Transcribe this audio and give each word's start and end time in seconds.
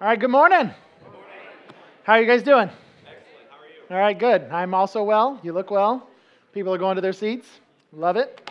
All 0.00 0.06
right, 0.06 0.18
good 0.18 0.30
morning. 0.30 0.70
How 2.04 2.14
are 2.14 2.22
you 2.22 2.26
guys 2.26 2.42
doing? 2.42 2.70
Excellent. 2.70 3.50
How 3.50 3.58
are 3.58 3.66
you? 3.66 3.82
All 3.90 3.98
right, 3.98 4.18
good. 4.18 4.44
I'm 4.50 4.72
also 4.72 5.02
well. 5.02 5.38
You 5.42 5.52
look 5.52 5.70
well. 5.70 6.08
People 6.54 6.72
are 6.72 6.78
going 6.78 6.94
to 6.94 7.02
their 7.02 7.12
seats. 7.12 7.46
Love 7.92 8.16
it. 8.16 8.50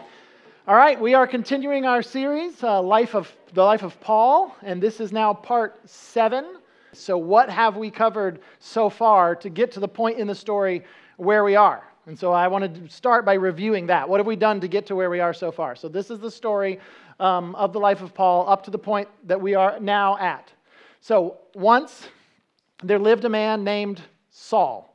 All 0.68 0.76
right, 0.76 1.02
we 1.02 1.16
are 1.16 1.26
continuing 1.26 1.86
our 1.88 2.04
series, 2.04 2.64
uh, 2.64 2.80
life 2.84 3.16
of 3.16 3.36
the 3.56 3.64
life 3.64 3.82
of 3.82 4.00
Paul, 4.00 4.56
and 4.62 4.80
this 4.80 5.00
is 5.00 5.12
now 5.12 5.34
part 5.34 5.80
seven. 5.90 6.58
So, 6.94 7.18
what 7.18 7.50
have 7.50 7.78
we 7.78 7.90
covered 7.90 8.42
so 8.60 8.88
far 8.88 9.36
to 9.38 9.50
get 9.50 9.72
to 9.72 9.80
the 9.80 9.88
point 9.88 10.20
in 10.20 10.28
the 10.28 10.36
story 10.36 10.84
where 11.18 11.44
we 11.44 11.56
are? 11.56 11.82
And 12.06 12.18
so, 12.18 12.32
I 12.32 12.48
wanted 12.48 12.76
to 12.76 12.96
start 12.96 13.26
by 13.26 13.34
reviewing 13.34 13.88
that. 13.88 14.08
What 14.08 14.20
have 14.20 14.28
we 14.28 14.36
done 14.36 14.62
to 14.62 14.68
get 14.68 14.86
to 14.86 14.96
where 14.96 15.10
we 15.10 15.20
are 15.20 15.34
so 15.34 15.52
far? 15.52 15.76
So, 15.76 15.88
this 15.88 16.12
is 16.12 16.20
the 16.20 16.30
story 16.30 16.80
um, 17.20 17.56
of 17.56 17.74
the 17.74 17.80
life 17.80 18.04
of 18.04 18.14
Paul 18.14 18.48
up 18.48 18.66
to 18.66 18.70
the 18.70 18.78
point 18.78 19.10
that 19.26 19.42
we 19.42 19.56
are 19.56 19.80
now 19.80 20.16
at. 20.20 20.54
So, 21.02 21.38
once 21.56 22.08
there 22.84 23.00
lived 23.00 23.26
a 23.26 23.30
man 23.30 23.64
named 23.64 24.02
Saul. 24.30 24.90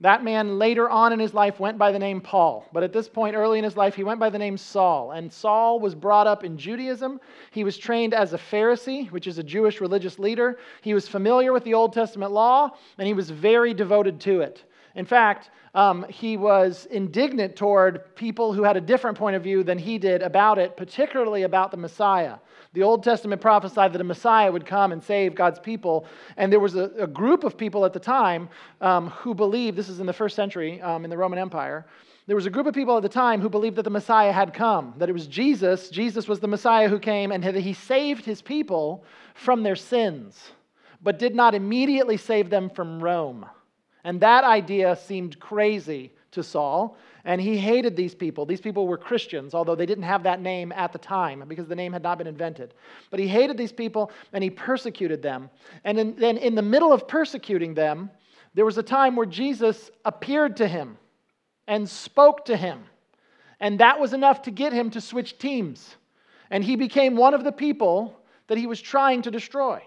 That 0.00 0.24
man 0.24 0.58
later 0.58 0.90
on 0.90 1.12
in 1.12 1.18
his 1.18 1.32
life 1.32 1.60
went 1.60 1.78
by 1.78 1.92
the 1.92 1.98
name 1.98 2.20
Paul, 2.20 2.68
but 2.72 2.82
at 2.82 2.92
this 2.92 3.08
point 3.08 3.36
early 3.36 3.58
in 3.58 3.64
his 3.64 3.76
life, 3.76 3.94
he 3.94 4.04
went 4.04 4.20
by 4.20 4.28
the 4.28 4.38
name 4.38 4.58
Saul. 4.58 5.12
And 5.12 5.32
Saul 5.32 5.80
was 5.80 5.94
brought 5.94 6.26
up 6.26 6.44
in 6.44 6.58
Judaism. 6.58 7.20
He 7.52 7.64
was 7.64 7.78
trained 7.78 8.12
as 8.12 8.32
a 8.32 8.38
Pharisee, 8.38 9.10
which 9.10 9.26
is 9.26 9.38
a 9.38 9.42
Jewish 9.42 9.80
religious 9.80 10.18
leader. 10.18 10.58
He 10.82 10.92
was 10.92 11.08
familiar 11.08 11.52
with 11.52 11.64
the 11.64 11.74
Old 11.74 11.92
Testament 11.92 12.32
law, 12.32 12.72
and 12.98 13.06
he 13.06 13.14
was 13.14 13.30
very 13.30 13.72
devoted 13.72 14.20
to 14.22 14.40
it. 14.40 14.64
In 14.94 15.06
fact, 15.06 15.50
um, 15.74 16.04
he 16.08 16.36
was 16.36 16.86
indignant 16.90 17.56
toward 17.56 18.14
people 18.14 18.52
who 18.52 18.62
had 18.62 18.76
a 18.76 18.80
different 18.80 19.16
point 19.16 19.36
of 19.36 19.42
view 19.42 19.64
than 19.64 19.78
he 19.78 19.98
did 19.98 20.22
about 20.22 20.58
it, 20.58 20.76
particularly 20.76 21.42
about 21.42 21.70
the 21.70 21.76
Messiah. 21.76 22.36
The 22.74 22.82
Old 22.82 23.04
Testament 23.04 23.40
prophesied 23.40 23.92
that 23.92 24.00
a 24.00 24.04
Messiah 24.04 24.50
would 24.50 24.66
come 24.66 24.90
and 24.90 25.02
save 25.02 25.36
God's 25.36 25.60
people. 25.60 26.06
And 26.36 26.52
there 26.52 26.58
was 26.58 26.74
a, 26.74 26.90
a 26.98 27.06
group 27.06 27.44
of 27.44 27.56
people 27.56 27.84
at 27.84 27.92
the 27.92 28.00
time 28.00 28.48
um, 28.80 29.10
who 29.10 29.32
believed, 29.32 29.76
this 29.76 29.88
is 29.88 30.00
in 30.00 30.06
the 30.06 30.12
first 30.12 30.34
century 30.34 30.82
um, 30.82 31.04
in 31.04 31.10
the 31.10 31.16
Roman 31.16 31.38
Empire, 31.38 31.86
there 32.26 32.34
was 32.34 32.46
a 32.46 32.50
group 32.50 32.66
of 32.66 32.74
people 32.74 32.96
at 32.96 33.02
the 33.02 33.08
time 33.08 33.40
who 33.40 33.48
believed 33.48 33.76
that 33.76 33.84
the 33.84 33.90
Messiah 33.90 34.32
had 34.32 34.52
come, 34.52 34.94
that 34.98 35.08
it 35.08 35.12
was 35.12 35.28
Jesus. 35.28 35.88
Jesus 35.88 36.26
was 36.26 36.40
the 36.40 36.48
Messiah 36.48 36.88
who 36.88 36.98
came, 36.98 37.30
and 37.30 37.44
that 37.44 37.54
he 37.54 37.74
saved 37.74 38.24
his 38.24 38.42
people 38.42 39.04
from 39.34 39.62
their 39.62 39.76
sins, 39.76 40.52
but 41.00 41.18
did 41.18 41.34
not 41.34 41.54
immediately 41.54 42.16
save 42.16 42.50
them 42.50 42.70
from 42.70 43.00
Rome. 43.00 43.46
And 44.02 44.20
that 44.20 44.42
idea 44.42 44.96
seemed 44.96 45.38
crazy 45.38 46.12
to 46.32 46.42
Saul, 46.42 46.96
and 47.24 47.40
he 47.40 47.56
hated 47.56 47.96
these 47.96 48.14
people. 48.14 48.44
These 48.44 48.60
people 48.60 48.86
were 48.86 48.98
Christians, 48.98 49.54
although 49.54 49.74
they 49.74 49.86
didn't 49.86 50.04
have 50.04 50.22
that 50.24 50.40
name 50.40 50.72
at 50.72 50.92
the 50.92 50.98
time 50.98 51.42
because 51.48 51.66
the 51.66 51.74
name 51.74 51.92
had 51.92 52.02
not 52.02 52.18
been 52.18 52.26
invented. 52.26 52.74
But 53.10 53.20
he 53.20 53.26
hated 53.26 53.56
these 53.56 53.72
people 53.72 54.10
and 54.32 54.44
he 54.44 54.50
persecuted 54.50 55.22
them. 55.22 55.48
And 55.84 56.16
then 56.18 56.36
in 56.36 56.54
the 56.54 56.62
middle 56.62 56.92
of 56.92 57.08
persecuting 57.08 57.74
them, 57.74 58.10
there 58.52 58.64
was 58.64 58.78
a 58.78 58.82
time 58.82 59.16
where 59.16 59.26
Jesus 59.26 59.90
appeared 60.04 60.58
to 60.58 60.68
him 60.68 60.98
and 61.66 61.88
spoke 61.88 62.44
to 62.46 62.56
him. 62.56 62.84
And 63.58 63.80
that 63.80 63.98
was 63.98 64.12
enough 64.12 64.42
to 64.42 64.50
get 64.50 64.72
him 64.72 64.90
to 64.90 65.00
switch 65.00 65.38
teams. 65.38 65.96
And 66.50 66.62
he 66.62 66.76
became 66.76 67.16
one 67.16 67.32
of 67.32 67.42
the 67.42 67.52
people 67.52 68.20
that 68.48 68.58
he 68.58 68.66
was 68.66 68.80
trying 68.80 69.22
to 69.22 69.30
destroy. 69.30 69.82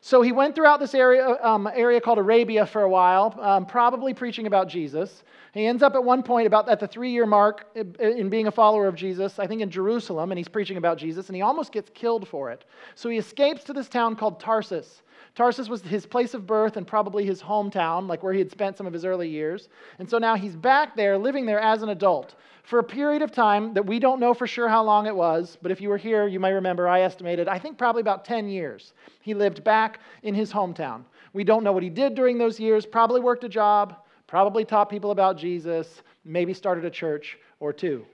So 0.00 0.22
he 0.22 0.32
went 0.32 0.54
throughout 0.54 0.80
this 0.80 0.94
area, 0.94 1.36
um, 1.42 1.68
area 1.72 2.00
called 2.00 2.18
Arabia 2.18 2.66
for 2.66 2.82
a 2.82 2.88
while, 2.88 3.36
um, 3.40 3.66
probably 3.66 4.14
preaching 4.14 4.46
about 4.46 4.68
Jesus. 4.68 5.24
He 5.52 5.66
ends 5.66 5.82
up 5.82 5.94
at 5.94 6.04
one 6.04 6.22
point, 6.22 6.46
about 6.46 6.68
at 6.68 6.78
the 6.78 6.86
three 6.86 7.10
year 7.10 7.26
mark, 7.26 7.66
in 7.74 8.28
being 8.28 8.46
a 8.46 8.50
follower 8.52 8.86
of 8.86 8.94
Jesus, 8.94 9.38
I 9.38 9.46
think 9.46 9.60
in 9.60 9.70
Jerusalem, 9.70 10.30
and 10.30 10.38
he's 10.38 10.48
preaching 10.48 10.76
about 10.76 10.98
Jesus, 10.98 11.28
and 11.28 11.36
he 11.36 11.42
almost 11.42 11.72
gets 11.72 11.90
killed 11.94 12.28
for 12.28 12.50
it. 12.50 12.64
So 12.94 13.08
he 13.08 13.18
escapes 13.18 13.64
to 13.64 13.72
this 13.72 13.88
town 13.88 14.14
called 14.14 14.38
Tarsus. 14.38 15.02
Tarsus 15.38 15.68
was 15.68 15.82
his 15.82 16.04
place 16.04 16.34
of 16.34 16.48
birth 16.48 16.76
and 16.76 16.84
probably 16.84 17.24
his 17.24 17.40
hometown, 17.40 18.08
like 18.08 18.24
where 18.24 18.32
he 18.32 18.40
had 18.40 18.50
spent 18.50 18.76
some 18.76 18.88
of 18.88 18.92
his 18.92 19.04
early 19.04 19.28
years. 19.28 19.68
And 20.00 20.10
so 20.10 20.18
now 20.18 20.34
he's 20.34 20.56
back 20.56 20.96
there, 20.96 21.16
living 21.16 21.46
there 21.46 21.60
as 21.60 21.80
an 21.84 21.90
adult 21.90 22.34
for 22.64 22.80
a 22.80 22.82
period 22.82 23.22
of 23.22 23.30
time 23.30 23.72
that 23.74 23.86
we 23.86 24.00
don't 24.00 24.18
know 24.18 24.34
for 24.34 24.48
sure 24.48 24.68
how 24.68 24.82
long 24.82 25.06
it 25.06 25.14
was, 25.14 25.56
but 25.62 25.70
if 25.70 25.80
you 25.80 25.90
were 25.90 25.96
here, 25.96 26.26
you 26.26 26.40
may 26.40 26.52
remember 26.52 26.88
I 26.88 27.02
estimated, 27.02 27.46
I 27.46 27.56
think 27.56 27.78
probably 27.78 28.00
about 28.00 28.24
10 28.24 28.48
years. 28.48 28.94
He 29.20 29.32
lived 29.32 29.62
back 29.62 30.00
in 30.24 30.34
his 30.34 30.52
hometown. 30.52 31.04
We 31.32 31.44
don't 31.44 31.62
know 31.62 31.70
what 31.70 31.84
he 31.84 31.88
did 31.88 32.16
during 32.16 32.36
those 32.36 32.58
years, 32.58 32.84
probably 32.84 33.20
worked 33.20 33.44
a 33.44 33.48
job, 33.48 33.94
probably 34.26 34.64
taught 34.64 34.90
people 34.90 35.12
about 35.12 35.38
Jesus, 35.38 36.02
maybe 36.24 36.52
started 36.52 36.84
a 36.84 36.90
church 36.90 37.38
or 37.60 37.72
two. 37.72 38.04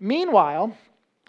Meanwhile, 0.00 0.76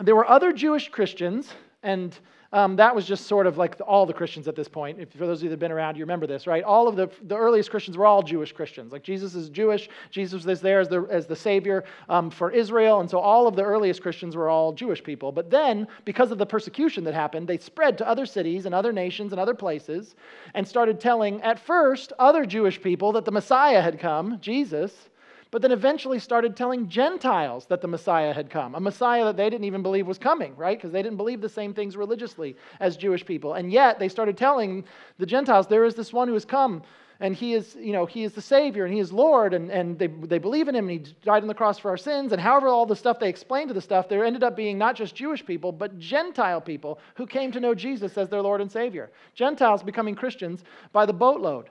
there 0.01 0.15
were 0.15 0.27
other 0.27 0.51
Jewish 0.51 0.89
Christians, 0.89 1.53
and 1.83 2.17
um, 2.53 2.75
that 2.77 2.95
was 2.95 3.05
just 3.05 3.27
sort 3.27 3.47
of 3.47 3.57
like 3.57 3.77
the, 3.77 3.83
all 3.83 4.05
the 4.05 4.13
Christians 4.13 4.47
at 4.47 4.55
this 4.55 4.67
point. 4.67 4.99
If, 4.99 5.11
for 5.11 5.27
those 5.27 5.39
of 5.39 5.43
you 5.43 5.49
that 5.49 5.53
have 5.53 5.59
been 5.59 5.71
around, 5.71 5.97
you 5.97 6.03
remember 6.03 6.27
this, 6.27 6.47
right? 6.47 6.63
All 6.63 6.87
of 6.87 6.95
the, 6.95 7.09
the 7.23 7.35
earliest 7.35 7.69
Christians 7.69 7.97
were 7.97 8.05
all 8.05 8.23
Jewish 8.23 8.51
Christians. 8.51 8.91
Like 8.91 9.03
Jesus 9.03 9.35
is 9.35 9.49
Jewish, 9.49 9.89
Jesus 10.11 10.45
is 10.45 10.61
there 10.61 10.79
as 10.79 10.87
the, 10.87 11.01
as 11.09 11.27
the 11.27 11.35
Savior 11.35 11.83
um, 12.09 12.29
for 12.29 12.51
Israel, 12.51 12.99
and 12.99 13.09
so 13.09 13.19
all 13.19 13.47
of 13.47 13.55
the 13.55 13.63
earliest 13.63 14.01
Christians 14.01 14.35
were 14.35 14.49
all 14.49 14.73
Jewish 14.73 15.03
people. 15.03 15.31
But 15.31 15.49
then, 15.49 15.87
because 16.05 16.31
of 16.31 16.37
the 16.37 16.45
persecution 16.45 17.03
that 17.03 17.13
happened, 17.13 17.47
they 17.47 17.57
spread 17.57 17.97
to 17.97 18.07
other 18.07 18.25
cities 18.25 18.65
and 18.65 18.73
other 18.73 18.93
nations 18.93 19.33
and 19.33 19.39
other 19.39 19.55
places 19.55 20.15
and 20.53 20.67
started 20.67 20.99
telling, 20.99 21.41
at 21.41 21.59
first, 21.59 22.13
other 22.19 22.45
Jewish 22.45 22.81
people 22.81 23.11
that 23.13 23.25
the 23.25 23.31
Messiah 23.31 23.81
had 23.81 23.99
come, 23.99 24.39
Jesus 24.39 25.09
but 25.51 25.61
then 25.61 25.71
eventually 25.71 26.19
started 26.19 26.55
telling 26.55 26.89
Gentiles 26.89 27.65
that 27.67 27.81
the 27.81 27.87
Messiah 27.87 28.33
had 28.33 28.49
come, 28.49 28.75
a 28.75 28.79
Messiah 28.79 29.25
that 29.25 29.37
they 29.37 29.49
didn't 29.49 29.65
even 29.65 29.81
believe 29.81 30.07
was 30.07 30.17
coming, 30.17 30.55
right? 30.55 30.77
Because 30.77 30.91
they 30.91 31.01
didn't 31.01 31.17
believe 31.17 31.41
the 31.41 31.49
same 31.49 31.73
things 31.73 31.95
religiously 31.95 32.55
as 32.79 32.97
Jewish 32.97 33.25
people. 33.25 33.53
And 33.53 33.71
yet 33.71 33.99
they 33.99 34.09
started 34.09 34.37
telling 34.37 34.83
the 35.17 35.25
Gentiles, 35.25 35.67
there 35.67 35.85
is 35.85 35.95
this 35.95 36.11
one 36.13 36.27
who 36.27 36.33
has 36.33 36.45
come 36.45 36.83
and 37.19 37.35
he 37.35 37.53
is, 37.53 37.75
you 37.79 37.93
know, 37.93 38.05
he 38.05 38.23
is 38.23 38.33
the 38.33 38.41
Savior 38.41 38.85
and 38.85 38.93
he 38.93 38.99
is 38.99 39.11
Lord, 39.11 39.53
and, 39.53 39.71
and 39.71 39.97
they, 39.97 40.07
they 40.07 40.37
believe 40.37 40.67
in 40.67 40.75
him, 40.75 40.87
and 40.87 41.05
he 41.05 41.13
died 41.23 41.41
on 41.41 41.47
the 41.47 41.53
cross 41.53 41.79
for 41.79 41.89
our 41.89 41.97
sins. 41.97 42.31
And 42.31 42.39
however, 42.39 42.67
all 42.67 42.85
the 42.85 42.95
stuff 42.95 43.19
they 43.19 43.29
explained 43.29 43.69
to 43.69 43.73
the 43.73 43.81
stuff, 43.81 44.07
there 44.07 44.23
ended 44.23 44.43
up 44.43 44.55
being 44.55 44.77
not 44.77 44.95
just 44.95 45.15
Jewish 45.15 45.45
people, 45.45 45.71
but 45.71 45.97
Gentile 45.97 46.61
people 46.61 46.99
who 47.15 47.25
came 47.25 47.51
to 47.51 47.59
know 47.59 47.73
Jesus 47.73 48.17
as 48.17 48.29
their 48.29 48.41
Lord 48.41 48.61
and 48.61 48.71
Savior. 48.71 49.09
Gentiles 49.33 49.81
becoming 49.81 50.15
Christians 50.15 50.63
by 50.91 51.05
the 51.05 51.13
boatload. 51.13 51.69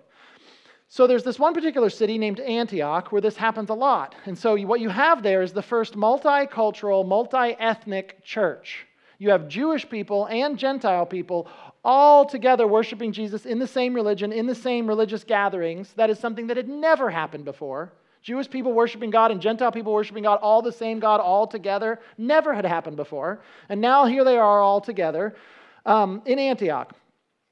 So 0.88 1.06
there's 1.06 1.24
this 1.24 1.38
one 1.38 1.52
particular 1.52 1.90
city 1.90 2.16
named 2.16 2.40
Antioch 2.40 3.10
where 3.10 3.20
this 3.20 3.36
happens 3.36 3.70
a 3.70 3.74
lot. 3.74 4.14
And 4.24 4.38
so 4.38 4.56
what 4.58 4.80
you 4.80 4.88
have 4.88 5.22
there 5.22 5.42
is 5.42 5.52
the 5.52 5.62
first 5.62 5.94
multicultural, 5.94 7.06
multi 7.06 7.56
ethnic 7.58 8.22
church. 8.22 8.86
You 9.18 9.30
have 9.30 9.48
Jewish 9.48 9.88
people 9.88 10.26
and 10.26 10.58
Gentile 10.58 11.06
people 11.06 11.48
all 11.84 12.24
together 12.24 12.66
worshiping 12.66 13.12
Jesus 13.12 13.46
in 13.46 13.58
the 13.58 13.66
same 13.66 13.94
religion, 13.94 14.32
in 14.32 14.46
the 14.46 14.54
same 14.54 14.86
religious 14.86 15.24
gatherings. 15.24 15.92
That 15.94 16.10
is 16.10 16.18
something 16.18 16.46
that 16.48 16.56
had 16.56 16.68
never 16.68 17.10
happened 17.10 17.44
before. 17.44 17.92
Jewish 18.22 18.50
people 18.50 18.72
worshiping 18.72 19.10
God 19.10 19.30
and 19.30 19.40
Gentile 19.40 19.70
people 19.70 19.92
worshiping 19.92 20.24
God, 20.24 20.40
all 20.42 20.60
the 20.60 20.72
same 20.72 20.98
God, 20.98 21.20
all 21.20 21.46
together, 21.46 22.00
never 22.18 22.52
had 22.52 22.64
happened 22.64 22.96
before. 22.96 23.40
And 23.68 23.80
now 23.80 24.04
here 24.04 24.24
they 24.24 24.36
are 24.36 24.60
all 24.60 24.80
together 24.80 25.36
um, 25.84 26.22
in 26.26 26.38
Antioch 26.38 26.92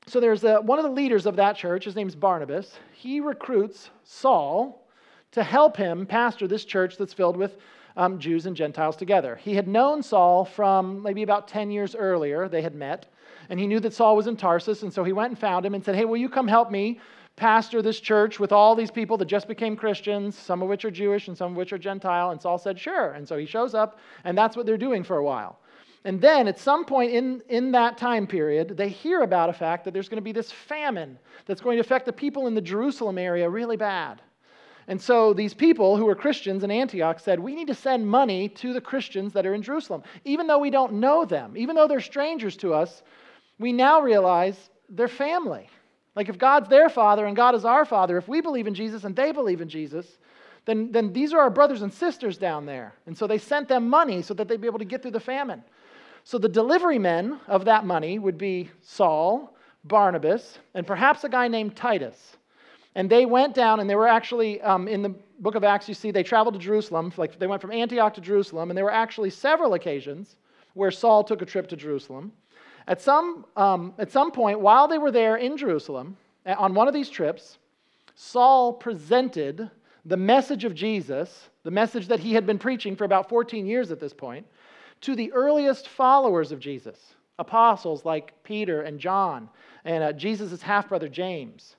so 0.07 0.21
there's 0.21 0.45
a, 0.45 0.57
one 0.57 0.79
of 0.79 0.85
the 0.85 0.91
leaders 0.91 1.27
of 1.27 1.37
that 1.37 1.57
church, 1.57 1.85
his 1.85 1.97
name's 1.97 2.15
Barnabas. 2.15 2.79
He 2.93 3.21
recruits 3.21 3.91
Saul 4.05 4.87
to 5.33 5.43
help 5.43 5.77
him 5.77 6.07
pastor 6.07 6.47
this 6.47 6.65
church 6.65 6.97
that's 6.97 7.15
filled 7.15 7.37
with 7.37 7.57
um, 7.97 8.19
Jews 8.19 8.47
and 8.47 8.57
Gentiles 8.57 8.97
together. 8.97 9.37
He 9.37 9.55
had 9.55 9.69
known 9.69 10.03
Saul 10.03 10.45
from 10.45 11.03
maybe 11.03 11.23
about 11.23 11.49
10 11.49 11.71
years 11.71 11.95
earlier, 11.95 12.49
they 12.49 12.63
had 12.63 12.75
met, 12.75 13.07
and 13.49 13.59
he 13.59 13.67
knew 13.67 13.81
that 13.81 13.95
Saul 13.95 14.17
was 14.17 14.27
in 14.27 14.37
Tarsus, 14.37 14.83
and 14.83 14.93
so 14.93 15.05
he 15.05 15.13
went 15.13 15.31
and 15.31 15.39
found 15.39 15.65
him 15.65 15.75
and 15.75 15.85
said, 15.85 15.95
Hey, 15.95 16.05
will 16.05 16.17
you 16.17 16.29
come 16.29 16.49
help 16.49 16.71
me 16.71 17.01
pastor 17.37 17.83
this 17.83 17.99
church 17.99 18.39
with 18.39 18.53
all 18.53 18.75
these 18.75 18.91
people 18.91 19.17
that 19.17 19.25
just 19.27 19.49
became 19.49 19.77
Christians, 19.77 20.37
some 20.37 20.63
of 20.63 20.69
which 20.69 20.85
are 20.85 20.91
Jewish 20.91 21.29
and 21.29 21.37
some 21.37 21.53
of 21.53 21.57
which 21.57 21.73
are 21.73 21.79
Gentile? 21.79 22.31
And 22.31 22.41
Saul 22.41 22.59
said, 22.59 22.79
Sure. 22.79 23.13
And 23.13 23.27
so 23.27 23.37
he 23.37 23.47
shows 23.47 23.75
up, 23.75 23.99
and 24.25 24.37
that's 24.37 24.57
what 24.57 24.67
they're 24.67 24.77
doing 24.77 25.03
for 25.03 25.17
a 25.17 25.25
while. 25.25 25.59
And 26.05 26.21
then 26.21 26.49
at 26.49 26.59
some 26.59 26.85
point 26.85 27.13
in, 27.13 27.43
in 27.49 27.73
that 27.73 27.97
time 27.97 28.27
period, 28.27 28.77
they 28.77 28.91
hear 28.91 29.23
about 29.23 29.49
a 29.49 29.55
fact 29.55 29.85
that 29.85 29.95
there's 29.95 30.09
going 30.09 30.19
to 30.19 30.23
be 30.23 30.33
this 30.33 30.53
famine 30.53 31.19
that's 31.47 31.63
going 31.63 31.77
to 31.77 31.81
affect 31.81 32.05
the 32.05 32.13
people 32.13 32.47
in 32.47 32.55
the 32.55 32.61
Jerusalem 32.61 33.17
area 33.17 33.49
really 33.49 33.77
bad. 33.77 34.21
And 34.87 35.01
so 35.01 35.33
these 35.33 35.55
people 35.55 35.97
who 35.97 36.05
were 36.05 36.15
Christians 36.15 36.63
in 36.63 36.71
Antioch 36.71 37.19
said, 37.19 37.41
We 37.41 37.55
need 37.55 37.69
to 37.69 37.75
send 37.75 38.07
money 38.07 38.51
to 38.51 38.75
the 38.75 38.83
Christians 38.83 39.33
that 39.33 39.47
are 39.47 39.55
in 39.55 39.63
Jerusalem. 39.63 40.03
Even 40.27 40.47
though 40.47 40.59
we 40.59 40.69
don't 40.69 40.95
know 40.95 41.25
them, 41.25 41.57
even 41.57 41.75
though 41.75 41.89
they're 41.89 42.01
strangers 42.01 42.57
to 42.59 42.75
us, 42.75 43.03
we 43.59 43.73
now 43.73 44.03
realize 44.03 44.69
they're 44.91 45.09
family. 45.09 45.71
Like 46.15 46.29
if 46.29 46.37
God's 46.37 46.69
their 46.69 46.91
father 46.91 47.25
and 47.25 47.35
God 47.35 47.55
is 47.55 47.65
our 47.65 47.87
father, 47.87 48.19
if 48.19 48.29
we 48.29 48.43
believe 48.43 48.67
in 48.67 48.75
Jesus 48.75 49.05
and 49.05 49.17
they 49.17 49.33
believe 49.33 49.63
in 49.63 49.71
Jesus, 49.71 50.07
then, 50.67 50.93
then 50.93 51.13
these 51.13 51.33
are 51.33 51.41
our 51.41 51.51
brothers 51.51 51.83
and 51.83 51.93
sisters 51.93 52.37
down 52.37 52.67
there. 52.67 52.95
And 53.07 53.17
so 53.17 53.27
they 53.27 53.39
sent 53.39 53.69
them 53.69 53.89
money 53.89 54.23
so 54.23 54.35
that 54.35 54.49
they'd 54.49 54.61
be 54.61 54.67
able 54.67 54.79
to 54.79 54.85
get 54.85 55.03
through 55.03 55.11
the 55.13 55.21
famine. 55.21 55.63
So 56.25 56.39
the 56.39 56.49
delivery 56.49 56.99
men 56.99 57.39
of 57.47 57.67
that 57.67 57.85
money 57.85 58.19
would 58.19 58.39
be 58.39 58.71
Saul, 58.81 59.55
Barnabas, 59.85 60.59
and 60.73 60.87
perhaps 60.87 61.23
a 61.25 61.29
guy 61.29 61.49
named 61.49 61.77
Titus. 61.77 62.39
And 62.95 63.11
they 63.11 63.27
went 63.27 63.55
down, 63.55 63.81
and 63.81 63.91
they 63.91 63.95
were 63.95 64.09
actually, 64.09 64.61
um, 64.63 64.89
in 64.89 65.03
the 65.03 65.15
book 65.41 65.55
of 65.55 65.65
Acts, 65.65 65.87
you 65.87 65.95
see, 65.95 66.11
they 66.11 66.23
traveled 66.23 66.55
to 66.55 66.61
Jerusalem. 66.61 67.13
Like 67.19 67.39
they 67.39 67.47
went 67.47 67.61
from 67.61 67.73
Antioch 67.73 68.15
to 68.15 68.23
Jerusalem, 68.23 68.71
and 68.71 68.77
there 68.77 68.85
were 68.85 68.93
actually 68.93 69.31
several 69.31 69.75
occasions 69.75 70.37
where 70.73 70.91
Saul 70.91 71.25
took 71.25 71.43
a 71.43 71.47
trip 71.47 71.69
to 71.69 71.77
Jerusalem. 71.77 72.33
At 72.87 73.03
some, 73.03 73.45
um, 73.57 73.93
at 73.99 74.11
some 74.11 74.31
point, 74.31 74.61
while 74.61 74.89
they 74.89 74.99
were 74.99 75.11
there 75.11 75.37
in 75.37 75.57
Jerusalem, 75.57 76.17
on 76.47 76.75
one 76.75 76.89
of 76.89 76.95
these 76.95 77.11
trips, 77.11 77.59
Saul 78.15 78.73
presented 78.73 79.71
the 80.05 80.17
message 80.17 80.65
of 80.65 80.75
Jesus, 80.75 81.49
the 81.65 81.71
message 81.71 82.09
that 82.09 82.21
he 82.21 82.35
had 82.35 82.47
been 82.47 82.59
preaching 82.59 82.97
for 82.97 83.05
about 83.05 83.29
14 83.29 83.67
years 83.67 83.91
at 83.91 84.01
this 84.01 84.13
point, 84.13 84.47
to 85.05 85.15
the 85.15 85.33
earliest 85.33 85.89
followers 85.89 86.51
of 86.51 86.59
Jesus, 86.59 86.99
apostles 87.39 88.05
like 88.05 88.33
Peter 88.43 88.83
and 88.83 88.99
John, 88.99 89.49
and 89.85 90.03
uh, 90.03 90.13
Jesus' 90.13 90.63
half 90.63 90.89
brother 90.89 91.09
James. 91.09 91.77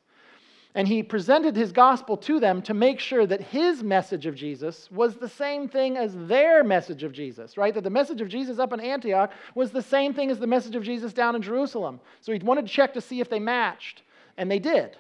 And 0.76 0.88
he 0.88 1.02
presented 1.02 1.56
his 1.56 1.72
gospel 1.72 2.18
to 2.18 2.40
them 2.40 2.62
to 2.64 2.74
make 2.74 3.00
sure 3.00 3.26
that 3.26 3.42
his 3.42 3.82
message 3.82 4.26
of 4.26 4.36
Jesus 4.36 4.92
was 4.92 5.16
the 5.16 5.30
same 5.30 5.70
thing 5.70 5.98
as 5.98 6.14
their 6.28 6.64
message 6.64 7.04
of 7.04 7.14
Jesus, 7.14 7.58
right? 7.58 7.74
That 7.74 7.84
the 7.86 7.90
message 7.90 8.22
of 8.22 8.28
Jesus 8.28 8.60
up 8.60 8.74
in 8.74 8.82
Antioch 8.82 9.32
was 9.56 9.72
the 9.72 9.82
same 9.82 10.14
thing 10.14 10.30
as 10.30 10.38
the 10.38 10.46
message 10.46 10.76
of 10.76 10.84
Jesus 10.84 11.14
down 11.14 11.36
in 11.36 11.42
Jerusalem. 11.42 12.02
So 12.20 12.34
he 12.34 12.40
wanted 12.40 12.68
to 12.68 12.74
check 12.74 12.94
to 12.94 13.02
see 13.02 13.22
if 13.22 13.30
they 13.30 13.40
matched, 13.40 14.04
and 14.38 14.52
they 14.52 14.60
did. 14.60 14.98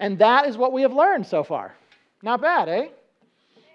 And 0.00 0.18
that 0.18 0.46
is 0.46 0.56
what 0.56 0.72
we 0.72 0.82
have 0.82 0.94
learned 0.94 1.26
so 1.26 1.44
far. 1.44 1.74
Not 2.22 2.40
bad, 2.40 2.68
eh? 2.68 2.88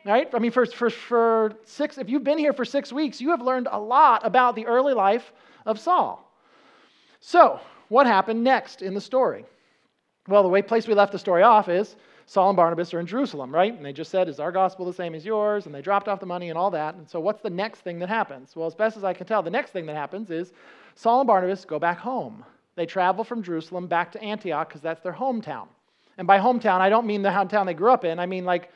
Right? 0.05 0.27
I 0.33 0.39
mean, 0.39 0.51
for, 0.51 0.65
for, 0.65 0.89
for 0.89 1.53
six, 1.63 1.97
if 1.97 2.09
you've 2.09 2.25
been 2.25 2.38
here 2.38 2.51
for 2.51 2.65
six 2.65 2.91
weeks, 2.91 3.21
you 3.21 3.29
have 3.29 3.41
learned 3.41 3.69
a 3.71 3.79
lot 3.79 4.25
about 4.25 4.55
the 4.55 4.65
early 4.65 4.94
life 4.94 5.31
of 5.65 5.79
Saul. 5.79 6.29
So, 7.21 7.61
what 7.88 8.05
happened 8.05 8.44
next 8.44 8.81
in 8.81 8.94
the 8.94 9.00
story? 9.00 9.45
Well, 10.27 10.44
the 10.44 10.50
way 10.50 10.61
place 10.61 10.88
we 10.88 10.94
left 10.94 11.13
the 11.13 11.19
story 11.19 11.44
off 11.44 11.69
is 11.69 11.95
Saul 12.25 12.50
and 12.50 12.57
Barnabas 12.57 12.94
are 12.94 13.00
in 13.00 13.05
Jerusalem, 13.05 13.53
right? 13.53 13.73
And 13.73 13.85
they 13.85 13.94
just 13.94 14.11
said, 14.11 14.27
Is 14.27 14.39
our 14.39 14.51
gospel 14.51 14.85
the 14.85 14.94
same 14.94 15.15
as 15.15 15.25
yours? 15.25 15.65
And 15.65 15.75
they 15.75 15.81
dropped 15.81 16.09
off 16.09 16.19
the 16.19 16.25
money 16.25 16.50
and 16.50 16.57
all 16.57 16.71
that. 16.71 16.95
And 16.95 17.09
so, 17.09 17.21
what's 17.21 17.41
the 17.41 17.50
next 17.50 17.79
thing 17.79 18.00
that 18.00 18.09
happens? 18.09 18.55
Well, 18.55 18.67
as 18.67 18.75
best 18.75 18.97
as 18.97 19.03
I 19.03 19.13
can 19.13 19.25
tell, 19.25 19.41
the 19.41 19.50
next 19.50 19.71
thing 19.71 19.85
that 19.85 19.95
happens 19.95 20.31
is 20.31 20.51
Saul 20.95 21.21
and 21.21 21.27
Barnabas 21.27 21.63
go 21.63 21.79
back 21.79 21.97
home. 21.97 22.44
They 22.75 22.85
travel 22.85 23.23
from 23.23 23.44
Jerusalem 23.44 23.88
back 23.88 24.11
to 24.13 24.21
Antioch 24.21 24.67
because 24.67 24.81
that's 24.81 25.01
their 25.01 25.13
hometown. 25.13 25.67
And 26.17 26.27
by 26.27 26.39
hometown, 26.39 26.79
I 26.79 26.89
don't 26.89 27.07
mean 27.07 27.21
the 27.21 27.29
hometown 27.29 27.65
they 27.65 27.73
grew 27.73 27.91
up 27.91 28.03
in, 28.03 28.19
I 28.19 28.25
mean 28.25 28.45
like 28.45 28.69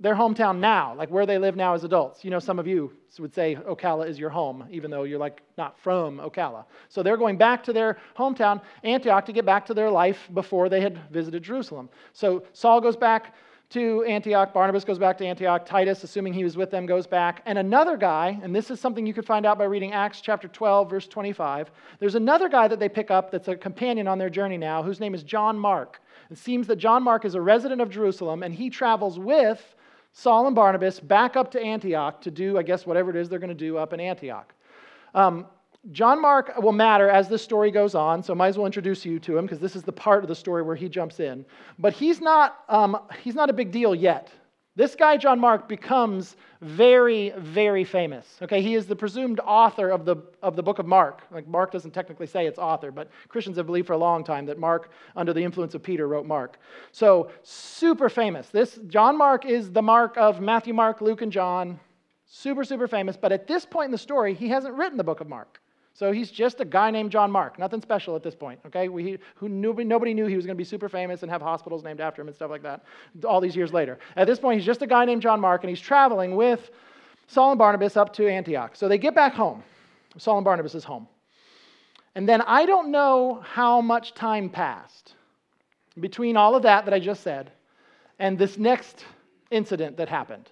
their 0.00 0.14
hometown 0.14 0.58
now, 0.58 0.94
like 0.94 1.10
where 1.10 1.26
they 1.26 1.38
live 1.38 1.56
now 1.56 1.74
as 1.74 1.82
adults. 1.82 2.24
You 2.24 2.30
know, 2.30 2.38
some 2.38 2.58
of 2.58 2.66
you 2.66 2.92
would 3.18 3.34
say 3.34 3.56
Ocala 3.56 4.08
is 4.08 4.18
your 4.18 4.30
home, 4.30 4.64
even 4.70 4.90
though 4.90 5.02
you're 5.02 5.18
like 5.18 5.42
not 5.56 5.76
from 5.78 6.18
Ocala. 6.18 6.64
So 6.88 7.02
they're 7.02 7.16
going 7.16 7.36
back 7.36 7.64
to 7.64 7.72
their 7.72 7.98
hometown, 8.16 8.60
Antioch, 8.84 9.26
to 9.26 9.32
get 9.32 9.44
back 9.44 9.66
to 9.66 9.74
their 9.74 9.90
life 9.90 10.28
before 10.34 10.68
they 10.68 10.80
had 10.80 11.10
visited 11.10 11.42
Jerusalem. 11.42 11.88
So 12.12 12.44
Saul 12.52 12.80
goes 12.80 12.96
back 12.96 13.34
to 13.70 14.02
Antioch, 14.04 14.54
Barnabas 14.54 14.84
goes 14.84 14.98
back 14.98 15.18
to 15.18 15.26
Antioch, 15.26 15.66
Titus, 15.66 16.02
assuming 16.02 16.32
he 16.32 16.44
was 16.44 16.56
with 16.56 16.70
them, 16.70 16.86
goes 16.86 17.06
back. 17.06 17.42
And 17.44 17.58
another 17.58 17.98
guy, 17.98 18.38
and 18.42 18.56
this 18.56 18.70
is 18.70 18.80
something 18.80 19.04
you 19.04 19.12
could 19.12 19.26
find 19.26 19.44
out 19.44 19.58
by 19.58 19.64
reading 19.64 19.92
Acts 19.92 20.22
chapter 20.22 20.48
12, 20.48 20.88
verse 20.88 21.06
25. 21.06 21.70
There's 21.98 22.14
another 22.14 22.48
guy 22.48 22.66
that 22.68 22.78
they 22.78 22.88
pick 22.88 23.10
up 23.10 23.30
that's 23.30 23.48
a 23.48 23.56
companion 23.56 24.08
on 24.08 24.16
their 24.16 24.30
journey 24.30 24.56
now, 24.56 24.82
whose 24.82 25.00
name 25.00 25.14
is 25.14 25.22
John 25.22 25.58
Mark. 25.58 26.00
It 26.30 26.38
seems 26.38 26.66
that 26.68 26.76
John 26.76 27.02
Mark 27.02 27.26
is 27.26 27.34
a 27.34 27.42
resident 27.42 27.82
of 27.82 27.90
Jerusalem, 27.90 28.42
and 28.42 28.54
he 28.54 28.70
travels 28.70 29.18
with 29.18 29.74
Saul 30.18 30.48
and 30.48 30.56
Barnabas 30.56 30.98
back 30.98 31.36
up 31.36 31.48
to 31.52 31.62
Antioch 31.62 32.20
to 32.22 32.32
do, 32.32 32.58
I 32.58 32.64
guess, 32.64 32.84
whatever 32.84 33.08
it 33.10 33.14
is 33.14 33.28
they're 33.28 33.38
going 33.38 33.50
to 33.50 33.54
do 33.54 33.78
up 33.78 33.92
in 33.92 34.00
Antioch. 34.00 34.52
Um, 35.14 35.46
John 35.92 36.20
Mark 36.20 36.58
will 36.60 36.72
matter 36.72 37.08
as 37.08 37.28
this 37.28 37.40
story 37.40 37.70
goes 37.70 37.94
on, 37.94 38.24
so 38.24 38.32
I 38.32 38.36
might 38.36 38.48
as 38.48 38.58
well 38.58 38.66
introduce 38.66 39.04
you 39.04 39.20
to 39.20 39.38
him 39.38 39.44
because 39.46 39.60
this 39.60 39.76
is 39.76 39.84
the 39.84 39.92
part 39.92 40.24
of 40.24 40.28
the 40.28 40.34
story 40.34 40.62
where 40.62 40.74
he 40.74 40.88
jumps 40.88 41.20
in. 41.20 41.46
But 41.78 41.92
he's 41.92 42.20
not, 42.20 42.64
um, 42.68 42.98
he's 43.22 43.36
not 43.36 43.48
a 43.48 43.52
big 43.52 43.70
deal 43.70 43.94
yet. 43.94 44.32
This 44.78 44.94
guy, 44.94 45.16
John 45.16 45.40
Mark, 45.40 45.68
becomes 45.68 46.36
very, 46.60 47.30
very 47.36 47.82
famous. 47.82 48.38
Okay, 48.40 48.62
he 48.62 48.76
is 48.76 48.86
the 48.86 48.94
presumed 48.94 49.40
author 49.40 49.90
of 49.90 50.04
the, 50.04 50.18
of 50.40 50.54
the 50.54 50.62
book 50.62 50.78
of 50.78 50.86
Mark. 50.86 51.24
Like, 51.32 51.48
Mark 51.48 51.72
doesn't 51.72 51.90
technically 51.90 52.28
say 52.28 52.46
it's 52.46 52.60
author, 52.60 52.92
but 52.92 53.10
Christians 53.26 53.56
have 53.56 53.66
believed 53.66 53.88
for 53.88 53.94
a 53.94 53.98
long 53.98 54.22
time 54.22 54.46
that 54.46 54.56
Mark, 54.56 54.92
under 55.16 55.32
the 55.32 55.42
influence 55.42 55.74
of 55.74 55.82
Peter, 55.82 56.06
wrote 56.06 56.26
Mark. 56.26 56.60
So, 56.92 57.32
super 57.42 58.08
famous. 58.08 58.50
This, 58.50 58.78
John 58.86 59.18
Mark 59.18 59.46
is 59.46 59.72
the 59.72 59.82
Mark 59.82 60.16
of 60.16 60.40
Matthew, 60.40 60.74
Mark, 60.74 61.00
Luke, 61.00 61.22
and 61.22 61.32
John. 61.32 61.80
Super, 62.26 62.62
super 62.62 62.86
famous. 62.86 63.16
But 63.16 63.32
at 63.32 63.48
this 63.48 63.64
point 63.64 63.86
in 63.86 63.90
the 63.92 63.98
story, 63.98 64.32
he 64.32 64.48
hasn't 64.48 64.74
written 64.74 64.96
the 64.96 65.02
book 65.02 65.20
of 65.20 65.28
Mark. 65.28 65.60
So 65.98 66.12
he's 66.12 66.30
just 66.30 66.60
a 66.60 66.64
guy 66.64 66.92
named 66.92 67.10
John 67.10 67.28
Mark. 67.28 67.58
Nothing 67.58 67.82
special 67.82 68.14
at 68.14 68.22
this 68.22 68.36
point, 68.36 68.60
okay? 68.64 68.86
We, 68.88 69.18
who 69.34 69.48
nobody, 69.48 70.14
knew 70.14 70.26
he 70.26 70.36
was 70.36 70.46
going 70.46 70.54
to 70.54 70.58
be 70.58 70.62
super 70.62 70.88
famous 70.88 71.24
and 71.24 71.32
have 71.32 71.42
hospitals 71.42 71.82
named 71.82 72.00
after 72.00 72.22
him 72.22 72.28
and 72.28 72.36
stuff 72.36 72.52
like 72.52 72.62
that 72.62 72.84
all 73.24 73.40
these 73.40 73.56
years 73.56 73.72
later. 73.72 73.98
At 74.14 74.28
this 74.28 74.38
point, 74.38 74.60
he's 74.60 74.64
just 74.64 74.80
a 74.80 74.86
guy 74.86 75.04
named 75.04 75.22
John 75.22 75.40
Mark, 75.40 75.64
and 75.64 75.70
he's 75.70 75.80
traveling 75.80 76.36
with 76.36 76.70
Saul 77.26 77.50
and 77.50 77.58
Barnabas 77.58 77.96
up 77.96 78.12
to 78.12 78.30
Antioch. 78.30 78.76
So 78.76 78.86
they 78.86 78.96
get 78.96 79.16
back 79.16 79.34
home. 79.34 79.64
Saul 80.18 80.38
and 80.38 80.44
Barnabas 80.44 80.76
is 80.76 80.84
home. 80.84 81.08
And 82.14 82.28
then 82.28 82.42
I 82.42 82.64
don't 82.64 82.92
know 82.92 83.42
how 83.42 83.80
much 83.80 84.14
time 84.14 84.50
passed 84.50 85.16
between 85.98 86.36
all 86.36 86.54
of 86.54 86.62
that 86.62 86.84
that 86.84 86.94
I 86.94 87.00
just 87.00 87.24
said 87.24 87.50
and 88.20 88.38
this 88.38 88.56
next 88.56 89.04
incident 89.50 89.96
that 89.96 90.08
happened. 90.08 90.48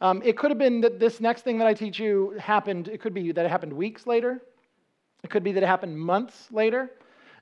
Um, 0.00 0.22
it 0.24 0.36
could 0.38 0.50
have 0.50 0.58
been 0.58 0.80
that 0.80 0.98
this 0.98 1.20
next 1.20 1.42
thing 1.42 1.58
that 1.58 1.66
I 1.66 1.74
teach 1.74 1.98
you 1.98 2.34
happened, 2.38 2.88
it 2.88 3.00
could 3.00 3.12
be 3.12 3.32
that 3.32 3.44
it 3.44 3.50
happened 3.50 3.72
weeks 3.72 4.06
later. 4.06 4.40
It 5.22 5.30
could 5.30 5.44
be 5.44 5.52
that 5.52 5.62
it 5.62 5.66
happened 5.66 5.98
months 5.98 6.48
later. 6.50 6.90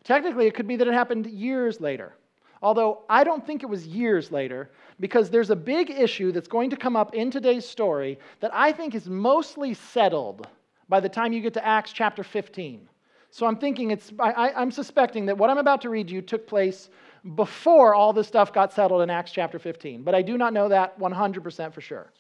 Technically, 0.03 0.47
it 0.47 0.55
could 0.55 0.67
be 0.67 0.77
that 0.77 0.89
it 0.89 0.95
happened 0.95 1.27
years 1.27 1.81
later. 1.81 2.15
Although 2.61 3.05
I 3.09 3.23
don't 3.23 3.47
think 3.47 3.63
it 3.63 3.67
was 3.67 3.87
years 3.87 4.33
later, 4.33 4.71
because 4.99 5.31
there's 5.31 5.51
a 5.51 5.57
big 5.57 5.91
issue 5.91 6.33
that's 6.33 6.49
going 6.49 6.71
to 6.71 6.77
come 6.77 6.97
up 6.97 7.15
in 7.15 7.31
today's 7.31 7.65
story 7.69 8.19
that 8.41 8.51
I 8.53 8.73
think 8.73 8.97
is 8.97 9.09
mostly 9.09 9.75
settled 9.75 10.49
by 10.89 10.99
the 10.99 11.09
time 11.09 11.33
you 11.33 11.41
get 11.41 11.55
to 11.55 11.65
Acts 11.65 11.93
chapter 11.93 12.25
15. 12.25 12.89
So 13.31 13.47
I'm 13.47 13.57
thinking 13.57 13.91
it's, 13.91 14.13
I, 14.19 14.51
am 14.61 14.71
suspecting 14.71 15.27
that 15.27 15.37
what 15.37 15.51
I'm 15.51 15.59
about 15.59 15.83
to 15.83 15.91
read 15.91 16.11
you 16.11 16.23
took 16.23 16.47
place 16.47 16.89
before 17.37 17.95
all 17.95 18.13
this 18.13 18.27
stuff 18.27 18.53
got 18.53 18.73
settled 18.73 19.03
in 19.03 19.11
Acts 19.11 19.31
chapter 19.31 19.59
15. 19.59 20.03
But 20.03 20.15
I 20.15 20.23
do 20.23 20.39
not 20.39 20.53
know 20.53 20.69
that 20.69 20.99
100% 20.99 21.73
for 21.73 21.81
sure. 21.81 22.11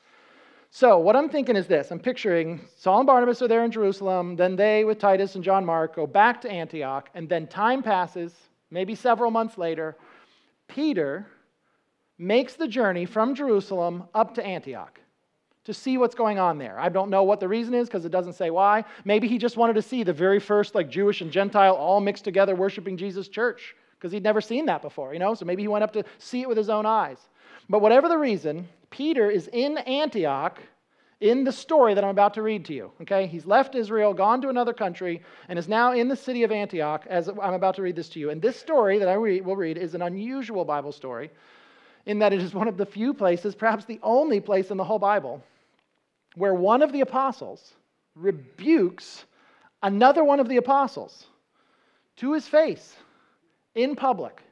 So, 0.71 0.99
what 0.99 1.17
I'm 1.17 1.31
thinking 1.31 1.57
is 1.57 1.67
this 1.67 1.91
I'm 1.91 1.99
picturing 1.99 2.61
Saul 2.77 2.99
and 2.99 3.07
Barnabas 3.07 3.41
are 3.41 3.49
there 3.49 3.65
in 3.65 3.71
Jerusalem, 3.71 4.37
then 4.37 4.55
they, 4.55 4.85
with 4.85 4.99
Titus 4.99 5.35
and 5.35 5.43
John 5.43 5.65
Mark, 5.65 5.97
go 5.97 6.07
back 6.07 6.41
to 6.43 6.51
Antioch, 6.51 7.09
and 7.15 7.29
then 7.29 7.47
time 7.47 7.83
passes, 7.83 8.35
maybe 8.71 8.95
several 8.95 9.31
months 9.31 9.57
later. 9.57 9.97
Peter 10.69 11.27
makes 12.19 12.55
the 12.55 12.69
journey 12.69 13.07
from 13.07 13.35
Jerusalem 13.35 14.05
up 14.15 14.35
to 14.35 14.45
Antioch 14.45 15.01
to 15.65 15.73
see 15.73 15.97
what's 15.97 16.15
going 16.15 16.39
on 16.39 16.59
there. 16.59 16.79
I 16.79 16.89
don't 16.89 17.11
know 17.11 17.23
what 17.23 17.41
the 17.41 17.49
reason 17.49 17.75
is 17.75 17.89
because 17.89 18.05
it 18.05 18.13
doesn't 18.13 18.35
say 18.35 18.51
why. 18.51 18.85
Maybe 19.05 19.29
he 19.29 19.39
just 19.39 19.57
wanted 19.57 19.75
to 19.75 19.83
see 19.83 20.03
the 20.03 20.13
very 20.13 20.41
first 20.41 20.75
like 20.75 20.91
Jewish 20.91 21.21
and 21.21 21.31
Gentile 21.31 21.75
all 21.75 22.01
mixed 22.01 22.25
together 22.25 22.55
worshiping 22.55 22.97
Jesus 22.97 23.29
church 23.29 23.75
because 23.93 24.13
he'd 24.13 24.23
never 24.23 24.41
seen 24.41 24.67
that 24.67 24.83
before, 24.83 25.13
you 25.13 25.19
know? 25.19 25.35
So 25.35 25.45
maybe 25.45 25.63
he 25.63 25.69
went 25.69 25.85
up 25.85 25.93
to 25.95 26.05
see 26.19 26.43
it 26.43 26.49
with 26.49 26.59
his 26.59 26.69
own 26.69 26.87
eyes. 26.87 27.19
But 27.69 27.81
whatever 27.81 28.09
the 28.09 28.19
reason, 28.19 28.69
Peter 28.91 29.31
is 29.31 29.49
in 29.53 29.79
Antioch 29.79 30.61
in 31.21 31.43
the 31.45 31.53
story 31.53 31.95
that 31.95 32.05
I'm 32.05 32.11
about 32.11 32.35
to 32.35 32.43
read 32.43 32.65
to 32.67 32.75
you. 32.75 32.93
Okay? 33.03 33.27
He's 33.27 33.45
left 33.45 33.75
Israel, 33.75 34.15
gone 34.15 34.41
to 34.43 34.49
another 34.49 34.73
country, 34.73 35.23
and 35.49 35.59
is 35.59 35.69
now 35.69 35.93
in 35.93 36.09
the 36.09 36.17
city 36.17 36.45
of 36.45 36.53
Antioch 36.53 37.05
as 37.09 37.29
I'm 37.29 37.55
about 37.55 37.75
to 37.77 37.83
read 37.83 37.97
this 37.97 38.09
to 38.11 38.21
you. 38.21 38.31
And 38.31 38.41
this 38.41 38.59
story 38.59 38.99
that 38.99 39.09
I 39.09 39.17
will 39.17 39.57
read 39.57 39.79
is 39.79 39.95
an 39.95 40.03
unusual 40.03 40.65
Bible 40.65 40.93
story 40.93 41.31
in 42.07 42.19
that 42.21 42.33
it 42.33 42.41
is 42.41 42.55
one 42.55 42.69
of 42.69 42.77
the 42.77 42.87
few 42.87 43.13
places, 43.13 43.55
perhaps 43.55 43.85
the 43.85 44.01
only 44.03 44.41
place 44.41 44.71
in 44.71 44.77
the 44.77 44.85
whole 44.85 44.99
Bible, 44.99 45.43
where 46.37 46.55
one 46.55 46.83
of 46.83 46.93
the 46.93 47.01
apostles 47.01 47.75
rebukes 48.15 49.25
another 49.83 50.25
one 50.25 50.41
of 50.41 50.49
the 50.49 50.57
apostles 50.57 51.27
to 52.17 52.33
his 52.33 52.47
face 52.47 52.97
in 53.75 53.95
public. 53.95 54.43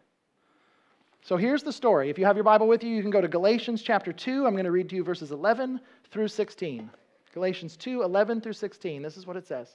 So 1.26 1.36
here's 1.36 1.64
the 1.64 1.72
story. 1.72 2.08
If 2.08 2.20
you 2.20 2.24
have 2.24 2.36
your 2.36 2.44
Bible 2.44 2.68
with 2.68 2.84
you, 2.84 2.94
you 2.94 3.02
can 3.02 3.10
go 3.10 3.20
to 3.20 3.26
Galatians 3.26 3.82
chapter 3.82 4.12
2. 4.12 4.46
I'm 4.46 4.52
going 4.52 4.64
to 4.64 4.70
read 4.70 4.88
to 4.90 4.94
you 4.94 5.02
verses 5.02 5.32
11 5.32 5.80
through 6.12 6.28
16. 6.28 6.88
Galatians 7.34 7.76
2 7.76 8.02
11 8.04 8.40
through 8.40 8.52
16. 8.52 9.02
This 9.02 9.16
is 9.16 9.26
what 9.26 9.36
it 9.36 9.44
says. 9.44 9.74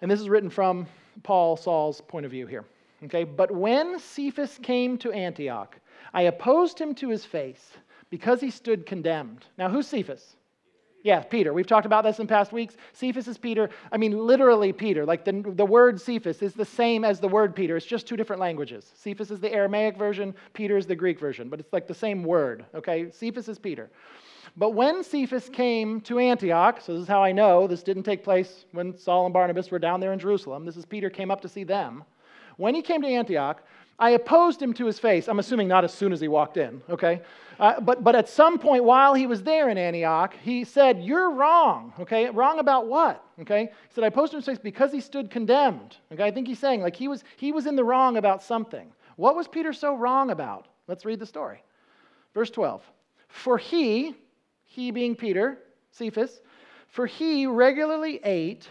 And 0.00 0.08
this 0.08 0.20
is 0.20 0.28
written 0.28 0.48
from 0.48 0.86
Paul, 1.24 1.56
Saul's 1.56 2.00
point 2.00 2.26
of 2.26 2.30
view 2.30 2.46
here. 2.46 2.64
Okay, 3.02 3.24
but 3.24 3.50
when 3.50 3.98
Cephas 3.98 4.60
came 4.62 4.96
to 4.98 5.10
Antioch, 5.10 5.76
I 6.14 6.22
opposed 6.22 6.78
him 6.78 6.94
to 6.94 7.08
his 7.08 7.24
face 7.24 7.72
because 8.08 8.40
he 8.40 8.50
stood 8.52 8.86
condemned. 8.86 9.46
Now, 9.58 9.68
who's 9.68 9.88
Cephas? 9.88 10.35
Yeah, 11.06 11.20
Peter. 11.20 11.52
We've 11.52 11.68
talked 11.68 11.86
about 11.86 12.02
this 12.02 12.18
in 12.18 12.26
past 12.26 12.50
weeks. 12.50 12.76
Cephas 12.92 13.28
is 13.28 13.38
Peter. 13.38 13.70
I 13.92 13.96
mean, 13.96 14.18
literally 14.18 14.72
Peter. 14.72 15.06
Like 15.06 15.24
the, 15.24 15.40
the 15.54 15.64
word 15.64 16.00
Cephas 16.00 16.42
is 16.42 16.52
the 16.52 16.64
same 16.64 17.04
as 17.04 17.20
the 17.20 17.28
word 17.28 17.54
Peter. 17.54 17.76
It's 17.76 17.86
just 17.86 18.08
two 18.08 18.16
different 18.16 18.40
languages. 18.40 18.90
Cephas 18.96 19.30
is 19.30 19.38
the 19.38 19.52
Aramaic 19.52 19.96
version, 19.96 20.34
Peter 20.52 20.76
is 20.76 20.84
the 20.84 20.96
Greek 20.96 21.20
version, 21.20 21.48
but 21.48 21.60
it's 21.60 21.72
like 21.72 21.86
the 21.86 21.94
same 21.94 22.24
word, 22.24 22.64
okay? 22.74 23.08
Cephas 23.12 23.48
is 23.48 23.56
Peter. 23.56 23.88
But 24.56 24.70
when 24.70 25.04
Cephas 25.04 25.48
came 25.48 26.00
to 26.00 26.18
Antioch, 26.18 26.80
so 26.80 26.94
this 26.94 27.02
is 27.02 27.08
how 27.08 27.22
I 27.22 27.30
know 27.30 27.68
this 27.68 27.84
didn't 27.84 28.02
take 28.02 28.24
place 28.24 28.64
when 28.72 28.98
Saul 28.98 29.26
and 29.26 29.32
Barnabas 29.32 29.70
were 29.70 29.78
down 29.78 30.00
there 30.00 30.12
in 30.12 30.18
Jerusalem. 30.18 30.64
This 30.64 30.76
is 30.76 30.84
Peter 30.84 31.08
came 31.08 31.30
up 31.30 31.40
to 31.42 31.48
see 31.48 31.62
them. 31.62 32.02
When 32.56 32.74
he 32.74 32.82
came 32.82 33.00
to 33.02 33.08
Antioch, 33.08 33.62
I 33.98 34.10
opposed 34.10 34.60
him 34.60 34.74
to 34.74 34.86
his 34.86 34.98
face. 34.98 35.26
I'm 35.26 35.38
assuming 35.38 35.68
not 35.68 35.84
as 35.84 35.92
soon 35.92 36.12
as 36.12 36.20
he 36.20 36.28
walked 36.28 36.58
in, 36.58 36.82
okay? 36.90 37.22
Uh, 37.58 37.80
but, 37.80 38.04
but 38.04 38.14
at 38.14 38.28
some 38.28 38.58
point 38.58 38.84
while 38.84 39.14
he 39.14 39.26
was 39.26 39.42
there 39.42 39.70
in 39.70 39.78
Antioch, 39.78 40.34
he 40.42 40.64
said, 40.64 41.02
You're 41.02 41.30
wrong, 41.30 41.94
okay? 42.00 42.28
Wrong 42.28 42.58
about 42.58 42.86
what, 42.86 43.24
okay? 43.40 43.64
He 43.64 43.94
said, 43.94 44.04
I 44.04 44.08
opposed 44.08 44.34
him 44.34 44.42
to 44.42 44.50
his 44.50 44.58
face 44.58 44.62
because 44.62 44.92
he 44.92 45.00
stood 45.00 45.30
condemned, 45.30 45.96
okay? 46.12 46.24
I 46.24 46.30
think 46.30 46.46
he's 46.46 46.58
saying, 46.58 46.82
like, 46.82 46.96
he 46.96 47.08
was, 47.08 47.24
he 47.38 47.52
was 47.52 47.66
in 47.66 47.76
the 47.76 47.84
wrong 47.84 48.18
about 48.18 48.42
something. 48.42 48.92
What 49.16 49.34
was 49.34 49.48
Peter 49.48 49.72
so 49.72 49.94
wrong 49.94 50.30
about? 50.30 50.68
Let's 50.88 51.06
read 51.06 51.18
the 51.18 51.26
story. 51.26 51.62
Verse 52.34 52.50
12. 52.50 52.82
For 53.28 53.56
he, 53.56 54.14
he 54.64 54.90
being 54.90 55.16
Peter, 55.16 55.58
Cephas, 55.90 56.42
for 56.88 57.06
he 57.06 57.46
regularly 57.46 58.20
ate 58.22 58.68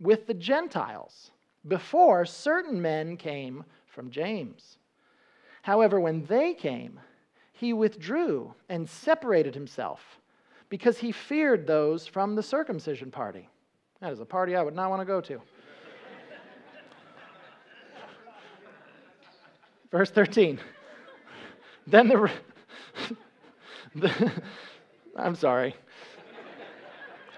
with 0.00 0.26
the 0.26 0.34
Gentiles 0.34 1.30
before 1.68 2.24
certain 2.24 2.80
men 2.80 3.16
came 3.16 3.64
from 3.92 4.10
James. 4.10 4.78
However, 5.62 6.00
when 6.00 6.24
they 6.24 6.54
came, 6.54 6.98
he 7.52 7.72
withdrew 7.72 8.54
and 8.68 8.88
separated 8.88 9.54
himself 9.54 10.00
because 10.68 10.98
he 10.98 11.12
feared 11.12 11.66
those 11.66 12.06
from 12.06 12.34
the 12.34 12.42
circumcision 12.42 13.10
party. 13.10 13.48
That 14.00 14.12
is 14.12 14.20
a 14.20 14.24
party 14.24 14.56
I 14.56 14.62
would 14.62 14.74
not 14.74 14.90
want 14.90 15.00
to 15.00 15.06
go 15.06 15.20
to. 15.20 15.40
Verse 19.90 20.10
13. 20.10 20.58
Then 21.86 22.08
the, 22.08 22.30
the 23.94 24.32
I'm 25.16 25.36
sorry 25.36 25.76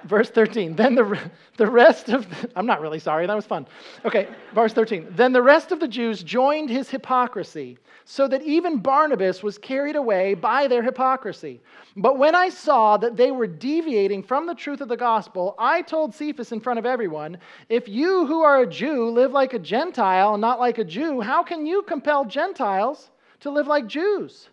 verse 0.04 0.30
13. 0.30 0.76
Then 0.76 0.94
the, 0.94 1.18
the 1.56 1.66
rest 1.66 2.08
of, 2.08 2.28
the, 2.28 2.50
I'm 2.56 2.66
not 2.66 2.80
really 2.80 2.98
sorry, 2.98 3.26
that 3.26 3.34
was 3.34 3.46
fun. 3.46 3.66
Okay, 4.04 4.28
verse 4.54 4.72
13. 4.72 5.08
Then 5.10 5.32
the 5.32 5.42
rest 5.42 5.72
of 5.72 5.80
the 5.80 5.88
Jews 5.88 6.22
joined 6.22 6.70
his 6.70 6.90
hypocrisy, 6.90 7.78
so 8.04 8.28
that 8.28 8.42
even 8.42 8.78
Barnabas 8.78 9.42
was 9.42 9.56
carried 9.56 9.96
away 9.96 10.34
by 10.34 10.68
their 10.68 10.82
hypocrisy. 10.82 11.60
But 11.96 12.18
when 12.18 12.34
I 12.34 12.48
saw 12.48 12.96
that 12.98 13.16
they 13.16 13.30
were 13.30 13.46
deviating 13.46 14.22
from 14.22 14.46
the 14.46 14.54
truth 14.54 14.80
of 14.80 14.88
the 14.88 14.96
gospel, 14.96 15.54
I 15.58 15.82
told 15.82 16.14
Cephas 16.14 16.52
in 16.52 16.60
front 16.60 16.78
of 16.78 16.86
everyone, 16.86 17.38
If 17.68 17.88
you 17.88 18.26
who 18.26 18.42
are 18.42 18.62
a 18.62 18.66
Jew 18.66 19.08
live 19.10 19.32
like 19.32 19.54
a 19.54 19.58
Gentile 19.58 20.34
and 20.34 20.40
not 20.40 20.60
like 20.60 20.78
a 20.78 20.84
Jew, 20.84 21.20
how 21.20 21.42
can 21.42 21.64
you 21.64 21.82
compel 21.82 22.24
Gentiles 22.24 23.10
to 23.40 23.50
live 23.50 23.66
like 23.66 23.86
Jews? 23.86 24.48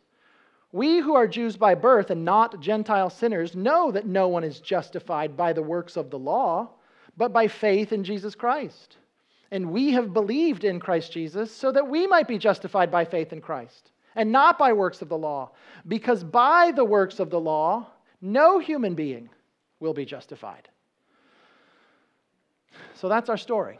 We 0.72 1.00
who 1.00 1.16
are 1.16 1.28
Jews 1.28 1.58
by 1.58 1.76
birth 1.76 2.12
and 2.12 2.24
not 2.24 2.62
Gentile 2.62 3.10
sinners 3.10 3.56
know 3.56 3.92
that 3.92 4.06
no 4.06 4.28
one 4.28 4.44
is 4.44 4.60
justified 4.60 5.36
by 5.36 5.54
the 5.54 5.62
works 5.62 5.98
of 5.98 6.10
the 6.10 6.20
law, 6.20 6.70
but 7.18 7.34
by 7.34 7.48
faith 7.48 7.92
in 7.92 8.04
Jesus 8.04 8.36
Christ. 8.36 8.98
And 9.52 9.72
we 9.72 9.92
have 9.92 10.14
believed 10.14 10.64
in 10.64 10.80
Christ 10.80 11.12
Jesus 11.12 11.54
so 11.54 11.74
that 11.74 11.88
we 11.88 12.08
might 12.08 12.28
be 12.28 12.38
justified 12.38 12.90
by 12.90 13.04
faith 13.04 13.34
in 13.34 13.42
Christ, 13.42 13.92
and 14.16 14.32
not 14.32 14.58
by 14.58 14.72
works 14.72 15.02
of 15.02 15.10
the 15.10 15.18
law, 15.18 15.52
because 15.88 16.24
by 16.24 16.72
the 16.74 16.86
works 16.86 17.20
of 17.20 17.30
the 17.30 17.40
law, 17.40 17.88
no 18.22 18.60
human 18.60 18.96
being 18.96 19.30
will 19.82 19.94
be 19.94 20.06
justified. 20.06 20.70
So 22.94 23.10
that's 23.10 23.30
our 23.30 23.38
story. 23.38 23.78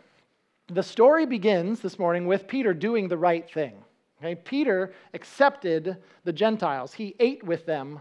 The 0.68 0.84
story 0.84 1.26
begins 1.26 1.80
this 1.80 1.98
morning 1.98 2.28
with 2.28 2.48
Peter 2.48 2.74
doing 2.74 3.08
the 3.08 3.18
right 3.18 3.50
thing. 3.50 3.74
Okay, 4.22 4.36
Peter 4.36 4.94
accepted 5.16 5.98
the 6.26 6.34
Gentiles. 6.34 6.94
He 6.94 7.16
ate 7.20 7.44
with 7.44 7.66
them. 7.66 8.00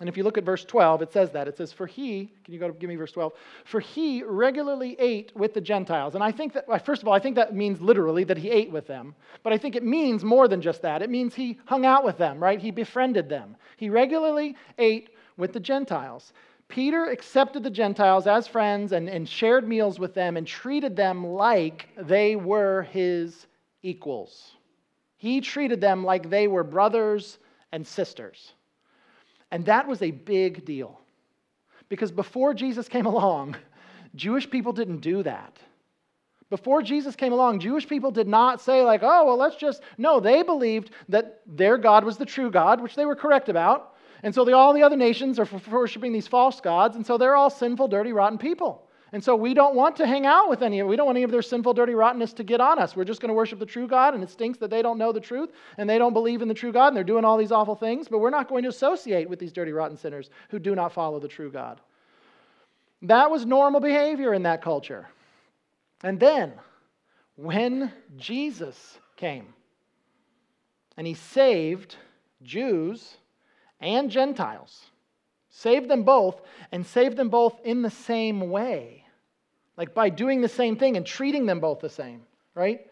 And 0.00 0.08
if 0.08 0.16
you 0.16 0.22
look 0.24 0.38
at 0.38 0.44
verse 0.44 0.64
12, 0.64 1.02
it 1.02 1.12
says 1.12 1.30
that. 1.32 1.46
It 1.46 1.56
says, 1.56 1.72
For 1.72 1.86
he, 1.86 2.32
can 2.44 2.54
you 2.54 2.60
go 2.60 2.68
to 2.68 2.74
give 2.74 2.88
me 2.88 2.96
verse 2.96 3.12
12? 3.12 3.32
For 3.64 3.80
he 3.80 4.22
regularly 4.22 4.96
ate 4.98 5.34
with 5.36 5.54
the 5.54 5.60
Gentiles. 5.60 6.14
And 6.14 6.22
I 6.24 6.32
think 6.32 6.52
that, 6.54 6.66
well, 6.68 6.78
first 6.78 7.02
of 7.02 7.08
all, 7.08 7.14
I 7.14 7.18
think 7.20 7.36
that 7.36 7.54
means 7.54 7.80
literally 7.80 8.24
that 8.24 8.38
he 8.38 8.50
ate 8.50 8.70
with 8.70 8.86
them. 8.86 9.14
But 9.42 9.52
I 9.52 9.58
think 9.58 9.76
it 9.76 9.84
means 9.84 10.24
more 10.24 10.48
than 10.48 10.60
just 10.60 10.82
that. 10.82 11.02
It 11.02 11.10
means 11.10 11.34
he 11.34 11.58
hung 11.66 11.84
out 11.84 12.04
with 12.04 12.18
them, 12.18 12.42
right? 12.42 12.60
He 12.60 12.70
befriended 12.70 13.28
them. 13.28 13.56
He 13.76 13.90
regularly 13.90 14.56
ate 14.78 15.10
with 15.36 15.52
the 15.52 15.60
Gentiles. 15.60 16.32
Peter 16.68 17.06
accepted 17.06 17.62
the 17.62 17.70
Gentiles 17.70 18.26
as 18.26 18.46
friends 18.46 18.92
and, 18.92 19.08
and 19.08 19.28
shared 19.28 19.66
meals 19.66 19.98
with 19.98 20.14
them 20.14 20.36
and 20.36 20.46
treated 20.46 20.94
them 20.94 21.26
like 21.26 21.88
they 21.96 22.36
were 22.36 22.82
his 22.82 23.46
equals. 23.82 24.57
He 25.18 25.40
treated 25.40 25.80
them 25.80 26.04
like 26.04 26.30
they 26.30 26.48
were 26.48 26.64
brothers 26.64 27.38
and 27.72 27.86
sisters. 27.86 28.52
And 29.50 29.64
that 29.66 29.86
was 29.86 30.00
a 30.00 30.10
big 30.10 30.64
deal. 30.64 31.00
Because 31.88 32.10
before 32.12 32.54
Jesus 32.54 32.88
came 32.88 33.06
along, 33.06 33.56
Jewish 34.14 34.48
people 34.48 34.72
didn't 34.72 35.00
do 35.00 35.22
that. 35.24 35.58
Before 36.50 36.82
Jesus 36.82 37.14
came 37.14 37.32
along, 37.32 37.60
Jewish 37.60 37.86
people 37.86 38.10
did 38.10 38.26
not 38.26 38.60
say, 38.60 38.82
like, 38.82 39.02
oh, 39.02 39.26
well, 39.26 39.36
let's 39.36 39.56
just. 39.56 39.82
No, 39.98 40.18
they 40.18 40.42
believed 40.42 40.92
that 41.08 41.42
their 41.46 41.76
God 41.76 42.04
was 42.04 42.16
the 42.16 42.24
true 42.24 42.50
God, 42.50 42.80
which 42.80 42.94
they 42.94 43.04
were 43.04 43.16
correct 43.16 43.50
about. 43.50 43.96
And 44.22 44.34
so 44.34 44.44
the, 44.44 44.54
all 44.54 44.72
the 44.72 44.82
other 44.82 44.96
nations 44.96 45.38
are 45.38 45.48
worshiping 45.70 46.12
these 46.12 46.26
false 46.26 46.60
gods, 46.60 46.96
and 46.96 47.06
so 47.06 47.18
they're 47.18 47.36
all 47.36 47.50
sinful, 47.50 47.88
dirty, 47.88 48.12
rotten 48.12 48.38
people. 48.38 48.87
And 49.12 49.24
so 49.24 49.34
we 49.34 49.54
don't 49.54 49.74
want 49.74 49.96
to 49.96 50.06
hang 50.06 50.26
out 50.26 50.50
with 50.50 50.62
any 50.62 50.80
of 50.80 50.88
We 50.88 50.96
don't 50.96 51.06
want 51.06 51.16
any 51.16 51.24
of 51.24 51.30
their 51.30 51.40
sinful, 51.40 51.72
dirty 51.72 51.94
rottenness 51.94 52.34
to 52.34 52.44
get 52.44 52.60
on 52.60 52.78
us. 52.78 52.94
We're 52.94 53.04
just 53.04 53.20
going 53.20 53.30
to 53.30 53.34
worship 53.34 53.58
the 53.58 53.66
true 53.66 53.88
God, 53.88 54.14
and 54.14 54.22
it 54.22 54.28
stinks 54.28 54.58
that 54.58 54.70
they 54.70 54.82
don't 54.82 54.98
know 54.98 55.12
the 55.12 55.20
truth 55.20 55.50
and 55.78 55.88
they 55.88 55.98
don't 55.98 56.12
believe 56.12 56.42
in 56.42 56.48
the 56.48 56.54
true 56.54 56.72
God 56.72 56.88
and 56.88 56.96
they're 56.96 57.04
doing 57.04 57.24
all 57.24 57.38
these 57.38 57.52
awful 57.52 57.74
things, 57.74 58.08
but 58.08 58.18
we're 58.18 58.30
not 58.30 58.48
going 58.48 58.62
to 58.64 58.68
associate 58.68 59.28
with 59.28 59.38
these 59.38 59.52
dirty, 59.52 59.72
rotten 59.72 59.96
sinners 59.96 60.28
who 60.50 60.58
do 60.58 60.74
not 60.74 60.92
follow 60.92 61.18
the 61.18 61.28
true 61.28 61.50
God. 61.50 61.80
That 63.02 63.30
was 63.30 63.46
normal 63.46 63.80
behavior 63.80 64.34
in 64.34 64.42
that 64.42 64.60
culture. 64.60 65.08
And 66.02 66.20
then, 66.20 66.52
when 67.36 67.92
Jesus 68.16 68.98
came 69.16 69.54
and 70.96 71.06
he 71.06 71.14
saved 71.14 71.96
Jews 72.42 73.16
and 73.80 74.10
Gentiles, 74.10 74.90
Save 75.50 75.88
them 75.88 76.02
both, 76.02 76.40
and 76.72 76.86
save 76.86 77.16
them 77.16 77.28
both 77.28 77.58
in 77.64 77.82
the 77.82 77.90
same 77.90 78.50
way. 78.50 79.04
Like 79.76 79.94
by 79.94 80.10
doing 80.10 80.40
the 80.40 80.48
same 80.48 80.76
thing 80.76 80.96
and 80.96 81.06
treating 81.06 81.46
them 81.46 81.60
both 81.60 81.80
the 81.80 81.88
same, 81.88 82.22
right? 82.54 82.86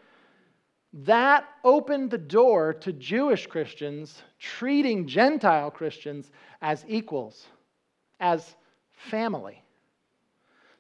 That 0.93 1.47
opened 1.65 2.11
the 2.11 2.19
door 2.19 2.73
to 2.75 2.93
Jewish 2.93 3.47
Christians 3.47 4.23
treating 4.39 5.07
Gentile 5.07 5.71
Christians 5.71 6.31
as 6.63 6.85
equals, 6.89 7.47
as 8.21 8.55
family. 8.93 9.63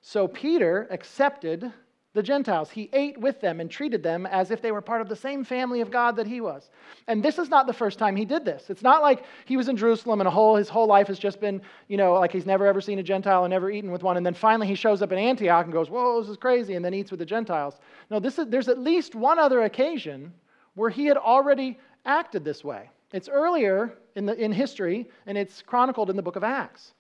So 0.01 0.29
Peter 0.29 0.87
accepted 0.91 1.73
the 2.17 2.23
Gentiles. 2.23 2.71
He 2.71 2.89
ate 2.95 3.19
with 3.19 3.43
them 3.43 3.61
and 3.61 3.71
treated 3.71 4.03
them 4.03 4.25
as 4.25 4.51
if 4.51 4.63
they 4.63 4.73
were 4.73 4.81
part 4.81 5.03
of 5.03 5.09
the 5.09 5.15
same 5.15 5.45
family 5.45 5.83
of 5.83 5.91
God 5.91 6.17
that 6.17 6.27
he 6.27 6.41
was. 6.41 6.71
And 7.09 7.23
this 7.23 7.39
is 7.39 7.51
not 7.51 7.67
the 7.67 7.75
first 7.75 7.99
time 7.99 8.17
he 8.17 8.25
did 8.25 8.43
this. 8.43 8.71
It's 8.71 8.83
not 8.83 9.03
like 9.03 9.25
he 9.45 9.59
was 9.59 9.69
in 9.69 9.77
Jerusalem 9.77 10.21
and 10.23 10.29
whole, 10.29 10.57
his 10.57 10.71
whole 10.71 10.87
life 10.87 11.09
has 11.09 11.19
just 11.19 11.41
been, 11.41 11.61
you 11.89 11.99
know, 11.99 12.15
like 12.15 12.33
he's 12.33 12.47
never 12.47 12.67
ever 12.67 12.81
seen 12.81 12.99
a 12.99 13.03
Gentile 13.03 13.45
and 13.45 13.51
never 13.53 13.71
eaten 13.71 13.93
with 13.93 14.03
one. 14.03 14.17
And 14.17 14.25
then 14.25 14.33
finally 14.33 14.67
he 14.67 14.75
shows 14.75 15.03
up 15.03 15.13
in 15.13 15.19
Antioch 15.19 15.65
and 15.65 15.73
goes, 15.73 15.91
whoa, 15.91 16.23
this 16.23 16.31
is 16.31 16.39
crazy, 16.39 16.75
and 16.75 16.83
then 16.83 16.95
eats 16.95 17.11
with 17.11 17.21
the 17.21 17.27
Gentiles. 17.27 17.79
No, 18.11 18.19
this 18.19 18.39
is, 18.39 18.47
there's 18.49 18.69
at 18.69 18.79
least 18.79 19.15
one 19.15 19.39
other 19.39 19.63
occasion 19.65 20.33
where 20.75 20.91
he 20.91 21.05
had 21.05 21.19
already 21.19 21.79
acted 22.07 22.45
this 22.45 22.65
way. 22.65 22.89
It's 23.13 23.29
earlier 23.29 23.93
in, 24.15 24.25
the, 24.25 24.35
in 24.43 24.53
history, 24.53 25.07
and 25.27 25.37
it's 25.37 25.61
chronicled 25.61 26.09
in 26.09 26.17
the 26.17 26.23
book 26.23 26.37
of 26.37 26.45
Acts. 26.45 26.95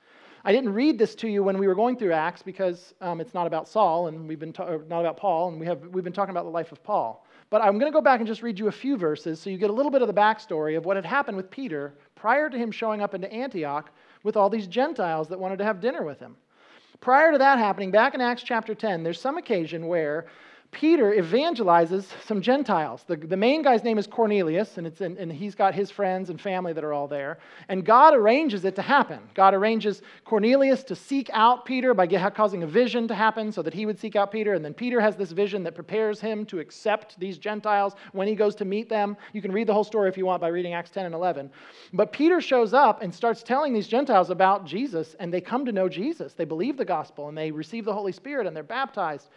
I 0.47 0.53
didn't 0.53 0.75
read 0.75 0.97
this 0.97 1.17
to 1.17 1.29
you 1.29 1.43
when 1.43 1.59
we 1.59 1.67
were 1.67 1.75
going 1.75 1.97
through 1.97 2.12
Acts 2.12 2.41
because 2.41 2.95
um, 3.00 3.21
it's 3.21 3.35
not 3.35 3.49
about 3.49 3.67
Saul 3.67 4.07
and 4.07 4.29
we've 4.29 4.38
been 4.38 4.53
ta- 4.53 4.79
not 4.88 5.00
about 5.00 5.17
Paul, 5.17 5.49
and 5.49 5.59
we 5.59 5.67
have 5.67 5.83
we've 5.88 6.05
been 6.05 6.12
talking 6.12 6.31
about 6.31 6.45
the 6.45 6.50
life 6.50 6.71
of 6.71 6.85
Paul. 6.85 7.26
But 7.50 7.62
I'm 7.62 7.81
going 7.81 7.91
to 7.91 7.97
go 7.97 8.00
back 8.00 8.21
and 8.21 8.29
just 8.29 8.45
read 8.45 8.57
you 8.57 8.69
a 8.69 8.73
few 8.73 8.97
verses 8.97 9.41
so 9.41 9.50
you 9.50 9.59
get 9.59 9.71
a 9.71 9.73
little 9.73 9.91
bit 9.91 10.03
of 10.03 10.09
the 10.09 10.15
backstory 10.15 10.76
of 10.76 10.85
what 10.85 10.95
had 10.95 11.05
happened 11.05 11.37
with 11.37 11.50
Peter 11.50 11.95
prior 12.15 12.49
to 12.49 12.57
him 12.57 12.71
showing 12.71 13.03
up 13.03 13.12
into 13.12 13.31
Antioch 13.33 13.91
with 14.23 14.37
all 14.37 14.49
these 14.49 14.69
Gentiles 14.69 15.26
that 15.31 15.41
wanted 15.41 15.59
to 15.59 15.65
have 15.65 15.81
dinner 15.81 16.05
with 16.05 16.21
him. 16.21 16.37
Prior 17.00 17.33
to 17.33 17.38
that 17.38 17.59
happening, 17.59 17.91
back 17.91 18.15
in 18.15 18.21
Acts 18.21 18.45
chapter 18.45 18.73
10, 18.73 19.03
there's 19.03 19.21
some 19.21 19.38
occasion 19.38 19.88
where 19.88 20.26
Peter 20.76 21.12
evangelizes 21.12 22.04
some 22.26 22.42
Gentiles. 22.42 23.02
The, 23.06 23.16
the 23.16 23.37
main 23.37 23.62
guy's 23.62 23.83
name 23.83 23.97
is 23.97 24.06
Cornelius, 24.06 24.76
and, 24.76 24.87
it's 24.87 25.00
in, 25.00 25.16
and 25.16 25.33
he's 25.33 25.54
got 25.54 25.75
his 25.75 25.90
friends 25.90 26.28
and 26.28 26.38
family 26.38 26.75
that 26.75 26.85
are 26.85 26.92
all 26.92 27.09
there. 27.09 27.38
And 27.71 27.83
God 27.83 28.12
arranges 28.12 28.66
it 28.66 28.76
to 28.76 28.83
happen. 28.83 29.21
God 29.33 29.54
arranges 29.54 30.02
Cornelius 30.26 30.85
to 30.85 30.95
seek 30.95 31.30
out 31.33 31.64
Peter 31.64 31.95
by 31.95 32.06
causing 32.28 32.62
a 32.62 32.66
vision 32.66 33.09
to 33.09 33.14
happen 33.14 33.50
so 33.52 33.62
that 33.62 33.73
he 33.73 33.87
would 33.87 33.99
seek 33.99 34.16
out 34.16 34.30
Peter. 34.30 34.52
And 34.52 34.62
then 34.62 34.75
Peter 34.75 35.00
has 35.00 35.16
this 35.16 35.33
vision 35.33 35.62
that 35.62 35.75
prepares 35.75 36.21
him 36.21 36.45
to 36.45 36.59
accept 36.59 37.18
these 37.18 37.38
Gentiles 37.38 37.95
when 38.12 38.28
he 38.28 38.35
goes 38.35 38.54
to 38.56 38.66
meet 38.66 38.90
them. 38.90 39.16
You 39.33 39.40
can 39.40 39.52
read 39.52 39.68
the 39.68 39.73
whole 39.73 39.83
story 39.83 40.11
if 40.11 40.18
you 40.18 40.26
want 40.26 40.42
by 40.42 40.49
reading 40.49 40.75
Acts 40.75 40.90
10 40.90 41.06
and 41.06 41.14
11. 41.14 41.50
But 41.95 42.12
Peter 42.12 42.38
shows 42.42 42.75
up 42.75 43.00
and 43.00 43.14
starts 43.14 43.42
telling 43.42 43.73
these 43.73 43.88
Gentiles 43.88 44.28
about 44.28 44.66
Jesus, 44.66 45.16
and 45.21 45.33
they 45.33 45.40
come 45.40 45.64
to 45.64 45.73
know 45.73 45.88
Jesus. 45.88 46.35
They 46.35 46.45
believe 46.45 46.76
the 46.76 46.85
gospel, 46.85 47.30
and 47.30 47.38
they 47.38 47.50
receive 47.50 47.87
the 47.87 47.95
Holy 47.95 48.12
Spirit, 48.12 48.47
and 48.47 48.54
they're 48.54 48.62
baptized. 48.62 49.30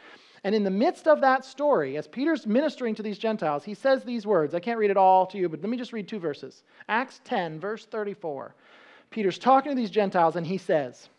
And 0.43 0.55
in 0.55 0.63
the 0.63 0.69
midst 0.69 1.07
of 1.07 1.21
that 1.21 1.43
story, 1.43 1.97
as 1.97 2.07
Peter's 2.07 2.47
ministering 2.47 2.95
to 2.95 3.03
these 3.03 3.17
Gentiles, 3.17 3.63
he 3.63 3.73
says 3.73 4.03
these 4.03 4.25
words. 4.25 4.55
I 4.55 4.59
can't 4.59 4.79
read 4.79 4.91
it 4.91 4.97
all 4.97 5.25
to 5.27 5.37
you, 5.37 5.49
but 5.49 5.61
let 5.61 5.69
me 5.69 5.77
just 5.77 5.93
read 5.93 6.07
two 6.07 6.19
verses. 6.19 6.63
Acts 6.87 7.21
10, 7.25 7.59
verse 7.59 7.85
34. 7.85 8.55
Peter's 9.09 9.37
talking 9.39 9.71
to 9.71 9.75
these 9.75 9.89
Gentiles, 9.89 10.35
and 10.35 10.45
he 10.45 10.57
says, 10.57 11.09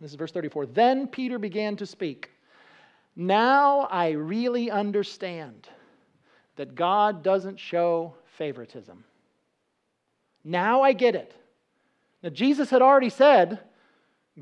This 0.00 0.10
is 0.10 0.16
verse 0.16 0.32
34. 0.32 0.66
Then 0.66 1.06
Peter 1.06 1.38
began 1.38 1.76
to 1.76 1.86
speak. 1.86 2.30
Now 3.16 3.88
I 3.90 4.10
really 4.10 4.70
understand 4.70 5.68
that 6.56 6.74
God 6.74 7.22
doesn't 7.22 7.58
show 7.58 8.14
favoritism. 8.36 9.04
Now 10.44 10.82
I 10.82 10.92
get 10.92 11.14
it. 11.14 11.34
Now, 12.22 12.30
Jesus 12.30 12.70
had 12.70 12.82
already 12.82 13.10
said, 13.10 13.60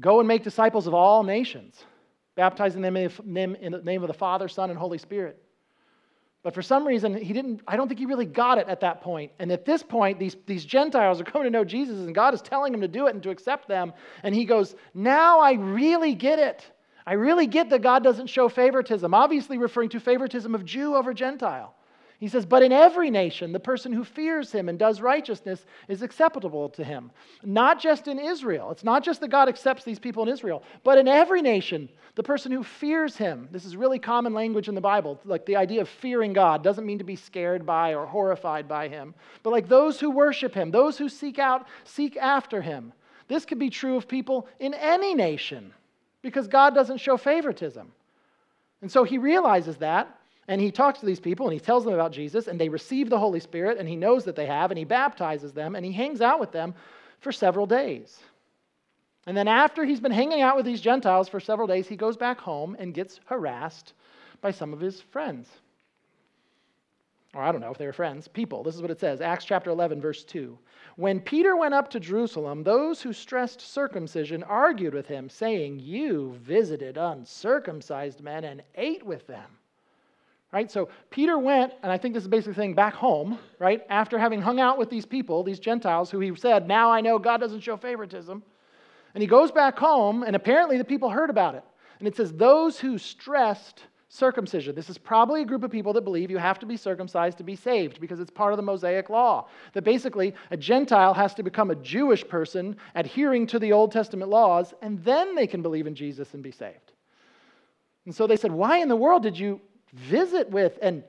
Go 0.00 0.18
and 0.18 0.28
make 0.28 0.44
disciples 0.44 0.86
of 0.86 0.94
all 0.94 1.22
nations, 1.22 1.84
baptizing 2.38 2.80
them 2.80 2.96
in 2.96 3.72
the 3.72 3.82
name 3.82 4.04
of 4.04 4.06
the 4.06 4.14
Father, 4.14 4.46
Son, 4.46 4.70
and 4.70 4.78
Holy 4.78 4.96
Spirit. 4.96 5.42
But 6.44 6.54
for 6.54 6.62
some 6.62 6.86
reason, 6.86 7.16
he 7.16 7.32
didn't, 7.32 7.62
I 7.66 7.76
don't 7.76 7.88
think 7.88 7.98
he 7.98 8.06
really 8.06 8.26
got 8.26 8.58
it 8.58 8.68
at 8.68 8.80
that 8.82 9.00
point. 9.00 9.32
And 9.40 9.50
at 9.50 9.64
this 9.64 9.82
point, 9.82 10.20
these, 10.20 10.36
these 10.46 10.64
Gentiles 10.64 11.20
are 11.20 11.24
coming 11.24 11.46
to 11.46 11.50
know 11.50 11.64
Jesus, 11.64 11.98
and 11.98 12.14
God 12.14 12.34
is 12.34 12.40
telling 12.40 12.72
him 12.72 12.80
to 12.80 12.86
do 12.86 13.08
it 13.08 13.14
and 13.14 13.22
to 13.24 13.30
accept 13.30 13.66
them. 13.66 13.92
And 14.22 14.32
he 14.32 14.44
goes, 14.44 14.76
Now 14.94 15.40
I 15.40 15.54
really 15.54 16.14
get 16.14 16.38
it. 16.38 16.64
I 17.04 17.14
really 17.14 17.48
get 17.48 17.70
that 17.70 17.82
God 17.82 18.04
doesn't 18.04 18.28
show 18.28 18.48
favoritism, 18.48 19.12
obviously 19.12 19.58
referring 19.58 19.88
to 19.88 19.98
favoritism 19.98 20.54
of 20.54 20.64
Jew 20.64 20.94
over 20.94 21.12
Gentile. 21.12 21.74
He 22.18 22.26
says, 22.26 22.44
But 22.44 22.64
in 22.64 22.72
every 22.72 23.10
nation, 23.10 23.52
the 23.52 23.60
person 23.60 23.92
who 23.92 24.02
fears 24.02 24.50
him 24.50 24.68
and 24.68 24.76
does 24.76 25.00
righteousness 25.00 25.64
is 25.86 26.02
acceptable 26.02 26.68
to 26.70 26.82
him. 26.82 27.12
Not 27.44 27.80
just 27.80 28.08
in 28.08 28.18
Israel. 28.18 28.72
It's 28.72 28.82
not 28.82 29.04
just 29.04 29.20
that 29.20 29.28
God 29.28 29.48
accepts 29.48 29.84
these 29.84 30.00
people 30.00 30.24
in 30.24 30.28
Israel, 30.28 30.64
but 30.82 30.98
in 30.98 31.06
every 31.06 31.42
nation, 31.42 31.88
the 32.16 32.24
person 32.24 32.50
who 32.50 32.64
fears 32.64 33.16
him. 33.16 33.48
This 33.52 33.64
is 33.64 33.76
really 33.76 34.00
common 34.00 34.34
language 34.34 34.68
in 34.68 34.74
the 34.74 34.80
Bible. 34.80 35.20
Like 35.24 35.46
the 35.46 35.54
idea 35.54 35.80
of 35.80 35.88
fearing 35.88 36.32
God 36.32 36.64
doesn't 36.64 36.84
mean 36.84 36.98
to 36.98 37.04
be 37.04 37.14
scared 37.14 37.64
by 37.64 37.94
or 37.94 38.04
horrified 38.04 38.66
by 38.66 38.88
him, 38.88 39.14
but 39.44 39.50
like 39.50 39.68
those 39.68 40.00
who 40.00 40.10
worship 40.10 40.54
him, 40.54 40.72
those 40.72 40.98
who 40.98 41.08
seek 41.08 41.38
out, 41.38 41.68
seek 41.84 42.16
after 42.16 42.60
him. 42.60 42.92
This 43.28 43.44
could 43.44 43.60
be 43.60 43.70
true 43.70 43.96
of 43.96 44.08
people 44.08 44.48
in 44.58 44.74
any 44.74 45.14
nation 45.14 45.72
because 46.22 46.48
God 46.48 46.74
doesn't 46.74 46.98
show 46.98 47.16
favoritism. 47.16 47.92
And 48.82 48.90
so 48.90 49.04
he 49.04 49.18
realizes 49.18 49.76
that. 49.76 50.18
And 50.48 50.60
he 50.60 50.70
talks 50.70 51.00
to 51.00 51.06
these 51.06 51.20
people 51.20 51.46
and 51.46 51.52
he 51.52 51.60
tells 51.60 51.84
them 51.84 51.92
about 51.92 52.10
Jesus, 52.10 52.48
and 52.48 52.58
they 52.58 52.70
receive 52.70 53.10
the 53.10 53.18
Holy 53.18 53.38
Spirit, 53.38 53.76
and 53.78 53.86
he 53.86 53.96
knows 53.96 54.24
that 54.24 54.34
they 54.34 54.46
have, 54.46 54.70
and 54.70 54.78
he 54.78 54.84
baptizes 54.84 55.52
them, 55.52 55.76
and 55.76 55.84
he 55.84 55.92
hangs 55.92 56.22
out 56.22 56.40
with 56.40 56.52
them 56.52 56.74
for 57.20 57.32
several 57.32 57.66
days. 57.66 58.18
And 59.26 59.36
then, 59.36 59.46
after 59.46 59.84
he's 59.84 60.00
been 60.00 60.10
hanging 60.10 60.40
out 60.40 60.56
with 60.56 60.64
these 60.64 60.80
Gentiles 60.80 61.28
for 61.28 61.38
several 61.38 61.68
days, 61.68 61.86
he 61.86 61.96
goes 61.96 62.16
back 62.16 62.40
home 62.40 62.76
and 62.78 62.94
gets 62.94 63.20
harassed 63.26 63.92
by 64.40 64.50
some 64.50 64.72
of 64.72 64.80
his 64.80 65.02
friends. 65.02 65.48
Or 67.34 67.42
I 67.42 67.52
don't 67.52 67.60
know 67.60 67.70
if 67.70 67.76
they 67.76 67.84
were 67.84 67.92
friends, 67.92 68.26
people. 68.26 68.62
This 68.62 68.74
is 68.74 68.80
what 68.80 68.90
it 68.90 68.98
says 68.98 69.20
Acts 69.20 69.44
chapter 69.44 69.68
11, 69.68 70.00
verse 70.00 70.24
2. 70.24 70.58
When 70.96 71.20
Peter 71.20 71.56
went 71.56 71.74
up 71.74 71.90
to 71.90 72.00
Jerusalem, 72.00 72.62
those 72.62 73.02
who 73.02 73.12
stressed 73.12 73.60
circumcision 73.60 74.42
argued 74.42 74.94
with 74.94 75.06
him, 75.06 75.28
saying, 75.28 75.78
You 75.80 76.38
visited 76.40 76.96
uncircumcised 76.96 78.22
men 78.22 78.44
and 78.44 78.62
ate 78.76 79.04
with 79.04 79.26
them. 79.26 79.58
Right? 80.50 80.70
So 80.70 80.88
Peter 81.10 81.38
went, 81.38 81.74
and 81.82 81.92
I 81.92 81.98
think 81.98 82.14
this 82.14 82.22
is 82.22 82.28
basically 82.28 82.54
saying 82.54 82.74
back 82.74 82.94
home, 82.94 83.38
right? 83.58 83.82
After 83.90 84.18
having 84.18 84.40
hung 84.40 84.58
out 84.58 84.78
with 84.78 84.88
these 84.88 85.04
people, 85.04 85.42
these 85.42 85.60
Gentiles, 85.60 86.10
who 86.10 86.20
he 86.20 86.34
said, 86.36 86.66
Now 86.66 86.90
I 86.90 87.02
know 87.02 87.18
God 87.18 87.38
doesn't 87.38 87.60
show 87.60 87.76
favoritism. 87.76 88.42
And 89.14 89.22
he 89.22 89.26
goes 89.26 89.50
back 89.50 89.78
home, 89.78 90.22
and 90.22 90.34
apparently 90.34 90.78
the 90.78 90.84
people 90.84 91.10
heard 91.10 91.28
about 91.28 91.54
it. 91.54 91.64
And 91.98 92.08
it 92.08 92.16
says, 92.16 92.32
Those 92.32 92.78
who 92.78 92.96
stressed 92.96 93.82
circumcision. 94.08 94.74
This 94.74 94.88
is 94.88 94.96
probably 94.96 95.42
a 95.42 95.44
group 95.44 95.62
of 95.62 95.70
people 95.70 95.92
that 95.92 96.02
believe 96.02 96.30
you 96.30 96.38
have 96.38 96.58
to 96.60 96.66
be 96.66 96.76
circumcised 96.76 97.36
to 97.38 97.44
be 97.44 97.54
saved 97.54 98.00
because 98.00 98.20
it's 98.20 98.30
part 98.30 98.52
of 98.52 98.56
the 98.56 98.62
Mosaic 98.62 99.10
law. 99.10 99.48
That 99.74 99.82
basically 99.82 100.34
a 100.50 100.56
Gentile 100.56 101.12
has 101.12 101.34
to 101.34 101.42
become 101.42 101.70
a 101.70 101.76
Jewish 101.76 102.26
person 102.26 102.76
adhering 102.94 103.46
to 103.48 103.58
the 103.58 103.72
Old 103.72 103.92
Testament 103.92 104.30
laws, 104.30 104.72
and 104.80 105.04
then 105.04 105.34
they 105.34 105.46
can 105.46 105.60
believe 105.60 105.86
in 105.86 105.94
Jesus 105.94 106.32
and 106.32 106.42
be 106.42 106.50
saved. 106.50 106.92
And 108.06 108.14
so 108.14 108.26
they 108.26 108.36
said, 108.36 108.50
Why 108.50 108.78
in 108.78 108.88
the 108.88 108.96
world 108.96 109.22
did 109.22 109.38
you 109.38 109.60
visit 109.92 110.50
with 110.50 110.78
and 110.82 111.02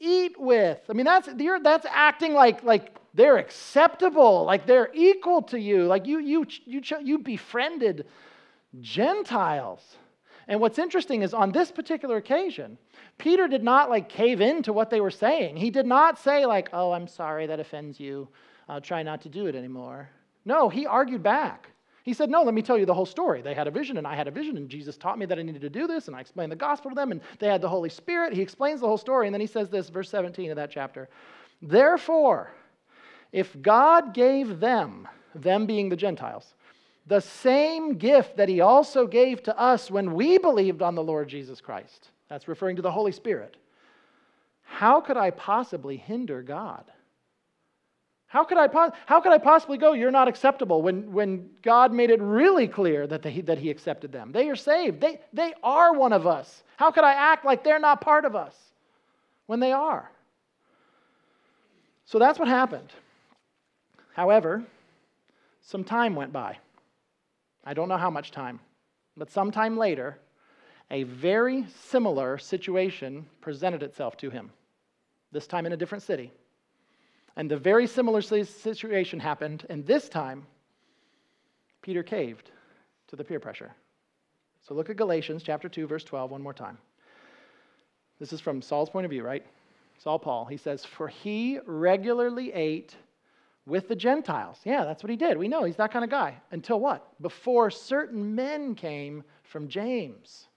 eat 0.00 0.38
with. 0.38 0.78
I 0.88 0.92
mean, 0.92 1.06
that's, 1.06 1.28
that's 1.62 1.86
acting 1.90 2.34
like, 2.34 2.62
like 2.62 2.94
they're 3.14 3.38
acceptable, 3.38 4.44
like 4.44 4.66
they're 4.66 4.90
equal 4.92 5.42
to 5.42 5.58
you, 5.58 5.84
like 5.84 6.06
you, 6.06 6.18
you, 6.18 6.46
you, 6.64 6.82
you 7.02 7.18
befriended 7.18 8.06
Gentiles. 8.80 9.96
And 10.48 10.60
what's 10.60 10.78
interesting 10.78 11.22
is 11.22 11.34
on 11.34 11.50
this 11.50 11.72
particular 11.72 12.18
occasion, 12.18 12.78
Peter 13.18 13.48
did 13.48 13.64
not 13.64 13.90
like 13.90 14.08
cave 14.08 14.40
into 14.40 14.72
what 14.72 14.90
they 14.90 15.00
were 15.00 15.10
saying. 15.10 15.56
He 15.56 15.70
did 15.70 15.86
not 15.86 16.18
say, 16.18 16.46
like, 16.46 16.68
oh, 16.72 16.92
I'm 16.92 17.08
sorry 17.08 17.46
that 17.46 17.58
offends 17.58 17.98
you. 17.98 18.28
I'll 18.68 18.80
try 18.80 19.02
not 19.02 19.22
to 19.22 19.28
do 19.28 19.46
it 19.46 19.54
anymore. 19.54 20.08
No, 20.44 20.68
he 20.68 20.86
argued 20.86 21.22
back. 21.22 21.70
He 22.06 22.14
said, 22.14 22.30
No, 22.30 22.44
let 22.44 22.54
me 22.54 22.62
tell 22.62 22.78
you 22.78 22.86
the 22.86 22.94
whole 22.94 23.04
story. 23.04 23.42
They 23.42 23.52
had 23.52 23.66
a 23.66 23.70
vision, 23.72 23.96
and 23.96 24.06
I 24.06 24.14
had 24.14 24.28
a 24.28 24.30
vision, 24.30 24.56
and 24.56 24.68
Jesus 24.68 24.96
taught 24.96 25.18
me 25.18 25.26
that 25.26 25.40
I 25.40 25.42
needed 25.42 25.62
to 25.62 25.68
do 25.68 25.88
this, 25.88 26.06
and 26.06 26.16
I 26.16 26.20
explained 26.20 26.52
the 26.52 26.56
gospel 26.56 26.88
to 26.92 26.94
them, 26.94 27.10
and 27.10 27.20
they 27.40 27.48
had 27.48 27.60
the 27.60 27.68
Holy 27.68 27.88
Spirit. 27.88 28.32
He 28.32 28.40
explains 28.40 28.80
the 28.80 28.86
whole 28.86 28.96
story, 28.96 29.26
and 29.26 29.34
then 29.34 29.40
he 29.40 29.48
says 29.48 29.68
this, 29.68 29.88
verse 29.88 30.08
17 30.08 30.50
of 30.50 30.56
that 30.56 30.70
chapter. 30.70 31.08
Therefore, 31.60 32.52
if 33.32 33.60
God 33.60 34.14
gave 34.14 34.60
them, 34.60 35.08
them 35.34 35.66
being 35.66 35.88
the 35.88 35.96
Gentiles, 35.96 36.54
the 37.08 37.20
same 37.20 37.98
gift 37.98 38.36
that 38.36 38.48
he 38.48 38.60
also 38.60 39.08
gave 39.08 39.42
to 39.42 39.58
us 39.58 39.90
when 39.90 40.14
we 40.14 40.38
believed 40.38 40.82
on 40.82 40.94
the 40.94 41.02
Lord 41.02 41.26
Jesus 41.26 41.60
Christ, 41.60 42.10
that's 42.28 42.46
referring 42.46 42.76
to 42.76 42.82
the 42.82 42.92
Holy 42.92 43.12
Spirit, 43.12 43.56
how 44.62 45.00
could 45.00 45.16
I 45.16 45.32
possibly 45.32 45.96
hinder 45.96 46.40
God? 46.40 46.84
How 48.28 48.44
could 48.44 48.58
I, 48.58 48.68
how 49.06 49.20
could 49.20 49.32
I 49.32 49.38
possibly 49.38 49.78
go, 49.78 49.92
you're 49.92 50.10
not 50.10 50.28
acceptable, 50.28 50.82
when, 50.82 51.12
when 51.12 51.48
God 51.62 51.92
made 51.92 52.10
it 52.10 52.20
really 52.20 52.66
clear 52.66 53.06
that, 53.06 53.22
they, 53.22 53.40
that 53.42 53.58
He 53.58 53.70
accepted 53.70 54.10
them? 54.12 54.32
They 54.32 54.48
are 54.48 54.56
saved. 54.56 55.00
They, 55.00 55.20
they 55.32 55.54
are 55.62 55.92
one 55.92 56.12
of 56.12 56.26
us. 56.26 56.64
How 56.76 56.90
could 56.90 57.04
I 57.04 57.12
act 57.12 57.44
like 57.44 57.62
they're 57.62 57.78
not 57.78 58.00
part 58.00 58.24
of 58.24 58.34
us 58.34 58.54
when 59.46 59.60
they 59.60 59.72
are? 59.72 60.10
So 62.04 62.18
that's 62.18 62.38
what 62.38 62.48
happened. 62.48 62.92
However, 64.14 64.64
some 65.60 65.84
time 65.84 66.14
went 66.14 66.32
by. 66.32 66.58
I 67.64 67.74
don't 67.74 67.88
know 67.88 67.96
how 67.96 68.10
much 68.10 68.30
time, 68.30 68.60
but 69.16 69.30
sometime 69.30 69.76
later, 69.76 70.18
a 70.90 71.02
very 71.02 71.66
similar 71.84 72.38
situation 72.38 73.26
presented 73.40 73.82
itself 73.82 74.16
to 74.18 74.30
him, 74.30 74.50
this 75.32 75.46
time 75.46 75.66
in 75.66 75.72
a 75.72 75.76
different 75.76 76.04
city. 76.04 76.32
And 77.36 77.50
the 77.50 77.56
very 77.56 77.86
similar 77.86 78.22
situation 78.22 79.20
happened, 79.20 79.66
and 79.68 79.86
this 79.86 80.08
time, 80.08 80.46
Peter 81.82 82.02
caved 82.02 82.50
to 83.08 83.16
the 83.16 83.24
peer 83.24 83.38
pressure. 83.38 83.74
So 84.66 84.74
look 84.74 84.90
at 84.90 84.96
Galatians 84.96 85.42
chapter 85.42 85.68
2, 85.68 85.86
verse 85.86 86.02
12, 86.02 86.30
one 86.30 86.42
more 86.42 86.54
time. 86.54 86.78
This 88.18 88.32
is 88.32 88.40
from 88.40 88.62
Saul's 88.62 88.90
point 88.90 89.04
of 89.04 89.10
view, 89.10 89.22
right? 89.22 89.44
Saul 89.98 90.18
Paul. 90.18 90.46
He 90.46 90.56
says, 90.56 90.84
For 90.84 91.08
he 91.08 91.58
regularly 91.66 92.52
ate 92.52 92.96
with 93.66 93.88
the 93.88 93.96
Gentiles. 93.96 94.58
Yeah, 94.64 94.84
that's 94.84 95.02
what 95.02 95.10
he 95.10 95.16
did. 95.16 95.36
We 95.36 95.48
know 95.48 95.64
he's 95.64 95.76
that 95.76 95.92
kind 95.92 96.04
of 96.04 96.10
guy. 96.10 96.36
Until 96.50 96.80
what? 96.80 97.20
Before 97.20 97.70
certain 97.70 98.34
men 98.34 98.74
came 98.74 99.22
from 99.42 99.68
James. 99.68 100.48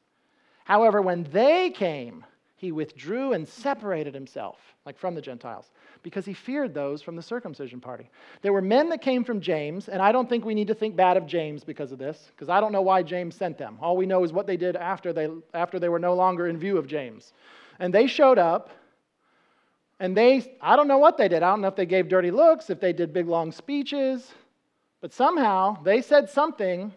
However, 0.63 1.02
when 1.02 1.24
they 1.32 1.72
came, 1.72 2.24
he 2.60 2.74
withdrew 2.74 3.32
and 3.32 3.48
separated 3.48 4.13
himself, 4.13 4.58
like 4.86 4.98
from 4.98 5.15
the 5.15 5.22
Gentiles, 5.22 5.72
because 6.04 6.26
he 6.26 6.34
feared 6.34 6.74
those 6.74 7.02
from 7.02 7.15
the 7.15 7.22
circumcision 7.22 7.80
party. 7.80 8.10
There 8.41 8.52
were 8.52 8.62
men 8.62 8.89
that 8.89 9.02
came 9.02 9.24
from 9.24 9.39
James, 9.39 9.88
and 9.88 10.02
I 10.02 10.12
don't 10.12 10.28
think 10.28 10.43
we 10.43 10.54
need 10.54 10.67
to 10.67 10.74
think 10.74 10.98
bad 10.98 11.15
of 11.15 11.26
James 11.26 11.63
because 11.63 11.93
of 11.93 12.00
this, 12.00 12.32
because 12.36 12.50
I 12.50 12.60
don't 12.60 12.74
know 12.74 12.82
why 12.82 13.02
James 13.02 13.36
sent 13.36 13.58
them. 13.58 13.78
All 13.82 13.95
we 13.95 14.06
know 14.06 14.26
is 14.26 14.34
what 14.34 14.45
they 14.45 14.58
did 14.58 14.76
after 14.76 15.13
they, 15.13 15.30
after 15.54 15.80
they 15.80 15.88
were 15.88 16.00
no 16.00 16.15
longer 16.15 16.48
in 16.48 16.58
view 16.58 16.78
of 16.78 16.86
James. 16.86 17.32
And 17.80 17.93
they 17.93 18.08
showed 18.08 18.38
up, 18.38 18.72
and 20.02 20.15
they, 20.15 20.58
I 20.62 20.76
don't 20.76 20.89
know 20.89 20.98
what 20.98 21.17
they 21.17 21.30
did. 21.30 21.41
I 21.43 21.52
don't 21.52 21.62
know 21.62 21.69
if 21.69 21.78
they 21.78 21.86
gave 21.86 22.10
dirty 22.10 22.30
looks, 22.30 22.69
if 22.69 22.82
they 22.82 22.91
did 22.91 23.13
big 23.13 23.30
long 23.30 23.54
speeches, 23.54 24.34
but 25.00 25.13
somehow 25.13 25.82
they 25.84 26.02
said 26.02 26.30
something, 26.30 26.93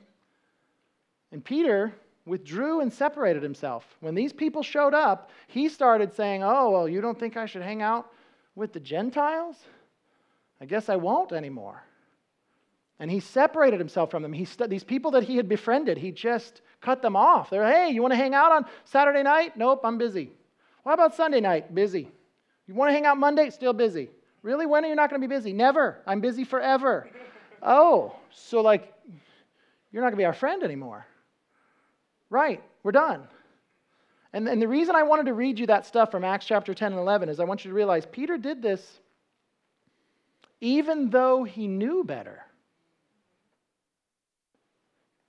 and 1.31 1.45
Peter 1.45 1.95
withdrew 2.25 2.81
and 2.81 2.93
separated 2.93 3.43
himself. 3.43 3.85
When 4.01 4.15
these 4.15 4.33
people 4.33 4.63
showed 4.63 4.95
up, 4.95 5.31
he 5.49 5.69
started 5.69 6.13
saying, 6.15 6.43
Oh, 6.43 6.71
well, 6.71 6.89
you 6.89 7.01
don't 7.01 7.19
think 7.19 7.37
I 7.37 7.47
should 7.47 7.63
hang 7.63 7.83
out 7.83 8.11
with 8.55 8.73
the 8.73 8.81
Gentiles? 8.81 9.57
I 10.61 10.65
guess 10.65 10.89
I 10.89 10.97
won't 10.97 11.33
anymore. 11.33 11.83
And 13.01 13.11
he 13.11 13.19
separated 13.19 13.81
himself 13.81 14.13
from 14.13 14.23
them. 14.23 14.33
He 14.33 14.45
st- 14.45 14.71
these 14.71 14.85
people 14.85 15.11
that 15.13 15.25
he 15.25 15.37
had 15.37 15.49
befriended, 15.49 15.99
he 15.99 16.13
just 16.13 16.61
cut 16.81 17.03
them 17.03 17.17
off. 17.17 17.51
They're, 17.51 17.69
hey, 17.69 17.91
you 17.91 18.01
want 18.01 18.13
to 18.13 18.17
hang 18.17 18.35
out 18.35 18.53
on 18.53 18.67
Saturday 18.85 19.25
night? 19.25 19.57
Nope, 19.57 19.81
I'm 19.83 19.99
busy. 19.99 20.31
What 20.85 20.93
about 20.93 21.17
Sunday 21.17 21.41
night? 21.41 21.75
Busy. 21.75 22.09
You 22.69 22.75
want 22.75 22.91
to 22.91 22.93
hang 22.93 23.07
out 23.07 23.19
Monday? 23.19 23.51
Still 23.51 23.73
busy. 23.73 24.11
Really? 24.43 24.67
When 24.67 24.85
are 24.85 24.89
you 24.89 24.95
not 24.95 25.11
going 25.11 25.21
to 25.21 25.27
be 25.27 25.35
busy? 25.35 25.53
Never. 25.53 26.01
I'm 26.07 26.21
busy 26.21 26.45
forever. 26.45 27.09
oh, 27.63 28.15
so 28.31 28.61
like, 28.61 28.93
you're 29.91 30.03
not 30.03 30.11
going 30.11 30.19
to 30.19 30.23
be 30.23 30.25
our 30.25 30.33
friend 30.33 30.63
anymore. 30.63 31.07
Right, 32.33 32.63
we're 32.83 32.93
done. 32.93 33.29
And, 34.33 34.49
and 34.49 34.61
the 34.61 34.67
reason 34.67 34.97
I 34.97 35.03
wanted 35.03 35.27
to 35.27 35.35
read 35.35 35.59
you 35.59 35.67
that 35.67 35.85
stuff 35.85 36.11
from 36.11 36.25
Acts 36.25 36.47
chapter 36.47 36.73
10 36.73 36.93
and 36.93 37.01
11 37.01 37.29
is 37.29 37.39
I 37.39 37.45
want 37.45 37.63
you 37.63 37.71
to 37.71 37.75
realize 37.75 38.07
Peter 38.07 38.39
did 38.39 38.63
this 38.63 39.01
even 40.63 41.11
though 41.11 41.45
he 41.45 41.67
knew 41.67 42.05
better. 42.05 42.41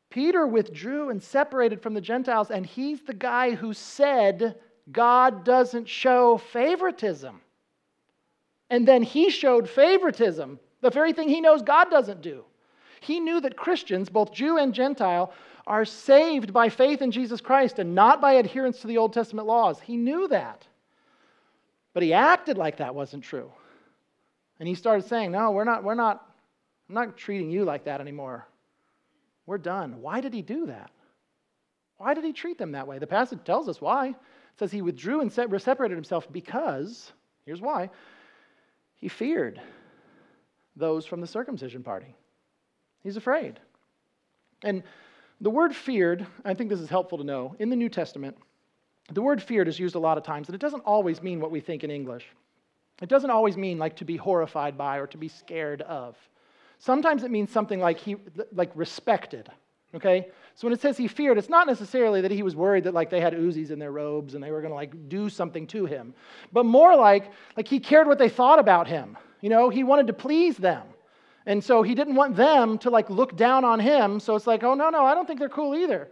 Peter 0.10 0.48
withdrew 0.48 1.10
and 1.10 1.22
separated 1.22 1.82
from 1.82 1.94
the 1.94 2.00
Gentiles, 2.00 2.52
and 2.52 2.66
he's 2.66 3.02
the 3.02 3.16
guy 3.16 3.52
who 3.52 3.74
said 3.74 4.56
God 4.92 5.44
doesn't 5.44 5.90
show 5.90 6.38
favoritism. 6.38 7.42
And 8.70 8.88
then 8.88 9.04
he 9.04 9.30
showed 9.30 9.68
favoritism, 9.68 10.58
the 10.82 10.90
very 10.90 11.12
thing 11.12 11.28
he 11.28 11.42
knows 11.42 11.64
God 11.64 11.90
doesn't 11.90 12.22
do. 12.22 12.46
He 13.02 13.20
knew 13.20 13.42
that 13.42 13.58
Christians, 13.58 14.08
both 14.08 14.32
Jew 14.32 14.58
and 14.58 14.74
Gentile, 14.74 15.34
are 15.66 15.86
saved 15.86 16.52
by 16.52 16.70
faith 16.70 17.02
in 17.02 17.12
Jesus 17.12 17.42
Christ 17.42 17.80
and 17.80 17.96
not 17.96 18.22
by 18.22 18.34
adherence 18.34 18.82
to 18.82 18.88
the 18.88 18.98
Old 18.98 19.14
Testament 19.14 19.48
laws. 19.48 19.80
He 19.80 19.98
knew 19.98 20.28
that. 20.28 20.66
But 21.94 22.04
he 22.04 22.14
acted 22.14 22.58
like 22.58 22.78
that 22.78 22.96
wasn't 22.96 23.24
true. 23.24 23.52
And 24.60 24.68
he 24.68 24.76
started 24.76 25.08
saying, 25.08 25.32
No, 25.32 25.52
we're 25.52 25.64
not, 25.64 25.84
we're 25.84 25.96
not, 25.96 26.28
I'm 26.90 26.96
not 26.96 27.18
treating 27.18 27.50
you 27.50 27.64
like 27.64 27.86
that 27.86 28.02
anymore. 28.02 28.48
We're 29.46 29.58
done. 29.58 30.02
Why 30.02 30.22
did 30.22 30.34
he 30.34 30.42
do 30.42 30.68
that? 30.68 30.92
Why 31.98 32.14
did 32.14 32.24
he 32.24 32.34
treat 32.34 32.58
them 32.58 32.72
that 32.74 32.88
way? 32.88 33.00
The 33.00 33.08
passage 33.08 33.40
tells 33.46 33.70
us 33.70 33.80
why. 33.80 34.10
It 34.10 34.16
says 34.60 34.72
he 34.72 34.82
withdrew 34.82 35.22
and 35.22 35.32
separated 35.32 35.96
himself 35.96 36.32
because, 36.32 37.12
here's 37.46 37.62
why, 37.62 37.90
he 38.96 39.08
feared 39.08 39.62
those 40.76 41.06
from 41.06 41.22
the 41.22 41.28
circumcision 41.28 41.84
party. 41.84 42.16
He's 43.04 43.18
afraid. 43.18 43.60
And 44.64 44.84
the 45.44 45.50
word 45.50 45.76
feared, 45.76 46.26
I 46.46 46.54
think 46.54 46.70
this 46.70 46.80
is 46.80 46.90
helpful 46.90 47.18
to 47.18 47.24
know, 47.24 47.54
in 47.60 47.70
the 47.70 47.76
New 47.76 47.90
Testament, 47.90 48.38
the 49.12 49.22
word 49.22 49.44
feared 49.44 49.68
is 49.68 49.78
used 49.78 49.96
a 49.96 50.00
lot 50.00 50.18
of 50.18 50.24
times, 50.24 50.48
and 50.48 50.56
it 50.56 50.62
doesn't 50.62 50.84
always 50.86 51.22
mean 51.22 51.42
what 51.42 51.52
we 51.52 51.60
think 51.60 51.84
in 51.84 51.92
English. 51.92 52.26
It 53.02 53.10
doesn't 53.10 53.30
always 53.30 53.58
mean 53.58 53.78
like 53.78 53.98
to 53.98 54.06
be 54.06 54.16
horrified 54.16 54.78
by 54.78 54.98
or 54.98 55.08
to 55.08 55.18
be 55.18 55.28
scared 55.28 55.82
of. 55.82 56.16
Sometimes 56.80 57.24
it 57.24 57.32
means 57.32 57.52
something 57.52 57.82
like 57.82 57.98
he 58.00 58.16
like 58.54 58.72
respected. 58.74 59.50
Okay? 59.94 60.28
So 60.56 60.66
when 60.66 60.74
it 60.74 60.80
says 60.80 60.98
he 60.98 61.10
feared, 61.10 61.38
it's 61.38 61.50
not 61.50 61.68
necessarily 61.68 62.22
that 62.22 62.32
he 62.32 62.42
was 62.42 62.56
worried 62.56 62.86
that 62.86 62.94
like 62.94 63.10
they 63.10 63.20
had 63.20 63.34
Uzis 63.34 63.70
in 63.70 63.80
their 63.80 63.92
robes 63.92 64.36
and 64.36 64.44
they 64.44 64.52
were 64.52 64.62
going 64.62 64.72
to 64.72 64.76
like 64.76 65.10
do 65.10 65.28
something 65.30 65.68
to 65.68 65.86
him, 65.86 66.14
but 66.54 66.66
more 66.66 66.96
like 66.96 67.32
like 67.58 67.68
he 67.68 67.82
cared 67.82 68.08
what 68.08 68.18
they 68.18 68.30
thought 68.30 68.60
about 68.60 68.88
him. 68.88 69.18
You 69.42 69.50
know, 69.50 69.70
he 69.70 69.84
wanted 69.84 70.08
to 70.08 70.14
please 70.14 70.56
them. 70.56 70.84
And 71.46 71.64
so 71.64 71.84
he 71.84 71.94
didn't 71.96 72.16
want 72.16 72.36
them 72.36 72.78
to 72.80 72.90
like 72.90 73.10
look 73.10 73.36
down 73.36 73.66
on 73.66 73.80
him. 73.80 74.20
So 74.20 74.36
it's 74.36 74.48
like, 74.48 74.64
"Oh 74.64 74.74
no, 74.74 74.90
no, 74.90 75.06
I 75.06 75.14
don't 75.14 75.28
think 75.28 75.40
they're 75.40 75.50
cool 75.50 75.76
either." 75.76 76.10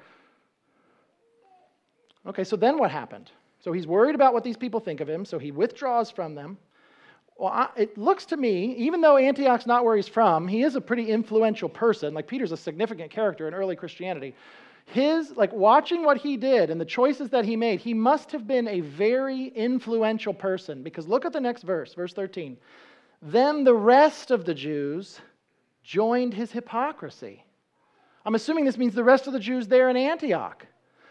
Okay, 2.25 2.43
so 2.43 2.55
then 2.55 2.77
what 2.77 2.91
happened? 2.91 3.31
So 3.59 3.71
he's 3.71 3.87
worried 3.87 4.15
about 4.15 4.33
what 4.33 4.43
these 4.43 4.57
people 4.57 4.79
think 4.79 5.01
of 5.01 5.09
him, 5.09 5.25
so 5.25 5.39
he 5.39 5.51
withdraws 5.51 6.11
from 6.11 6.35
them. 6.35 6.57
Well, 7.37 7.51
I, 7.51 7.69
it 7.75 7.97
looks 7.97 8.25
to 8.25 8.37
me, 8.37 8.75
even 8.75 9.01
though 9.01 9.17
Antioch's 9.17 9.65
not 9.65 9.83
where 9.83 9.95
he's 9.95 10.07
from, 10.07 10.47
he 10.47 10.61
is 10.61 10.75
a 10.75 10.81
pretty 10.81 11.09
influential 11.09 11.69
person. 11.69 12.13
Like 12.13 12.27
Peter's 12.27 12.51
a 12.51 12.57
significant 12.57 13.09
character 13.09 13.47
in 13.47 13.53
early 13.53 13.75
Christianity. 13.75 14.35
His, 14.85 15.35
like 15.37 15.51
watching 15.53 16.03
what 16.03 16.17
he 16.17 16.37
did 16.37 16.69
and 16.69 16.79
the 16.79 16.85
choices 16.85 17.29
that 17.29 17.45
he 17.45 17.55
made, 17.55 17.79
he 17.79 17.93
must 17.93 18.31
have 18.31 18.45
been 18.45 18.67
a 18.67 18.81
very 18.81 19.47
influential 19.47 20.33
person. 20.33 20.83
Because 20.83 21.07
look 21.07 21.25
at 21.25 21.33
the 21.33 21.41
next 21.41 21.63
verse, 21.63 21.93
verse 21.93 22.13
13. 22.13 22.57
Then 23.21 23.63
the 23.63 23.73
rest 23.73 24.31
of 24.31 24.45
the 24.45 24.53
Jews 24.53 25.19
joined 25.83 26.33
his 26.33 26.51
hypocrisy. 26.51 27.43
I'm 28.25 28.35
assuming 28.35 28.65
this 28.65 28.77
means 28.77 28.95
the 28.95 29.03
rest 29.03 29.27
of 29.27 29.33
the 29.33 29.39
Jews 29.39 29.67
there 29.67 29.89
in 29.89 29.97
Antioch 29.97 30.65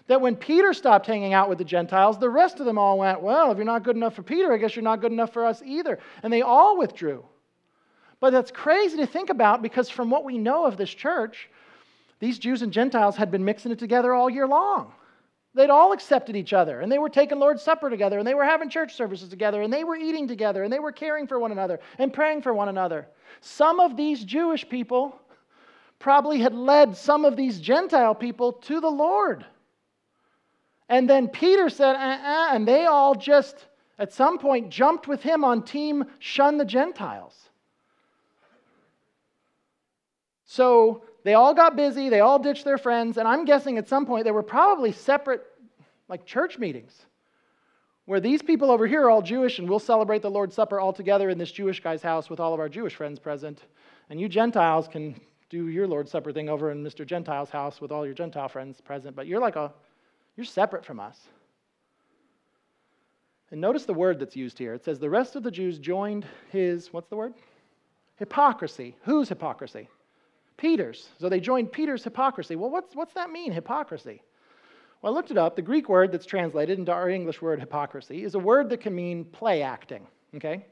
that 0.07 0.21
when 0.21 0.35
Peter 0.35 0.73
stopped 0.73 1.07
hanging 1.07 1.35
out 1.35 1.49
with 1.49 1.59
the 1.59 1.65
Gentiles, 1.65 2.19
the 2.19 2.29
rest 2.29 2.59
of 2.59 2.67
them 2.67 2.79
all 2.79 2.99
went, 2.99 3.23
Well, 3.23 3.53
if 3.53 3.59
you're 3.59 3.65
not 3.65 3.85
good 3.85 3.95
enough 3.95 4.15
for 4.15 4.25
Peter, 4.25 4.53
I 4.53 4.57
guess 4.57 4.75
you're 4.75 4.83
not 4.83 5.01
good 5.01 5.13
enough 5.13 5.33
for 5.33 5.47
us 5.47 5.63
either. 5.65 6.01
And 6.25 6.33
they 6.33 6.43
all 6.43 6.77
withdrew. 6.77 7.25
But 8.19 8.31
that's 8.31 8.51
crazy 8.51 8.97
to 8.99 9.07
think 9.07 9.31
about 9.31 9.63
because 9.63 9.89
from 9.89 10.11
what 10.11 10.25
we 10.25 10.37
know 10.37 10.67
of 10.67 10.77
this 10.77 10.91
church, 10.91 11.49
these 12.19 12.39
Jews 12.39 12.63
and 12.63 12.73
Gentiles 12.73 13.17
had 13.17 13.31
been 13.31 13.45
mixing 13.45 13.73
it 13.73 13.79
together 13.79 14.13
all 14.13 14.29
year 14.29 14.49
long. 14.49 14.93
They'd 15.55 15.71
all 15.71 15.93
accepted 15.93 16.37
each 16.37 16.53
other, 16.53 16.81
and 16.81 16.91
they 16.91 16.99
were 16.99 17.09
taking 17.09 17.41
Lord's 17.41 17.63
Supper 17.63 17.91
together, 17.91 18.19
and 18.19 18.27
they 18.27 18.35
were 18.35 18.45
having 18.45 18.71
church 18.71 18.95
services 18.95 19.29
together, 19.29 19.63
and 19.63 19.73
they 19.73 19.83
were 19.83 19.97
eating 19.97 20.29
together, 20.29 20.63
and 20.63 20.73
they 20.73 20.79
were 20.79 20.93
caring 20.93 21.27
for 21.27 21.41
one 21.41 21.51
another 21.51 21.81
and 21.99 22.13
praying 22.13 22.43
for 22.43 22.55
one 22.55 22.69
another. 22.69 23.09
Some 23.41 23.81
of 23.81 23.97
these 23.97 24.23
Jewish 24.23 24.69
people 24.69 25.21
probably 25.99 26.39
had 26.39 26.55
led 26.55 26.97
some 26.97 27.25
of 27.25 27.37
these 27.37 27.61
Gentile 27.61 28.15
people 28.15 28.53
to 28.53 28.81
the 28.81 28.91
Lord. 28.91 29.45
And 30.89 31.09
then 31.09 31.29
Peter 31.29 31.69
said, 31.69 31.95
uh-uh, 31.95 32.55
and 32.55 32.67
they 32.67 32.87
all 32.87 33.15
just, 33.15 33.67
at 33.99 34.13
some 34.13 34.39
point, 34.39 34.71
jumped 34.71 35.09
with 35.09 35.23
him 35.23 35.45
on 35.45 35.63
team 35.63 36.05
shun 36.21 36.59
the 36.59 36.65
Gentiles. 36.65 37.37
So 40.47 41.05
they 41.23 41.35
all 41.35 41.55
got 41.55 41.77
busy, 41.77 42.09
they 42.09 42.21
all 42.21 42.39
ditched 42.39 42.65
their 42.65 42.79
friends, 42.79 43.17
and 43.17 43.29
I'm 43.29 43.45
guessing 43.45 43.79
at 43.79 43.89
some 43.89 44.07
point 44.07 44.25
there 44.25 44.35
were 44.35 44.43
probably 44.43 44.93
separate, 44.93 45.43
like 46.09 46.25
church 46.25 46.59
meetings, 46.59 47.07
where 48.07 48.21
these 48.21 48.43
people 48.43 48.71
over 48.71 48.87
here 48.87 49.03
are 49.05 49.11
all 49.11 49.23
Jewish 49.23 49.59
and 49.59 49.69
we'll 49.69 49.79
celebrate 49.79 50.23
the 50.23 50.31
Lord's 50.31 50.55
Supper 50.55 50.81
all 50.81 50.93
together 50.93 51.31
in 51.31 51.39
this 51.39 51.53
Jewish 51.53 51.81
guy's 51.81 52.03
house 52.03 52.29
with 52.29 52.41
all 52.41 52.55
of 52.55 52.61
our 52.61 52.69
Jewish 52.69 52.95
friends 52.95 53.19
present. 53.19 53.63
And 54.09 54.21
you 54.21 54.29
Gentiles 54.29 54.89
can 54.89 55.21
do 55.49 55.69
your 55.69 55.87
Lord's 55.87 56.11
Supper 56.11 56.33
thing 56.33 56.49
over 56.49 56.71
in 56.71 56.83
Mr. 56.83 57.07
Gentile's 57.07 57.51
house 57.51 57.81
with 57.81 57.93
all 57.93 58.05
your 58.05 58.15
Gentile 58.15 58.49
friends 58.49 58.81
present, 58.81 59.15
but 59.15 59.27
you're 59.27 59.41
like 59.41 59.57
a 59.57 59.73
you're 60.37 60.45
separate 60.45 60.85
from 60.85 61.01
us. 61.01 61.19
And 63.51 63.61
notice 63.61 63.85
the 63.85 63.95
word 63.95 64.19
that's 64.19 64.37
used 64.37 64.59
here. 64.59 64.75
It 64.75 64.85
says, 64.85 64.99
The 64.99 65.11
rest 65.11 65.37
of 65.37 65.43
the 65.43 65.51
Jews 65.51 65.79
joined 65.79 66.25
his, 66.51 66.93
what's 66.93 67.09
the 67.09 67.17
word? 67.17 67.35
Hypocrisy. 68.17 68.97
Whose 69.03 69.29
hypocrisy? 69.29 69.89
Peter's. 70.61 71.09
So 71.19 71.29
they 71.29 71.41
joined 71.41 71.73
Peter's 71.73 72.05
hypocrisy. 72.05 72.55
Well, 72.55 72.71
what's, 72.71 72.95
what's 72.95 73.15
that 73.15 73.31
mean, 73.31 73.51
hypocrisy? 73.51 74.23
Well, 75.01 75.13
I 75.13 75.17
looked 75.17 75.31
it 75.31 75.39
up. 75.39 75.57
The 75.57 75.63
Greek 75.63 75.89
word 75.89 76.13
that's 76.13 76.27
translated 76.27 76.79
into 76.79 76.93
our 76.93 77.09
English 77.09 77.41
word 77.41 77.59
hypocrisy 77.59 78.23
is 78.23 78.35
a 78.35 78.39
word 78.39 78.69
that 78.69 78.83
can 78.83 78.95
mean 78.95 79.25
play 79.25 79.63
acting. 79.63 80.07
Okay? 80.37 80.67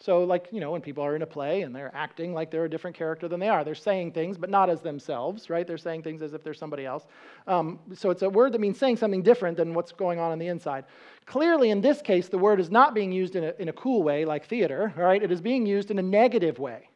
So, 0.00 0.24
like, 0.24 0.48
you 0.50 0.60
know, 0.60 0.72
when 0.72 0.80
people 0.80 1.02
are 1.04 1.16
in 1.16 1.22
a 1.22 1.26
play 1.26 1.62
and 1.62 1.74
they're 1.74 1.94
acting 1.94 2.34
like 2.34 2.50
they're 2.50 2.64
a 2.64 2.70
different 2.70 2.96
character 2.96 3.28
than 3.28 3.38
they 3.38 3.48
are, 3.48 3.64
they're 3.64 3.74
saying 3.74 4.12
things, 4.12 4.36
but 4.36 4.50
not 4.50 4.68
as 4.68 4.80
themselves, 4.80 5.48
right? 5.48 5.64
They're 5.64 5.78
saying 5.78 6.02
things 6.02 6.22
as 6.22 6.34
if 6.34 6.42
they're 6.42 6.54
somebody 6.54 6.84
else. 6.84 7.06
Um, 7.46 7.78
so, 7.94 8.10
it's 8.10 8.22
a 8.22 8.28
word 8.28 8.52
that 8.52 8.60
means 8.60 8.78
saying 8.78 8.96
something 8.96 9.22
different 9.22 9.56
than 9.56 9.74
what's 9.74 9.92
going 9.92 10.18
on 10.18 10.32
on 10.32 10.38
the 10.40 10.48
inside. 10.48 10.84
Clearly, 11.24 11.70
in 11.70 11.80
this 11.80 12.02
case, 12.02 12.28
the 12.28 12.36
word 12.36 12.58
is 12.58 12.68
not 12.68 12.94
being 12.94 13.12
used 13.12 13.36
in 13.36 13.44
a, 13.44 13.54
in 13.60 13.68
a 13.68 13.72
cool 13.72 14.02
way 14.02 14.24
like 14.24 14.46
theater, 14.46 14.92
right? 14.96 15.22
It 15.22 15.30
is 15.30 15.40
being 15.40 15.64
used 15.66 15.90
in 15.92 15.98
a 16.00 16.02
negative 16.02 16.58
way. 16.58 16.90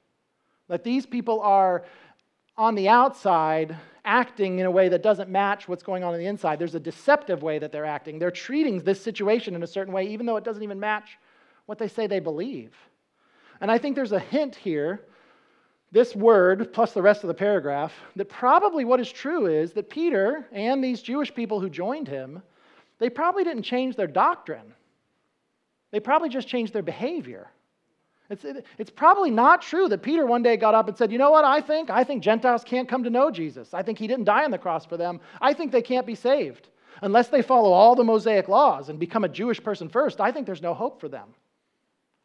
That 0.68 0.82
these 0.82 1.06
people 1.06 1.40
are 1.42 1.84
on 2.58 2.74
the 2.74 2.88
outside 2.88 3.76
acting 4.04 4.60
in 4.60 4.66
a 4.66 4.70
way 4.70 4.88
that 4.88 5.02
doesn't 5.02 5.28
match 5.28 5.68
what's 5.68 5.82
going 5.82 6.04
on 6.04 6.14
on 6.14 6.18
the 6.18 6.26
inside. 6.26 6.58
There's 6.58 6.76
a 6.76 6.80
deceptive 6.80 7.42
way 7.42 7.58
that 7.58 7.72
they're 7.72 7.84
acting. 7.84 8.18
They're 8.18 8.30
treating 8.30 8.80
this 8.80 9.02
situation 9.02 9.54
in 9.54 9.62
a 9.62 9.66
certain 9.66 9.92
way, 9.92 10.06
even 10.06 10.26
though 10.26 10.36
it 10.36 10.44
doesn't 10.44 10.62
even 10.62 10.78
match 10.78 11.18
what 11.66 11.78
they 11.78 11.88
say 11.88 12.06
they 12.06 12.20
believe. 12.20 12.72
And 13.60 13.70
I 13.70 13.78
think 13.78 13.96
there's 13.96 14.12
a 14.12 14.20
hint 14.20 14.54
here, 14.54 15.02
this 15.90 16.14
word 16.14 16.72
plus 16.72 16.92
the 16.92 17.02
rest 17.02 17.24
of 17.24 17.28
the 17.28 17.34
paragraph, 17.34 17.92
that 18.14 18.28
probably 18.28 18.84
what 18.84 19.00
is 19.00 19.10
true 19.10 19.46
is 19.46 19.72
that 19.72 19.90
Peter 19.90 20.46
and 20.52 20.82
these 20.82 21.02
Jewish 21.02 21.34
people 21.34 21.58
who 21.58 21.68
joined 21.68 22.06
him, 22.06 22.42
they 22.98 23.10
probably 23.10 23.44
didn't 23.44 23.64
change 23.64 23.96
their 23.96 24.06
doctrine. 24.06 24.72
They 25.90 26.00
probably 26.00 26.28
just 26.28 26.48
changed 26.48 26.72
their 26.72 26.82
behavior. 26.82 27.50
It's, 28.28 28.44
it, 28.44 28.66
it's 28.78 28.90
probably 28.90 29.30
not 29.30 29.62
true 29.62 29.88
that 29.88 30.02
Peter 30.02 30.26
one 30.26 30.42
day 30.42 30.56
got 30.56 30.74
up 30.74 30.88
and 30.88 30.96
said, 30.96 31.12
You 31.12 31.18
know 31.18 31.30
what 31.30 31.44
I 31.44 31.60
think? 31.60 31.90
I 31.90 32.02
think 32.02 32.22
Gentiles 32.22 32.64
can't 32.64 32.88
come 32.88 33.04
to 33.04 33.10
know 33.10 33.30
Jesus. 33.30 33.72
I 33.72 33.82
think 33.82 33.98
he 33.98 34.06
didn't 34.06 34.24
die 34.24 34.44
on 34.44 34.50
the 34.50 34.58
cross 34.58 34.84
for 34.84 34.96
them. 34.96 35.20
I 35.40 35.52
think 35.52 35.70
they 35.70 35.82
can't 35.82 36.06
be 36.06 36.14
saved. 36.14 36.68
Unless 37.02 37.28
they 37.28 37.42
follow 37.42 37.72
all 37.72 37.94
the 37.94 38.04
Mosaic 38.04 38.48
laws 38.48 38.88
and 38.88 38.98
become 38.98 39.24
a 39.24 39.28
Jewish 39.28 39.62
person 39.62 39.88
first, 39.88 40.20
I 40.20 40.32
think 40.32 40.46
there's 40.46 40.62
no 40.62 40.74
hope 40.74 41.00
for 41.00 41.08
them. 41.08 41.34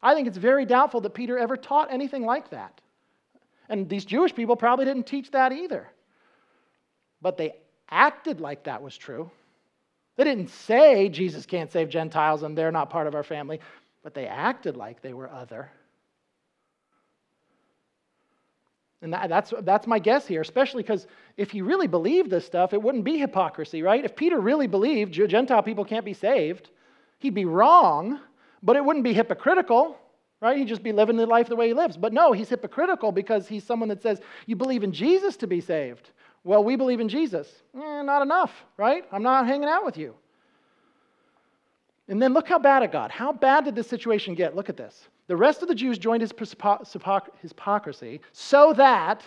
I 0.02 0.14
think 0.14 0.26
it's 0.26 0.38
very 0.38 0.64
doubtful 0.64 1.00
that 1.02 1.14
Peter 1.14 1.38
ever 1.38 1.56
taught 1.56 1.92
anything 1.92 2.24
like 2.24 2.50
that. 2.50 2.80
And 3.68 3.88
these 3.88 4.04
Jewish 4.04 4.34
people 4.34 4.56
probably 4.56 4.84
didn't 4.84 5.06
teach 5.06 5.30
that 5.30 5.52
either. 5.52 5.88
But 7.20 7.36
they 7.36 7.54
acted 7.88 8.40
like 8.40 8.64
that 8.64 8.82
was 8.82 8.96
true. 8.96 9.30
They 10.16 10.24
didn't 10.24 10.50
say 10.50 11.08
Jesus 11.08 11.46
can't 11.46 11.70
save 11.70 11.88
Gentiles 11.88 12.42
and 12.42 12.58
they're 12.58 12.72
not 12.72 12.90
part 12.90 13.06
of 13.06 13.14
our 13.14 13.22
family, 13.22 13.60
but 14.02 14.14
they 14.14 14.26
acted 14.26 14.76
like 14.76 15.00
they 15.00 15.14
were 15.14 15.30
other. 15.30 15.70
And 19.02 19.12
that, 19.12 19.28
that's, 19.28 19.52
that's 19.62 19.86
my 19.86 19.98
guess 19.98 20.26
here, 20.26 20.40
especially 20.40 20.82
because 20.82 21.06
if 21.36 21.50
he 21.50 21.60
really 21.60 21.88
believed 21.88 22.30
this 22.30 22.46
stuff, 22.46 22.72
it 22.72 22.80
wouldn't 22.80 23.04
be 23.04 23.18
hypocrisy, 23.18 23.82
right? 23.82 24.04
If 24.04 24.16
Peter 24.16 24.40
really 24.40 24.68
believed 24.68 25.12
Gentile 25.12 25.62
people 25.62 25.84
can't 25.84 26.04
be 26.04 26.14
saved, 26.14 26.70
he'd 27.18 27.34
be 27.34 27.44
wrong 27.44 28.20
but 28.62 28.76
it 28.76 28.84
wouldn't 28.84 29.04
be 29.04 29.12
hypocritical, 29.12 29.98
right? 30.40 30.56
He'd 30.56 30.68
just 30.68 30.82
be 30.82 30.92
living 30.92 31.16
the 31.16 31.26
life 31.26 31.48
the 31.48 31.56
way 31.56 31.68
he 31.68 31.74
lives. 31.74 31.96
But 31.96 32.12
no, 32.12 32.32
he's 32.32 32.48
hypocritical 32.48 33.12
because 33.12 33.48
he's 33.48 33.64
someone 33.64 33.88
that 33.88 34.02
says, 34.02 34.20
You 34.46 34.56
believe 34.56 34.84
in 34.84 34.92
Jesus 34.92 35.36
to 35.38 35.46
be 35.46 35.60
saved. 35.60 36.10
Well, 36.44 36.64
we 36.64 36.76
believe 36.76 37.00
in 37.00 37.08
Jesus. 37.08 37.48
Eh, 37.76 38.02
not 38.02 38.22
enough, 38.22 38.52
right? 38.76 39.04
I'm 39.12 39.22
not 39.22 39.46
hanging 39.46 39.68
out 39.68 39.84
with 39.84 39.96
you. 39.96 40.14
And 42.08 42.20
then 42.20 42.34
look 42.34 42.48
how 42.48 42.58
bad 42.58 42.82
it 42.82 42.92
got. 42.92 43.10
How 43.10 43.32
bad 43.32 43.64
did 43.64 43.74
this 43.74 43.88
situation 43.88 44.34
get? 44.34 44.56
Look 44.56 44.68
at 44.68 44.76
this. 44.76 45.08
The 45.28 45.36
rest 45.36 45.62
of 45.62 45.68
the 45.68 45.74
Jews 45.74 45.98
joined 45.98 46.20
his 46.20 46.32
hypocrisy 47.42 48.20
so 48.32 48.72
that 48.74 49.22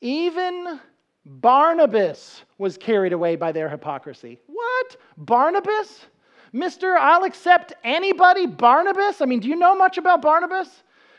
even 0.00 0.78
Barnabas 1.24 2.42
was 2.58 2.76
carried 2.76 3.12
away 3.12 3.36
by 3.36 3.52
their 3.52 3.68
hypocrisy. 3.68 4.38
What? 4.46 4.96
Barnabas? 5.16 6.06
Mr. 6.54 6.96
I'll 6.96 7.24
accept 7.24 7.72
anybody, 7.84 8.46
Barnabas? 8.46 9.20
I 9.20 9.26
mean, 9.26 9.40
do 9.40 9.48
you 9.48 9.56
know 9.56 9.76
much 9.76 9.98
about 9.98 10.22
Barnabas? 10.22 10.68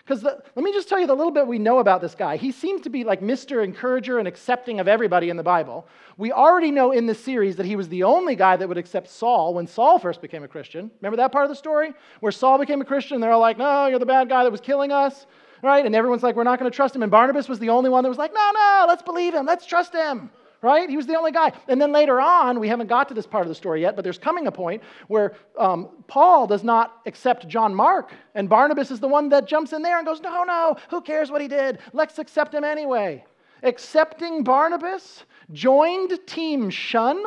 Because 0.09 0.23
let 0.23 0.57
me 0.57 0.73
just 0.73 0.89
tell 0.89 0.99
you 0.99 1.05
the 1.05 1.13
little 1.13 1.31
bit 1.31 1.45
we 1.45 1.59
know 1.59 1.77
about 1.77 2.01
this 2.01 2.15
guy. 2.15 2.35
He 2.35 2.51
seems 2.51 2.81
to 2.81 2.89
be 2.89 3.03
like 3.03 3.21
Mr. 3.21 3.63
Encourager 3.63 4.17
and 4.17 4.27
accepting 4.27 4.79
of 4.79 4.87
everybody 4.87 5.29
in 5.29 5.37
the 5.37 5.43
Bible. 5.43 5.87
We 6.17 6.31
already 6.31 6.71
know 6.71 6.91
in 6.91 7.05
this 7.05 7.23
series 7.23 7.57
that 7.57 7.67
he 7.67 7.75
was 7.75 7.89
the 7.89 8.01
only 8.01 8.35
guy 8.35 8.55
that 8.55 8.67
would 8.67 8.79
accept 8.79 9.07
Saul 9.07 9.53
when 9.53 9.67
Saul 9.67 9.99
first 9.99 10.19
became 10.19 10.43
a 10.43 10.47
Christian. 10.47 10.89
Remember 10.99 11.17
that 11.17 11.31
part 11.31 11.45
of 11.45 11.49
the 11.49 11.55
story? 11.55 11.93
Where 12.21 12.31
Saul 12.31 12.57
became 12.57 12.81
a 12.81 12.85
Christian, 12.85 13.21
they're 13.21 13.31
all 13.31 13.39
like, 13.39 13.59
no, 13.59 13.85
you're 13.85 13.99
the 13.99 14.05
bad 14.07 14.29
guy 14.29 14.43
that 14.43 14.51
was 14.51 14.61
killing 14.61 14.91
us, 14.91 15.27
right? 15.61 15.85
And 15.85 15.93
everyone's 15.93 16.23
like, 16.23 16.35
we're 16.35 16.43
not 16.43 16.57
going 16.57 16.71
to 16.71 16.75
trust 16.75 16.95
him. 16.95 17.03
And 17.03 17.11
Barnabas 17.11 17.47
was 17.47 17.59
the 17.59 17.69
only 17.69 17.91
one 17.91 18.01
that 18.01 18.09
was 18.09 18.17
like, 18.17 18.33
no, 18.33 18.51
no, 18.51 18.85
let's 18.87 19.03
believe 19.03 19.35
him, 19.35 19.45
let's 19.45 19.67
trust 19.67 19.93
him 19.93 20.31
right? 20.61 20.89
He 20.89 20.97
was 20.97 21.07
the 21.07 21.15
only 21.15 21.31
guy. 21.31 21.51
And 21.67 21.81
then 21.81 21.91
later 21.91 22.19
on, 22.19 22.59
we 22.59 22.67
haven't 22.67 22.87
got 22.87 23.07
to 23.09 23.13
this 23.13 23.27
part 23.27 23.43
of 23.43 23.49
the 23.49 23.55
story 23.55 23.81
yet, 23.81 23.95
but 23.95 24.03
there's 24.03 24.17
coming 24.17 24.47
a 24.47 24.51
point 24.51 24.83
where 25.07 25.35
um, 25.57 25.89
Paul 26.07 26.47
does 26.47 26.63
not 26.63 26.97
accept 27.05 27.47
John 27.47 27.73
Mark, 27.73 28.11
and 28.35 28.49
Barnabas 28.49 28.91
is 28.91 28.99
the 28.99 29.07
one 29.07 29.29
that 29.29 29.47
jumps 29.47 29.73
in 29.73 29.81
there 29.81 29.97
and 29.97 30.05
goes, 30.05 30.21
No, 30.21 30.43
no, 30.43 30.75
who 30.89 31.01
cares 31.01 31.31
what 31.31 31.41
he 31.41 31.47
did? 31.47 31.79
Let's 31.93 32.19
accept 32.19 32.53
him 32.53 32.63
anyway. 32.63 33.23
Accepting 33.63 34.43
Barnabas 34.43 35.23
joined 35.51 36.17
Team 36.25 36.69
Shun. 36.69 37.21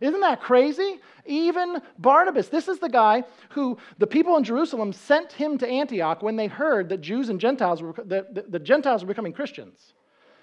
Isn't 0.00 0.20
that 0.20 0.40
crazy? 0.40 1.00
Even 1.26 1.80
Barnabas. 1.98 2.48
This 2.48 2.68
is 2.68 2.78
the 2.78 2.88
guy 2.88 3.24
who 3.50 3.78
the 3.98 4.06
people 4.06 4.36
in 4.36 4.44
Jerusalem 4.44 4.92
sent 4.92 5.32
him 5.32 5.58
to 5.58 5.68
Antioch 5.68 6.22
when 6.22 6.36
they 6.36 6.46
heard 6.46 6.88
that 6.90 7.00
Jews 7.00 7.28
and 7.28 7.40
Gentiles 7.40 7.82
were, 7.82 7.94
that 8.04 8.34
the, 8.34 8.44
the 8.48 8.58
Gentiles 8.58 9.02
were 9.02 9.08
becoming 9.08 9.32
Christians. 9.32 9.94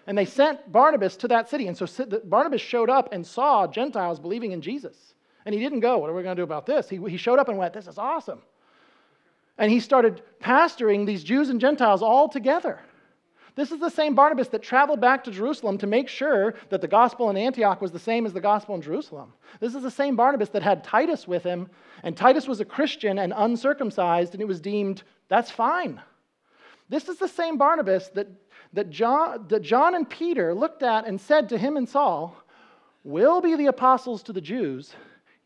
And 0.08 0.18
they 0.18 0.26
sent 0.26 0.72
Barnabas 0.72 1.18
to 1.18 1.28
that 1.30 1.50
city. 1.50 1.68
And 1.68 1.78
so 1.78 1.88
Barnabas 2.26 2.62
showed 2.62 2.90
up 2.90 3.10
and 3.12 3.26
saw 3.26 3.66
Gentiles 3.68 4.20
believing 4.20 4.52
in 4.52 4.62
Jesus. 4.62 5.16
And 5.46 5.54
he 5.54 5.60
didn't 5.60 5.80
go, 5.80 5.98
What 5.98 6.10
are 6.10 6.14
we 6.14 6.24
going 6.24 6.36
to 6.36 6.40
do 6.40 6.44
about 6.44 6.66
this? 6.66 6.90
He, 6.90 6.98
he 7.10 7.18
showed 7.18 7.40
up 7.40 7.50
and 7.50 7.58
went, 7.58 7.74
This 7.74 7.88
is 7.88 7.98
awesome. 7.98 8.42
And 9.58 9.72
he 9.72 9.80
started 9.80 10.22
pastoring 10.42 11.06
these 11.06 11.24
Jews 11.24 11.50
and 11.50 11.62
Gentiles 11.62 12.02
all 12.02 12.28
together. 12.28 12.80
This 13.56 13.72
is 13.72 13.80
the 13.80 13.90
same 13.90 14.16
Barnabas 14.16 14.50
that 14.50 14.62
traveled 14.62 15.00
back 15.00 15.24
to 15.24 15.32
Jerusalem 15.32 15.78
to 15.78 15.88
make 15.88 16.10
sure 16.10 16.56
that 16.70 16.82
the 16.82 16.90
gospel 16.90 17.30
in 17.30 17.38
Antioch 17.38 17.82
was 17.82 17.92
the 17.92 18.00
same 18.00 18.26
as 18.26 18.34
the 18.34 18.42
gospel 18.42 18.76
in 18.76 18.82
Jerusalem. 18.82 19.32
This 19.62 19.76
is 19.76 19.82
the 19.82 19.92
same 19.92 20.18
Barnabas 20.18 20.50
that 20.50 20.62
had 20.62 20.84
Titus 20.84 21.26
with 21.26 21.44
him, 21.44 21.70
and 22.04 22.18
Titus 22.18 22.50
was 22.50 22.60
a 22.60 22.66
Christian 22.66 23.18
and 23.18 23.34
uncircumcised, 23.36 24.34
and 24.34 24.42
it 24.42 24.48
was 24.48 24.60
deemed 24.60 25.04
that's 25.30 25.52
fine. 25.52 26.02
This 26.90 27.08
is 27.08 27.18
the 27.18 27.30
same 27.30 27.58
Barnabas 27.58 28.10
that 28.10 28.28
that 28.76 28.90
John, 28.90 29.46
that 29.48 29.62
John 29.62 29.96
and 29.96 30.08
Peter 30.08 30.54
looked 30.54 30.84
at 30.84 31.08
and 31.08 31.20
said 31.20 31.50
to 31.50 31.58
him 31.58 31.78
and 31.78 31.88
Saul, 31.88 32.36
We'll 33.04 33.42
be 33.42 33.56
the 33.56 33.68
apostles 33.68 34.24
to 34.24 34.34
the 34.34 34.42
Jews. 34.42 34.94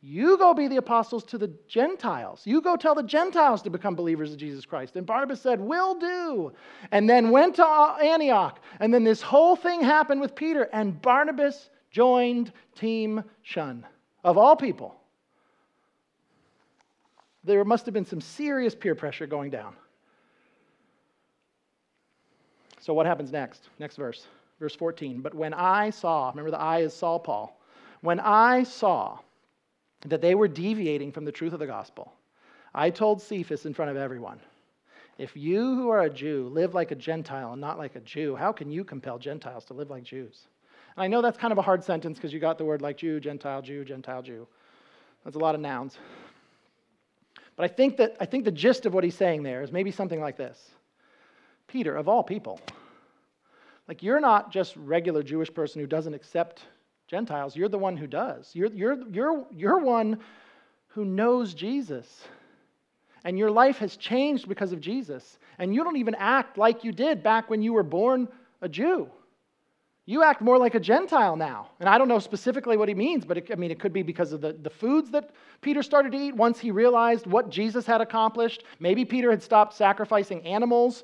You 0.02 0.38
go 0.38 0.54
be 0.54 0.68
the 0.68 0.78
apostles 0.78 1.26
to 1.26 1.38
the 1.38 1.54
Gentiles. 1.68 2.42
You 2.46 2.62
go 2.62 2.78
tell 2.78 2.96
the 2.96 3.04
Gentiles 3.04 3.62
to 3.64 3.70
become 3.70 3.96
believers 3.96 4.32
of 4.32 4.38
Jesus 4.38 4.66
Christ. 4.66 4.96
And 4.96 5.06
Barnabas 5.06 5.42
said, 5.42 5.60
Will 5.60 5.96
do. 5.96 6.54
And 6.92 7.10
then 7.10 7.32
went 7.32 7.56
to 7.58 7.66
Antioch. 7.66 8.60
And 8.80 8.94
then 8.94 9.04
this 9.04 9.22
whole 9.22 9.56
thing 9.56 9.82
happened 9.82 10.22
with 10.22 10.36
Peter. 10.36 10.70
And 10.72 11.00
Barnabas 11.02 11.70
joined 11.92 12.54
Team 12.76 13.24
Shun. 13.42 13.86
Of 14.24 14.38
all 14.38 14.56
people, 14.56 14.96
there 17.44 17.64
must 17.66 17.86
have 17.86 17.94
been 17.94 18.06
some 18.06 18.22
serious 18.22 18.74
peer 18.74 18.96
pressure 18.96 19.28
going 19.28 19.50
down. 19.50 19.76
So, 22.90 22.96
what 22.96 23.06
happens 23.06 23.32
next? 23.32 23.70
Next 23.78 23.98
verse, 23.98 24.26
verse 24.60 24.74
14. 24.74 25.22
But 25.22 25.36
when 25.36 25.54
I 25.54 25.92
saw, 25.92 26.32
remember 26.32 26.50
the 26.50 26.60
I 26.60 26.80
is 26.80 26.92
Saul 26.92 27.20
Paul, 27.20 27.56
when 28.02 28.20
I 28.20 28.64
saw 28.64 29.20
that 30.08 30.22
they 30.22 30.34
were 30.34 30.48
deviating 30.48 31.12
from 31.12 31.24
the 31.24 31.32
truth 31.32 31.54
of 31.54 31.60
the 31.60 31.68
gospel, 31.68 32.12
I 32.74 32.90
told 32.90 33.22
Cephas 33.22 33.68
in 33.68 33.76
front 33.76 33.92
of 33.92 33.98
everyone, 33.98 34.40
if 35.20 35.38
you 35.38 35.76
who 35.76 35.90
are 35.90 36.02
a 36.02 36.10
Jew 36.10 36.50
live 36.52 36.74
like 36.74 36.90
a 36.90 36.96
Gentile 36.96 37.52
and 37.52 37.62
not 37.62 37.78
like 37.78 37.96
a 37.96 38.00
Jew, 38.00 38.36
how 38.36 38.52
can 38.52 38.72
you 38.72 38.84
compel 38.84 39.20
Gentiles 39.20 39.66
to 39.66 39.76
live 39.76 39.92
like 39.92 40.02
Jews? 40.02 40.48
And 40.96 41.04
I 41.04 41.08
know 41.08 41.22
that's 41.22 41.38
kind 41.38 41.52
of 41.52 41.60
a 41.60 41.62
hard 41.62 41.84
sentence 41.84 42.18
because 42.18 42.34
you 42.34 42.40
got 42.40 42.58
the 42.58 42.66
word 42.66 42.82
like 42.82 42.98
Jew, 42.98 43.20
Gentile, 43.20 43.62
Jew, 43.62 43.86
Gentile, 43.86 44.24
Jew. 44.24 44.48
That's 45.24 45.36
a 45.36 45.40
lot 45.40 45.54
of 45.54 45.62
nouns. 45.62 45.96
But 47.56 47.66
I 47.66 47.68
think 47.68 47.98
that 47.98 48.18
I 48.20 48.26
think 48.26 48.46
the 48.46 48.52
gist 48.52 48.88
of 48.88 48.96
what 48.96 49.04
he's 49.04 49.14
saying 49.14 49.44
there 49.44 49.62
is 49.62 49.72
maybe 49.72 49.92
something 49.92 50.20
like 50.20 50.38
this. 50.38 50.72
Peter, 51.68 51.96
of 51.96 52.10
all 52.10 52.24
people, 52.24 52.60
like, 53.90 54.04
you're 54.04 54.22
not 54.22 54.52
just 54.52 54.76
regular 54.78 55.24
Jewish 55.24 55.52
person 55.52 55.82
who 55.82 55.88
doesn't 55.88 56.14
accept 56.14 56.62
Gentiles. 57.08 57.56
You're 57.56 57.70
the 57.70 57.80
one 57.80 57.98
who 57.98 58.06
does. 58.06 58.52
You're, 58.54 58.72
you're, 58.72 59.04
you're, 59.10 59.48
you're 59.50 59.80
one 59.80 60.20
who 60.90 61.06
knows 61.06 61.56
Jesus. 61.56 62.24
And 63.24 63.36
your 63.36 63.50
life 63.50 63.80
has 63.80 63.98
changed 63.98 64.48
because 64.48 64.74
of 64.74 64.80
Jesus. 64.80 65.40
And 65.58 65.74
you 65.74 65.84
don't 65.84 65.98
even 65.98 66.14
act 66.14 66.56
like 66.56 66.84
you 66.84 66.92
did 66.92 67.24
back 67.24 67.50
when 67.50 67.64
you 67.64 67.74
were 67.74 67.82
born 67.82 68.28
a 68.62 68.70
Jew. 68.70 69.10
You 70.06 70.24
act 70.24 70.42
more 70.42 70.60
like 70.60 70.76
a 70.76 70.80
Gentile 70.80 71.36
now. 71.36 71.70
And 71.80 71.90
I 71.90 71.98
don't 71.98 72.08
know 72.08 72.20
specifically 72.20 72.78
what 72.78 72.90
he 72.90 72.96
means, 72.96 73.26
but 73.26 73.40
it, 73.40 73.50
I 73.52 73.56
mean, 73.56 73.72
it 73.72 73.80
could 73.80 73.94
be 73.94 74.04
because 74.04 74.34
of 74.34 74.42
the, 74.42 74.54
the 74.54 74.70
foods 74.70 75.10
that 75.12 75.32
Peter 75.62 75.82
started 75.82 76.12
to 76.12 76.18
eat 76.18 76.36
once 76.36 76.60
he 76.60 76.70
realized 76.70 77.26
what 77.26 77.50
Jesus 77.50 77.88
had 77.88 78.02
accomplished. 78.02 78.64
Maybe 78.80 79.04
Peter 79.04 79.32
had 79.32 79.42
stopped 79.42 79.74
sacrificing 79.74 80.46
animals 80.46 81.04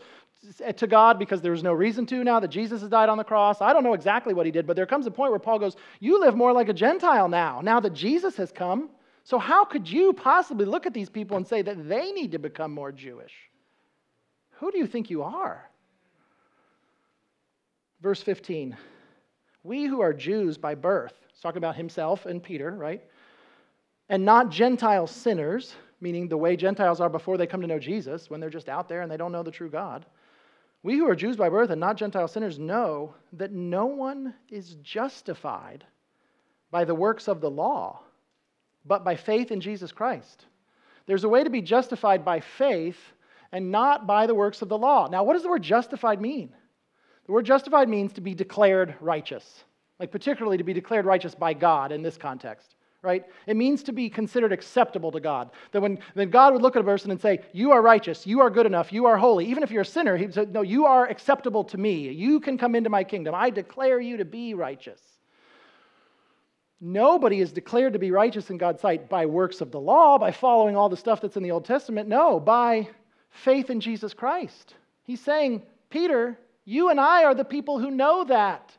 to 0.78 0.88
God 0.88 1.18
because 1.18 1.42
there 1.42 1.52
was 1.52 1.64
no 1.64 1.74
reason 1.74 2.06
to 2.08 2.24
now 2.24 2.40
that 2.40 2.50
Jesus 2.50 2.82
has 2.82 2.90
died 2.90 3.10
on 3.10 3.18
the 3.18 3.24
cross. 3.24 3.62
I 3.62 3.74
don't 3.74 3.84
know 3.84 3.94
exactly 3.94 4.34
what 4.34 4.46
he 4.46 4.52
did, 4.52 4.68
but 4.68 4.76
there 4.76 4.86
comes 4.86 5.08
a 5.08 5.12
point 5.12 5.32
where 5.32 5.40
Paul 5.40 5.60
goes, 5.60 5.76
You 6.00 6.20
live 6.20 6.36
more 6.36 6.54
like 6.54 6.70
a 6.70 6.74
Gentile 6.74 7.28
now, 7.28 7.62
now 7.62 7.80
that 7.80 7.94
Jesus 7.94 8.36
has 8.38 8.52
come. 8.52 8.90
So, 9.24 9.40
how 9.40 9.66
could 9.66 9.90
you 9.90 10.14
possibly 10.14 10.66
look 10.66 10.86
at 10.86 10.94
these 10.94 11.10
people 11.10 11.36
and 11.36 11.48
say 11.48 11.64
that 11.64 11.90
they 11.90 12.12
need 12.12 12.32
to 12.34 12.40
become 12.40 12.72
more 12.72 12.92
Jewish? 12.92 13.34
Who 14.60 14.72
do 14.72 14.78
you 14.78 14.88
think 14.88 15.10
you 15.10 15.24
are? 15.24 15.70
Verse 18.02 18.22
15 18.22 18.78
We 19.64 19.86
who 19.86 20.02
are 20.02 20.14
Jews 20.14 20.58
by 20.58 20.76
birth, 20.76 21.14
he's 21.32 21.42
talking 21.42 21.58
about 21.58 21.76
himself 21.76 22.28
and 22.28 22.42
Peter, 22.42 22.72
right? 22.72 23.02
And 24.10 24.24
not 24.24 24.52
Gentile 24.52 25.08
sinners, 25.08 25.74
meaning 26.00 26.28
the 26.28 26.38
way 26.38 26.56
Gentiles 26.56 27.02
are 27.02 27.10
before 27.10 27.38
they 27.38 27.48
come 27.48 27.62
to 27.62 27.68
know 27.68 27.80
Jesus, 27.80 28.30
when 28.30 28.40
they're 28.40 28.52
just 28.52 28.70
out 28.70 28.88
there 28.88 29.02
and 29.02 29.12
they 29.12 29.18
don't 29.18 29.32
know 29.32 29.42
the 29.42 29.50
true 29.50 29.70
God. 29.70 30.06
We 30.86 31.00
who 31.00 31.10
are 31.10 31.16
Jews 31.16 31.36
by 31.36 31.50
birth 31.50 31.72
and 31.72 31.80
not 31.80 31.98
Gentile 31.98 32.28
sinners 32.28 32.60
know 32.60 33.16
that 33.34 33.52
no 33.52 33.88
one 33.88 34.36
is 34.52 34.76
justified 34.84 35.84
by 36.70 36.86
the 36.86 36.94
works 36.94 37.28
of 37.28 37.42
the 37.42 37.50
law, 37.50 38.04
but 38.86 39.04
by 39.04 39.16
faith 39.16 39.50
in 39.50 39.62
Jesus 39.62 39.92
Christ. 39.92 40.46
There's 41.08 41.24
a 41.24 41.30
way 41.30 41.44
to 41.44 41.50
be 41.50 41.64
justified 41.64 42.24
by 42.24 42.40
faith 42.40 43.00
and 43.52 43.72
not 43.72 44.06
by 44.06 44.28
the 44.28 44.36
works 44.36 44.62
of 44.62 44.70
the 44.70 44.78
law. 44.78 45.08
Now, 45.08 45.24
what 45.24 45.34
does 45.34 45.42
the 45.42 45.50
word 45.50 45.64
justified 45.64 46.22
mean? 46.22 46.54
The 47.26 47.32
word 47.32 47.48
justified 47.48 47.90
means 47.90 48.14
to 48.14 48.22
be 48.22 48.36
declared 48.36 48.94
righteous, 49.02 49.64
like 50.00 50.12
particularly 50.12 50.60
to 50.60 50.64
be 50.64 50.74
declared 50.74 51.08
righteous 51.08 51.34
by 51.34 51.56
God 51.56 51.94
in 51.94 52.04
this 52.04 52.16
context 52.16 52.76
right? 53.06 53.24
It 53.48 53.56
means 53.56 53.84
to 53.84 53.94
be 53.94 54.10
considered 54.10 54.52
acceptable 54.52 55.12
to 55.12 55.20
God. 55.20 55.52
That 55.72 55.82
when, 55.82 56.00
when 56.16 56.30
God 56.30 56.54
would 56.54 56.62
look 56.62 56.76
at 56.76 56.82
a 56.82 56.86
person 56.86 57.12
and 57.12 57.22
say, 57.22 57.42
You 57.54 57.72
are 57.72 57.82
righteous, 57.82 58.26
you 58.28 58.42
are 58.42 58.50
good 58.50 58.66
enough, 58.66 58.92
you 58.92 59.06
are 59.06 59.18
holy, 59.18 59.46
even 59.46 59.64
if 59.64 59.72
you're 59.72 59.84
a 59.84 59.86
sinner, 59.86 60.18
he 60.18 60.30
said, 60.32 60.54
No, 60.54 60.62
you 60.62 60.86
are 60.86 61.08
acceptable 61.08 61.64
to 61.66 61.78
me. 61.78 62.10
You 62.10 62.40
can 62.40 62.58
come 62.58 62.76
into 62.76 62.90
my 62.90 63.04
kingdom. 63.04 63.36
I 63.36 63.50
declare 63.52 64.02
you 64.02 64.18
to 64.18 64.26
be 64.26 64.54
righteous. 64.54 65.00
Nobody 66.82 67.40
is 67.40 67.52
declared 67.52 67.94
to 67.94 68.00
be 68.00 68.12
righteous 68.12 68.50
in 68.50 68.58
God's 68.58 68.82
sight 68.82 69.08
by 69.08 69.26
works 69.26 69.62
of 69.62 69.72
the 69.72 69.80
law, 69.80 70.18
by 70.18 70.32
following 70.32 70.76
all 70.76 70.90
the 70.90 70.98
stuff 70.98 71.22
that's 71.22 71.38
in 71.38 71.44
the 71.44 71.52
Old 71.52 71.66
Testament. 71.66 72.10
No, 72.10 72.40
by 72.40 72.90
faith 73.30 73.70
in 73.70 73.80
Jesus 73.80 74.14
Christ. 74.14 74.76
He's 75.04 75.22
saying, 75.22 75.64
Peter, 75.90 76.38
you 76.66 76.90
and 76.90 77.00
I 77.00 77.24
are 77.24 77.36
the 77.36 77.46
people 77.46 77.80
who 77.80 77.92
know 77.92 78.26
that. 78.26 78.76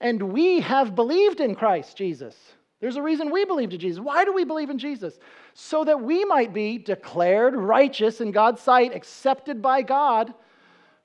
And 0.00 0.32
we 0.32 0.60
have 0.60 0.94
believed 0.94 1.40
in 1.40 1.54
Christ 1.54 1.96
Jesus. 1.96 2.34
There's 2.80 2.96
a 2.96 3.02
reason 3.02 3.30
we 3.30 3.44
believe 3.44 3.72
in 3.72 3.78
Jesus. 3.78 4.00
Why 4.00 4.24
do 4.24 4.32
we 4.32 4.44
believe 4.44 4.70
in 4.70 4.78
Jesus? 4.78 5.18
So 5.52 5.84
that 5.84 6.02
we 6.02 6.24
might 6.24 6.54
be 6.54 6.78
declared 6.78 7.54
righteous 7.54 8.20
in 8.20 8.30
God's 8.30 8.62
sight, 8.62 8.94
accepted 8.94 9.60
by 9.60 9.82
God 9.82 10.32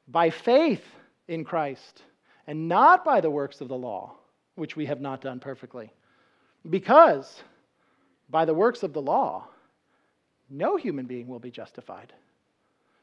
by 0.08 0.30
faith 0.30 0.86
in 1.28 1.44
Christ, 1.44 2.04
and 2.48 2.68
not 2.68 3.04
by 3.04 3.22
the 3.22 3.30
works 3.30 3.60
of 3.60 3.68
the 3.68 3.76
law, 3.76 4.14
which 4.56 4.76
we 4.76 4.86
have 4.86 5.02
not 5.02 5.22
done 5.22 5.40
perfectly. 5.40 5.92
Because 6.70 7.44
by 8.30 8.46
the 8.46 8.54
works 8.54 8.84
of 8.84 8.94
the 8.94 9.02
law, 9.02 9.48
no 10.50 10.78
human 10.78 11.06
being 11.06 11.28
will 11.28 11.40
be 11.40 11.52
justified. 11.52 12.14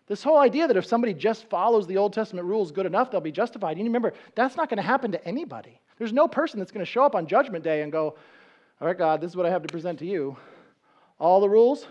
This 0.07 0.23
whole 0.23 0.39
idea 0.39 0.67
that 0.67 0.77
if 0.77 0.87
somebody 0.87 1.15
just 1.15 1.49
follows 1.49 1.87
the 1.87 1.97
Old 1.97 2.13
Testament 2.13 2.47
rules 2.47 2.73
good 2.73 2.87
enough, 2.87 3.11
they'll 3.11 3.21
be 3.21 3.33
justified. 3.33 3.79
You 3.79 3.85
remember, 3.85 4.15
that's 4.35 4.57
not 4.57 4.69
going 4.69 4.79
to 4.79 4.83
happen 4.83 5.13
to 5.13 5.25
anybody. 5.27 5.81
There's 5.99 6.13
no 6.13 6.27
person 6.27 6.59
that's 6.59 6.73
going 6.73 6.85
to 6.85 6.91
show 6.91 7.05
up 7.05 7.15
on 7.15 7.27
Judgment 7.27 7.65
Day 7.65 7.83
and 7.83 7.93
go, 7.93 8.17
all 8.83 8.89
right, 8.89 8.99
God, 8.99 9.21
this 9.21 9.31
is 9.31 9.37
what 9.37 9.47
I 9.47 9.51
have 9.51 9.63
to 9.63 9.69
present 9.69 10.01
to 10.01 10.05
you. 10.05 10.37
All 11.21 11.41
the 11.41 11.49
rules, 11.49 11.87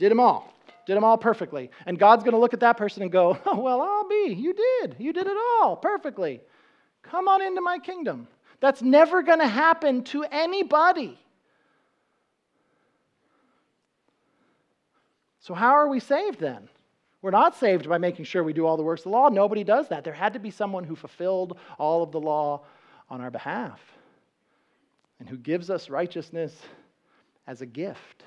did 0.00 0.10
them 0.10 0.18
all. 0.18 0.52
Did 0.86 0.96
them 0.96 1.04
all 1.04 1.16
perfectly. 1.16 1.70
And 1.86 1.96
God's 1.96 2.24
going 2.24 2.32
to 2.32 2.40
look 2.40 2.52
at 2.52 2.58
that 2.60 2.76
person 2.76 3.04
and 3.04 3.12
go, 3.12 3.38
oh, 3.46 3.60
well, 3.60 3.80
I'll 3.80 4.08
be. 4.08 4.34
You 4.36 4.54
did. 4.54 4.96
You 4.98 5.12
did 5.12 5.28
it 5.28 5.36
all 5.36 5.76
perfectly. 5.76 6.40
Come 7.04 7.28
on 7.28 7.42
into 7.42 7.60
my 7.60 7.78
kingdom. 7.78 8.26
That's 8.58 8.82
never 8.82 9.22
going 9.22 9.38
to 9.38 9.46
happen 9.46 10.02
to 10.06 10.24
anybody. 10.24 11.16
So, 15.38 15.54
how 15.54 15.74
are 15.74 15.88
we 15.88 16.00
saved 16.00 16.40
then? 16.40 16.68
We're 17.22 17.30
not 17.30 17.54
saved 17.56 17.88
by 17.88 17.98
making 17.98 18.24
sure 18.24 18.42
we 18.42 18.52
do 18.52 18.66
all 18.66 18.76
the 18.76 18.82
works 18.82 19.02
of 19.02 19.04
the 19.04 19.10
law. 19.10 19.28
Nobody 19.28 19.62
does 19.62 19.86
that. 19.90 20.02
There 20.02 20.12
had 20.12 20.32
to 20.32 20.40
be 20.40 20.50
someone 20.50 20.82
who 20.82 20.96
fulfilled 20.96 21.56
all 21.78 22.02
of 22.02 22.10
the 22.10 22.20
law 22.20 22.64
on 23.08 23.20
our 23.20 23.30
behalf 23.30 23.78
and 25.20 25.28
who 25.28 25.36
gives 25.36 25.70
us 25.70 25.90
righteousness 25.90 26.54
as 27.46 27.60
a 27.62 27.66
gift. 27.66 28.24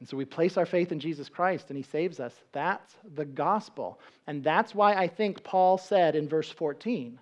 And 0.00 0.08
so 0.08 0.16
we 0.16 0.24
place 0.24 0.56
our 0.56 0.66
faith 0.66 0.90
in 0.90 0.98
Jesus 0.98 1.28
Christ 1.28 1.66
and 1.68 1.76
he 1.76 1.82
saves 1.84 2.18
us. 2.18 2.34
That's 2.52 2.96
the 3.14 3.24
gospel. 3.24 4.00
And 4.26 4.42
that's 4.42 4.74
why 4.74 4.94
I 4.94 5.06
think 5.06 5.44
Paul 5.44 5.78
said 5.78 6.16
in 6.16 6.28
verse 6.28 6.50
14, 6.50 7.20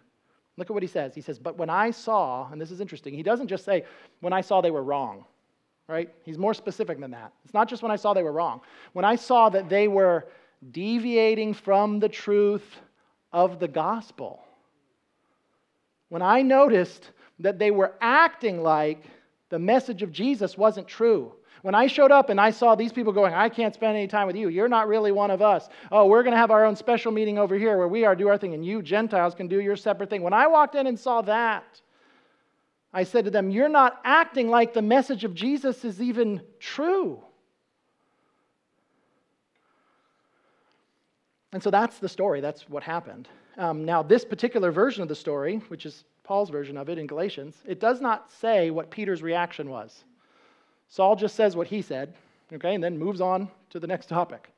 look 0.56 0.70
at 0.70 0.72
what 0.72 0.82
he 0.82 0.88
says. 0.88 1.14
He 1.14 1.20
says, 1.20 1.38
But 1.38 1.58
when 1.58 1.68
I 1.68 1.90
saw, 1.90 2.50
and 2.50 2.60
this 2.60 2.70
is 2.70 2.80
interesting, 2.80 3.12
he 3.12 3.22
doesn't 3.22 3.48
just 3.48 3.66
say, 3.66 3.84
When 4.20 4.32
I 4.32 4.40
saw 4.40 4.60
they 4.60 4.70
were 4.70 4.82
wrong, 4.82 5.26
right? 5.88 6.08
He's 6.24 6.38
more 6.38 6.54
specific 6.54 7.00
than 7.00 7.10
that. 7.10 7.32
It's 7.44 7.52
not 7.52 7.68
just 7.68 7.82
when 7.82 7.92
I 7.92 7.96
saw 7.96 8.14
they 8.14 8.22
were 8.22 8.32
wrong. 8.32 8.62
When 8.92 9.04
I 9.04 9.16
saw 9.16 9.50
that 9.50 9.68
they 9.68 9.88
were 9.88 10.28
deviating 10.70 11.52
from 11.52 11.98
the 11.98 12.08
truth 12.08 12.76
of 13.32 13.58
the 13.58 13.68
gospel, 13.68 14.42
when 16.08 16.22
I 16.22 16.42
noticed 16.42 17.10
that 17.40 17.58
they 17.58 17.70
were 17.70 17.94
acting 18.00 18.62
like 18.62 19.04
the 19.48 19.58
message 19.58 20.02
of 20.02 20.12
Jesus 20.12 20.56
wasn't 20.56 20.86
true, 20.86 21.32
when 21.62 21.74
I 21.74 21.86
showed 21.86 22.10
up 22.10 22.30
and 22.30 22.40
I 22.40 22.50
saw 22.50 22.74
these 22.74 22.92
people 22.92 23.12
going, 23.12 23.34
I 23.34 23.48
can't 23.48 23.74
spend 23.74 23.96
any 23.96 24.06
time 24.06 24.26
with 24.26 24.36
you. 24.36 24.48
You're 24.48 24.68
not 24.68 24.88
really 24.88 25.12
one 25.12 25.30
of 25.30 25.42
us. 25.42 25.68
Oh, 25.92 26.06
we're 26.06 26.22
going 26.22 26.32
to 26.32 26.38
have 26.38 26.50
our 26.50 26.64
own 26.64 26.74
special 26.74 27.12
meeting 27.12 27.38
over 27.38 27.54
here 27.56 27.76
where 27.76 27.88
we 27.88 28.04
are 28.04 28.14
do 28.14 28.28
our 28.28 28.38
thing 28.38 28.54
and 28.54 28.64
you 28.64 28.82
Gentiles 28.82 29.34
can 29.34 29.46
do 29.46 29.60
your 29.60 29.76
separate 29.76 30.08
thing. 30.08 30.22
When 30.22 30.32
I 30.32 30.46
walked 30.46 30.74
in 30.74 30.86
and 30.86 30.98
saw 30.98 31.20
that, 31.22 31.80
I 32.92 33.04
said 33.04 33.24
to 33.26 33.30
them, 33.30 33.50
You're 33.50 33.68
not 33.68 34.00
acting 34.04 34.48
like 34.48 34.72
the 34.72 34.82
message 34.82 35.24
of 35.24 35.34
Jesus 35.34 35.84
is 35.84 36.00
even 36.00 36.40
true. 36.58 37.22
And 41.52 41.62
so 41.62 41.70
that's 41.70 41.98
the 41.98 42.08
story. 42.08 42.40
That's 42.40 42.68
what 42.68 42.82
happened. 42.82 43.28
Um, 43.58 43.84
now, 43.84 44.02
this 44.02 44.24
particular 44.24 44.70
version 44.70 45.02
of 45.02 45.08
the 45.08 45.16
story, 45.16 45.56
which 45.68 45.84
is 45.84 46.04
Paul's 46.30 46.50
version 46.50 46.76
of 46.76 46.88
it 46.88 46.96
in 46.96 47.08
Galatians, 47.08 47.56
it 47.66 47.80
does 47.80 48.00
not 48.00 48.30
say 48.30 48.70
what 48.70 48.92
Peter's 48.92 49.20
reaction 49.20 49.68
was. 49.68 50.04
Saul 50.88 51.16
just 51.16 51.34
says 51.34 51.56
what 51.56 51.66
he 51.66 51.82
said, 51.82 52.14
okay, 52.52 52.72
and 52.72 52.84
then 52.84 52.96
moves 52.96 53.20
on 53.20 53.48
to 53.70 53.80
the 53.80 53.88
next 53.88 54.08
topic. 54.08 54.52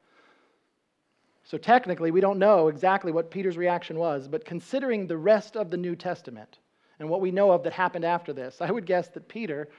So 1.44 1.56
technically, 1.56 2.10
we 2.10 2.20
don't 2.20 2.38
know 2.38 2.68
exactly 2.68 3.10
what 3.10 3.30
Peter's 3.30 3.56
reaction 3.56 3.98
was, 3.98 4.28
but 4.28 4.44
considering 4.44 5.06
the 5.06 5.16
rest 5.16 5.56
of 5.56 5.70
the 5.70 5.78
New 5.78 5.96
Testament 5.96 6.58
and 6.98 7.08
what 7.08 7.22
we 7.22 7.30
know 7.30 7.52
of 7.52 7.62
that 7.62 7.72
happened 7.72 8.04
after 8.04 8.34
this, 8.34 8.60
I 8.60 8.70
would 8.70 8.84
guess 8.84 9.08
that 9.08 9.26
Peter 9.26 9.70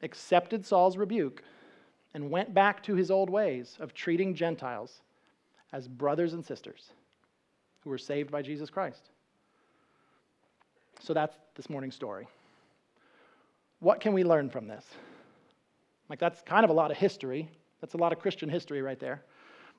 accepted 0.00 0.64
Saul's 0.64 0.96
rebuke 0.96 1.42
and 2.14 2.30
went 2.30 2.54
back 2.54 2.82
to 2.84 2.94
his 2.94 3.10
old 3.10 3.28
ways 3.28 3.76
of 3.78 3.92
treating 3.92 4.34
Gentiles 4.34 5.02
as 5.70 5.86
brothers 5.86 6.32
and 6.32 6.42
sisters 6.42 6.92
who 7.84 7.90
were 7.90 7.98
saved 7.98 8.30
by 8.30 8.40
Jesus 8.40 8.70
Christ. 8.70 9.10
So 11.00 11.14
that's 11.14 11.36
this 11.54 11.68
morning's 11.70 11.94
story. 11.94 12.28
What 13.80 14.00
can 14.00 14.12
we 14.12 14.24
learn 14.24 14.50
from 14.50 14.68
this? 14.68 14.84
Like, 16.08 16.18
that's 16.18 16.42
kind 16.42 16.64
of 16.64 16.70
a 16.70 16.74
lot 16.74 16.90
of 16.90 16.96
history. 16.96 17.48
That's 17.80 17.94
a 17.94 17.96
lot 17.96 18.12
of 18.12 18.18
Christian 18.18 18.48
history 18.48 18.82
right 18.82 18.98
there. 18.98 19.22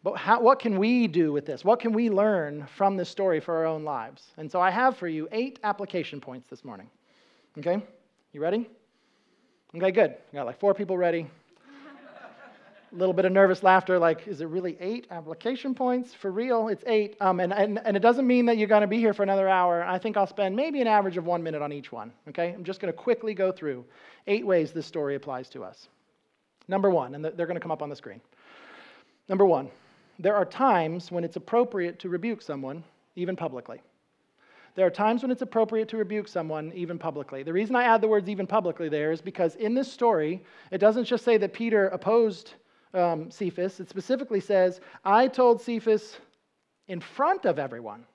But 0.04 0.18
how, 0.18 0.42
what 0.42 0.60
can 0.60 0.80
we 0.80 1.08
do 1.08 1.32
with 1.32 1.46
this? 1.46 1.64
What 1.64 1.80
can 1.80 1.94
we 1.94 2.10
learn 2.10 2.66
from 2.76 2.98
this 2.98 3.10
story 3.10 3.40
for 3.40 3.56
our 3.56 3.66
own 3.66 3.84
lives? 3.84 4.24
And 4.38 4.52
so 4.52 4.60
I 4.60 4.72
have 4.72 4.98
for 4.98 5.08
you 5.08 5.28
eight 5.32 5.60
application 5.64 6.20
points 6.20 6.50
this 6.50 6.66
morning. 6.66 6.90
Okay? 7.60 7.84
You 8.34 8.42
ready? 8.42 8.68
Okay, 9.76 9.92
good. 9.92 10.16
Got 10.34 10.48
like 10.48 10.60
four 10.60 10.74
people 10.74 10.98
ready. 10.98 11.28
A 12.92 12.96
little 12.96 13.14
bit 13.14 13.24
of 13.24 13.32
nervous 13.32 13.64
laughter, 13.64 13.98
like, 13.98 14.28
is 14.28 14.42
it 14.42 14.48
really 14.48 14.78
eight 14.82 15.08
application 15.12 15.74
points? 15.74 16.14
For 16.14 16.30
real, 16.30 16.68
it's 16.68 16.84
eight. 16.86 17.16
Um, 17.22 17.40
and, 17.40 17.54
and, 17.54 17.80
and 17.86 17.96
it 17.96 18.02
doesn't 18.02 18.28
mean 18.28 18.46
that 18.48 18.58
you're 18.58 18.68
going 18.68 18.82
to 18.82 18.88
be 18.88 19.00
here 19.00 19.14
for 19.14 19.24
another 19.24 19.48
hour. 19.48 19.84
I 19.84 19.98
think 19.98 20.18
I'll 20.18 20.28
spend 20.28 20.56
maybe 20.56 20.82
an 20.82 20.88
average 20.88 21.16
of 21.16 21.26
one 21.26 21.42
minute 21.42 21.62
on 21.62 21.72
each 21.72 21.92
one. 21.92 22.12
Okay? 22.30 22.50
I'm 22.50 22.66
just 22.66 22.82
going 22.82 22.92
to 22.92 22.98
quickly 22.98 23.34
go 23.34 23.52
through 23.52 23.86
eight 24.28 24.46
ways 24.46 24.74
this 24.74 24.86
story 24.86 25.16
applies 25.16 25.50
to 25.50 25.64
us. 25.64 25.88
Number 26.68 26.90
one, 26.90 27.16
and 27.16 27.24
they're 27.24 27.46
going 27.46 27.56
to 27.56 27.62
come 27.62 27.72
up 27.72 27.82
on 27.82 27.90
the 27.90 27.96
screen. 27.96 28.20
Number 29.30 29.46
one, 29.46 29.70
there 30.20 30.36
are 30.36 30.46
times 30.46 31.12
when 31.12 31.24
it's 31.24 31.38
appropriate 31.38 31.98
to 32.00 32.10
rebuke 32.10 32.42
someone, 32.42 32.84
even 33.16 33.36
publicly. 33.36 33.82
There 34.76 34.86
are 34.86 34.92
times 34.92 35.22
when 35.22 35.32
it's 35.32 35.42
appropriate 35.42 35.90
to 35.90 35.98
rebuke 35.98 36.28
someone, 36.28 36.72
even 36.74 36.98
publicly. 36.98 37.44
The 37.44 37.52
reason 37.52 37.76
I 37.76 37.84
add 37.84 38.02
the 38.02 38.08
words 38.08 38.30
even 38.30 38.48
publicly 38.48 38.88
there 38.88 39.12
is 39.12 39.22
because 39.22 39.56
in 39.56 39.74
this 39.74 39.92
story, 39.92 40.44
it 40.72 40.78
doesn't 40.78 41.06
just 41.06 41.26
say 41.26 41.38
that 41.38 41.54
Peter 41.54 41.88
opposed 41.88 42.54
um, 42.94 43.32
Cephas, 43.32 43.80
it 43.80 43.90
specifically 43.90 44.40
says, 44.40 44.80
I 45.06 45.28
told 45.28 45.62
Cephas 45.62 46.18
in 46.88 47.00
front 47.00 47.46
of 47.46 47.60
everyone. 47.60 48.06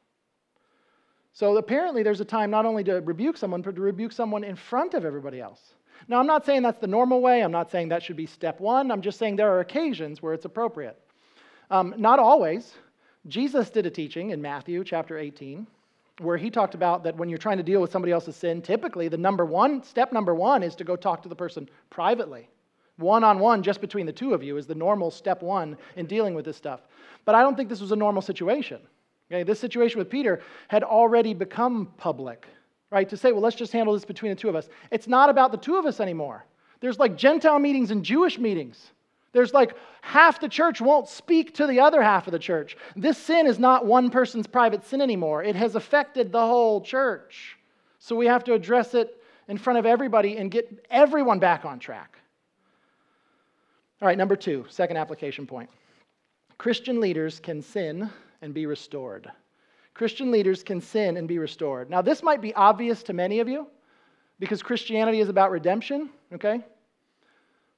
So 1.33 1.57
apparently, 1.57 2.03
there's 2.03 2.21
a 2.21 2.25
time 2.25 2.51
not 2.51 2.65
only 2.65 2.83
to 2.85 3.01
rebuke 3.03 3.37
someone, 3.37 3.63
but 3.63 3.75
to 3.75 3.83
rebuke 3.83 4.13
someone 4.13 4.45
in 4.45 4.57
front 4.57 4.95
of 4.95 5.05
everybody 5.05 5.41
else. 5.41 5.75
Now, 6.09 6.19
I'm 6.19 6.27
not 6.27 6.47
saying 6.47 6.63
that's 6.63 6.79
the 6.79 6.87
normal 6.87 7.21
way. 7.21 7.43
I'm 7.43 7.53
not 7.53 7.71
saying 7.71 7.89
that 7.89 8.03
should 8.03 8.17
be 8.17 8.27
step 8.27 8.61
one. 8.61 8.91
I'm 8.91 9.03
just 9.03 9.19
saying 9.19 9.37
there 9.37 9.53
are 9.53 9.61
occasions 9.61 10.23
where 10.23 10.35
it's 10.35 10.45
appropriate. 10.45 10.99
Um, 11.71 11.95
not 11.99 12.19
always. 12.19 12.75
Jesus 13.27 13.71
did 13.71 13.87
a 13.87 13.91
teaching 13.91 14.31
in 14.31 14.41
Matthew 14.41 14.85
chapter 14.85 15.19
18 15.19 15.67
where 16.21 16.37
he 16.37 16.49
talked 16.49 16.75
about 16.75 17.03
that 17.05 17.17
when 17.17 17.29
you're 17.29 17.39
trying 17.39 17.59
to 17.59 17.63
deal 17.63 17.81
with 17.81 17.93
somebody 17.93 18.13
else's 18.13 18.37
sin, 18.37 18.63
typically 18.63 19.09
the 19.09 19.19
number 19.19 19.45
one, 19.45 19.83
step 19.83 20.13
number 20.13 20.35
one 20.35 20.63
is 20.63 20.75
to 20.77 20.85
go 20.85 20.97
talk 20.97 21.23
to 21.23 21.29
the 21.29 21.35
person 21.35 21.69
privately. 21.91 22.49
One 22.99 23.25
on 23.25 23.39
one, 23.39 23.63
just 23.63 23.81
between 23.81 24.07
the 24.07 24.13
two 24.13 24.33
of 24.33 24.43
you, 24.43 24.57
is 24.57 24.67
the 24.67 24.75
normal 24.75 25.11
step 25.11 25.43
one 25.43 25.77
in 25.97 26.07
dealing 26.07 26.35
with 26.35 26.45
this 26.45 26.57
stuff. 26.57 26.81
But 27.25 27.35
I 27.35 27.43
don't 27.43 27.57
think 27.57 27.69
this 27.69 27.81
was 27.81 27.93
a 27.93 27.97
normal 27.97 28.23
situation. 28.23 28.81
Okay, 29.31 29.43
this 29.43 29.61
situation 29.61 29.99
with 29.99 30.09
Peter 30.09 30.41
had 30.69 30.83
already 30.83 31.35
become 31.35 31.93
public 31.97 32.47
right? 32.91 33.09
To 33.09 33.17
say, 33.17 33.33
well, 33.33 33.43
let's 33.43 33.57
just 33.57 33.73
handle 33.73 33.95
this 33.95 34.05
between 34.05 34.31
the 34.31 34.37
two 34.37 34.49
of 34.49 34.57
us. 34.57 34.69
It's 34.91 35.09
not 35.09 35.31
about 35.31 35.53
the 35.53 35.59
two 35.59 35.77
of 35.77 35.87
us 35.87 36.01
anymore. 36.01 36.45
There's 36.81 36.99
like 36.99 37.17
Gentile 37.17 37.59
meetings 37.59 37.91
and 37.91 38.05
Jewish 38.05 38.39
meetings. 38.39 38.93
There's 39.33 39.53
like 39.53 39.75
half 40.01 40.41
the 40.41 40.49
church 40.49 40.81
won't 40.81 41.09
speak 41.09 41.55
to 41.55 41.67
the 41.67 41.81
other 41.81 42.03
half 42.03 42.27
of 42.27 42.33
the 42.33 42.39
church. 42.39 42.77
This 42.95 43.19
sin 43.19 43.47
is 43.47 43.59
not 43.59 43.85
one 43.85 44.09
person's 44.11 44.47
private 44.47 44.85
sin 44.85 45.01
anymore, 45.01 45.43
it 45.43 45.57
has 45.57 45.75
affected 45.75 46.33
the 46.33 46.41
whole 46.41 46.81
church. 46.81 47.59
So 47.99 48.15
we 48.15 48.27
have 48.27 48.45
to 48.45 48.55
address 48.55 48.95
it 48.95 49.21
in 49.49 49.59
front 49.59 49.79
of 49.79 49.87
everybody 49.87 50.37
and 50.37 50.51
get 50.51 50.87
everyone 50.91 51.39
back 51.39 51.65
on 51.65 51.79
track. 51.79 52.19
All 54.03 54.09
right, 54.09 54.19
number 54.19 54.37
two, 54.37 54.65
second 54.69 54.97
application 54.97 55.47
point 55.47 55.71
Christian 56.59 57.01
leaders 57.01 57.41
can 57.41 57.63
sin 57.63 58.11
and 58.43 58.53
be 58.53 58.67
restored. 58.67 59.31
Christian 59.95 60.31
leaders 60.31 60.63
can 60.63 60.81
sin 60.81 61.17
and 61.17 61.27
be 61.27 61.39
restored. 61.39 61.89
Now, 61.89 62.03
this 62.03 62.23
might 62.23 62.43
be 62.43 62.55
obvious 62.55 63.03
to 63.05 63.15
many 63.15 63.41
of 63.41 63.49
you 63.49 63.67
because 64.39 64.63
Christianity 64.63 65.21
is 65.21 65.31
about 65.31 65.51
redemption, 65.51 66.11
okay? 66.35 66.61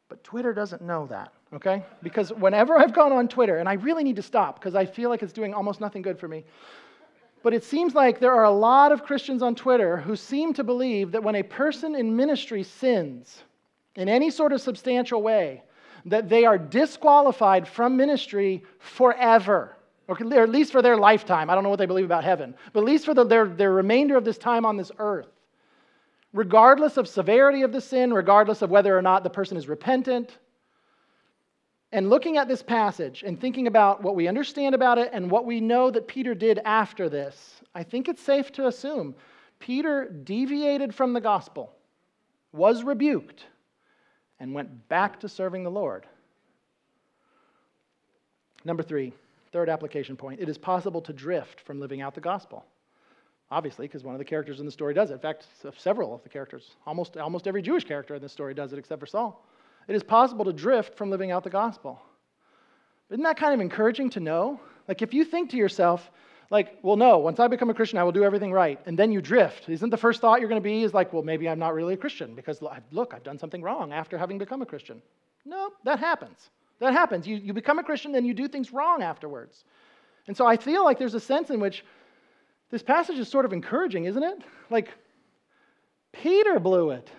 But 0.08 0.24
Twitter 0.24 0.52
doesn't 0.52 0.82
know 0.82 1.06
that, 1.06 1.32
okay? 1.54 1.84
Because 2.02 2.32
whenever 2.32 2.76
I've 2.76 2.92
gone 2.92 3.12
on 3.12 3.28
Twitter, 3.28 3.58
and 3.58 3.68
I 3.68 3.74
really 3.74 4.02
need 4.02 4.16
to 4.16 4.22
stop 4.22 4.58
because 4.58 4.74
I 4.74 4.84
feel 4.84 5.10
like 5.10 5.22
it's 5.22 5.32
doing 5.32 5.54
almost 5.54 5.80
nothing 5.80 6.02
good 6.02 6.18
for 6.18 6.26
me, 6.26 6.44
but 7.44 7.54
it 7.54 7.62
seems 7.62 7.94
like 7.94 8.18
there 8.18 8.34
are 8.34 8.44
a 8.44 8.50
lot 8.50 8.90
of 8.90 9.04
Christians 9.04 9.42
on 9.42 9.54
Twitter 9.54 9.96
who 9.96 10.16
seem 10.16 10.52
to 10.54 10.64
believe 10.64 11.12
that 11.12 11.22
when 11.22 11.36
a 11.36 11.42
person 11.44 11.94
in 11.94 12.16
ministry 12.16 12.64
sins 12.64 13.44
in 13.94 14.08
any 14.08 14.30
sort 14.30 14.52
of 14.52 14.60
substantial 14.60 15.22
way, 15.22 15.62
that 16.06 16.28
they 16.28 16.44
are 16.44 16.58
disqualified 16.58 17.66
from 17.66 17.96
ministry 17.96 18.64
forever 18.78 19.78
or 20.08 20.16
at 20.18 20.48
least 20.48 20.72
for 20.72 20.80
their 20.80 20.96
lifetime. 20.96 21.50
I 21.50 21.54
don't 21.54 21.62
know 21.62 21.70
what 21.70 21.78
they 21.78 21.86
believe 21.86 22.06
about 22.06 22.24
heaven, 22.24 22.54
but 22.72 22.80
at 22.80 22.86
least 22.86 23.04
for 23.04 23.12
the, 23.12 23.24
their, 23.24 23.46
their 23.46 23.72
remainder 23.72 24.16
of 24.16 24.24
this 24.24 24.38
time 24.38 24.64
on 24.64 24.78
this 24.78 24.90
earth. 24.98 25.28
Regardless 26.32 26.96
of 26.96 27.06
severity 27.06 27.62
of 27.62 27.72
the 27.72 27.80
sin, 27.80 28.12
regardless 28.12 28.62
of 28.62 28.70
whether 28.70 28.96
or 28.96 29.02
not 29.02 29.22
the 29.22 29.30
person 29.30 29.58
is 29.58 29.68
repentant. 29.68 30.38
And 31.92 32.08
looking 32.10 32.38
at 32.38 32.48
this 32.48 32.62
passage 32.62 33.22
and 33.22 33.38
thinking 33.38 33.66
about 33.66 34.02
what 34.02 34.16
we 34.16 34.28
understand 34.28 34.74
about 34.74 34.98
it 34.98 35.10
and 35.12 35.30
what 35.30 35.44
we 35.44 35.60
know 35.60 35.90
that 35.90 36.08
Peter 36.08 36.34
did 36.34 36.58
after 36.64 37.08
this, 37.08 37.60
I 37.74 37.82
think 37.82 38.08
it's 38.08 38.22
safe 38.22 38.50
to 38.52 38.66
assume 38.66 39.14
Peter 39.58 40.06
deviated 40.24 40.94
from 40.94 41.12
the 41.12 41.20
gospel, 41.20 41.74
was 42.52 42.82
rebuked, 42.82 43.44
and 44.40 44.54
went 44.54 44.88
back 44.88 45.20
to 45.20 45.28
serving 45.28 45.64
the 45.64 45.70
Lord. 45.70 46.06
Number 48.64 48.82
three, 48.82 49.12
third 49.52 49.68
application 49.68 50.16
point 50.16 50.40
it 50.40 50.48
is 50.48 50.58
possible 50.58 51.00
to 51.02 51.12
drift 51.12 51.60
from 51.60 51.80
living 51.80 52.00
out 52.00 52.14
the 52.14 52.20
gospel. 52.20 52.64
Obviously, 53.50 53.86
because 53.86 54.04
one 54.04 54.14
of 54.14 54.18
the 54.18 54.24
characters 54.24 54.60
in 54.60 54.66
the 54.66 54.72
story 54.72 54.92
does 54.92 55.10
it. 55.10 55.14
In 55.14 55.20
fact, 55.20 55.46
several 55.78 56.14
of 56.14 56.22
the 56.22 56.28
characters, 56.28 56.72
almost, 56.86 57.16
almost 57.16 57.48
every 57.48 57.62
Jewish 57.62 57.84
character 57.84 58.14
in 58.14 58.20
this 58.20 58.32
story 58.32 58.52
does 58.52 58.74
it 58.74 58.78
except 58.78 59.00
for 59.00 59.06
Saul. 59.06 59.46
It 59.86 59.96
is 59.96 60.02
possible 60.02 60.44
to 60.44 60.52
drift 60.52 60.98
from 60.98 61.08
living 61.08 61.30
out 61.30 61.44
the 61.44 61.50
gospel. 61.50 61.98
Isn't 63.10 63.22
that 63.24 63.38
kind 63.38 63.54
of 63.54 63.60
encouraging 63.60 64.10
to 64.10 64.20
know? 64.20 64.60
Like, 64.86 65.00
if 65.00 65.14
you 65.14 65.24
think 65.24 65.48
to 65.50 65.56
yourself, 65.56 66.10
like, 66.50 66.78
well, 66.82 66.96
no, 66.96 67.18
once 67.18 67.40
I 67.40 67.46
become 67.48 67.68
a 67.68 67.74
Christian, 67.74 67.98
I 67.98 68.04
will 68.04 68.12
do 68.12 68.24
everything 68.24 68.52
right, 68.52 68.80
and 68.86 68.98
then 68.98 69.12
you 69.12 69.20
drift, 69.20 69.68
isn't 69.68 69.90
the 69.90 69.96
first 69.96 70.20
thought 70.20 70.40
you're 70.40 70.48
going 70.48 70.60
to 70.60 70.66
be 70.66 70.82
is 70.82 70.94
like, 70.94 71.12
well, 71.12 71.22
maybe 71.22 71.48
I'm 71.48 71.58
not 71.58 71.74
really 71.74 71.94
a 71.94 71.98
Christian 71.98 72.34
because 72.34 72.62
look, 72.62 73.12
I've 73.14 73.22
done 73.22 73.38
something 73.38 73.62
wrong 73.62 73.92
after 73.92 74.16
having 74.16 74.38
become 74.38 74.62
a 74.62 74.66
Christian? 74.66 75.02
No, 75.44 75.70
that 75.84 75.98
happens. 75.98 76.50
That 76.78 76.92
happens. 76.92 77.26
You, 77.26 77.36
you 77.36 77.52
become 77.52 77.78
a 77.78 77.84
Christian, 77.84 78.12
then 78.12 78.24
you 78.24 78.34
do 78.34 78.48
things 78.48 78.72
wrong 78.72 79.02
afterwards. 79.02 79.64
And 80.26 80.36
so 80.36 80.46
I 80.46 80.56
feel 80.56 80.84
like 80.84 80.98
there's 80.98 81.14
a 81.14 81.20
sense 81.20 81.50
in 81.50 81.60
which 81.60 81.84
this 82.70 82.82
passage 82.82 83.18
is 83.18 83.28
sort 83.28 83.44
of 83.44 83.52
encouraging, 83.52 84.04
isn't 84.04 84.22
it? 84.22 84.42
Like, 84.70 84.90
Peter 86.12 86.58
blew 86.58 86.90
it. 86.90 87.10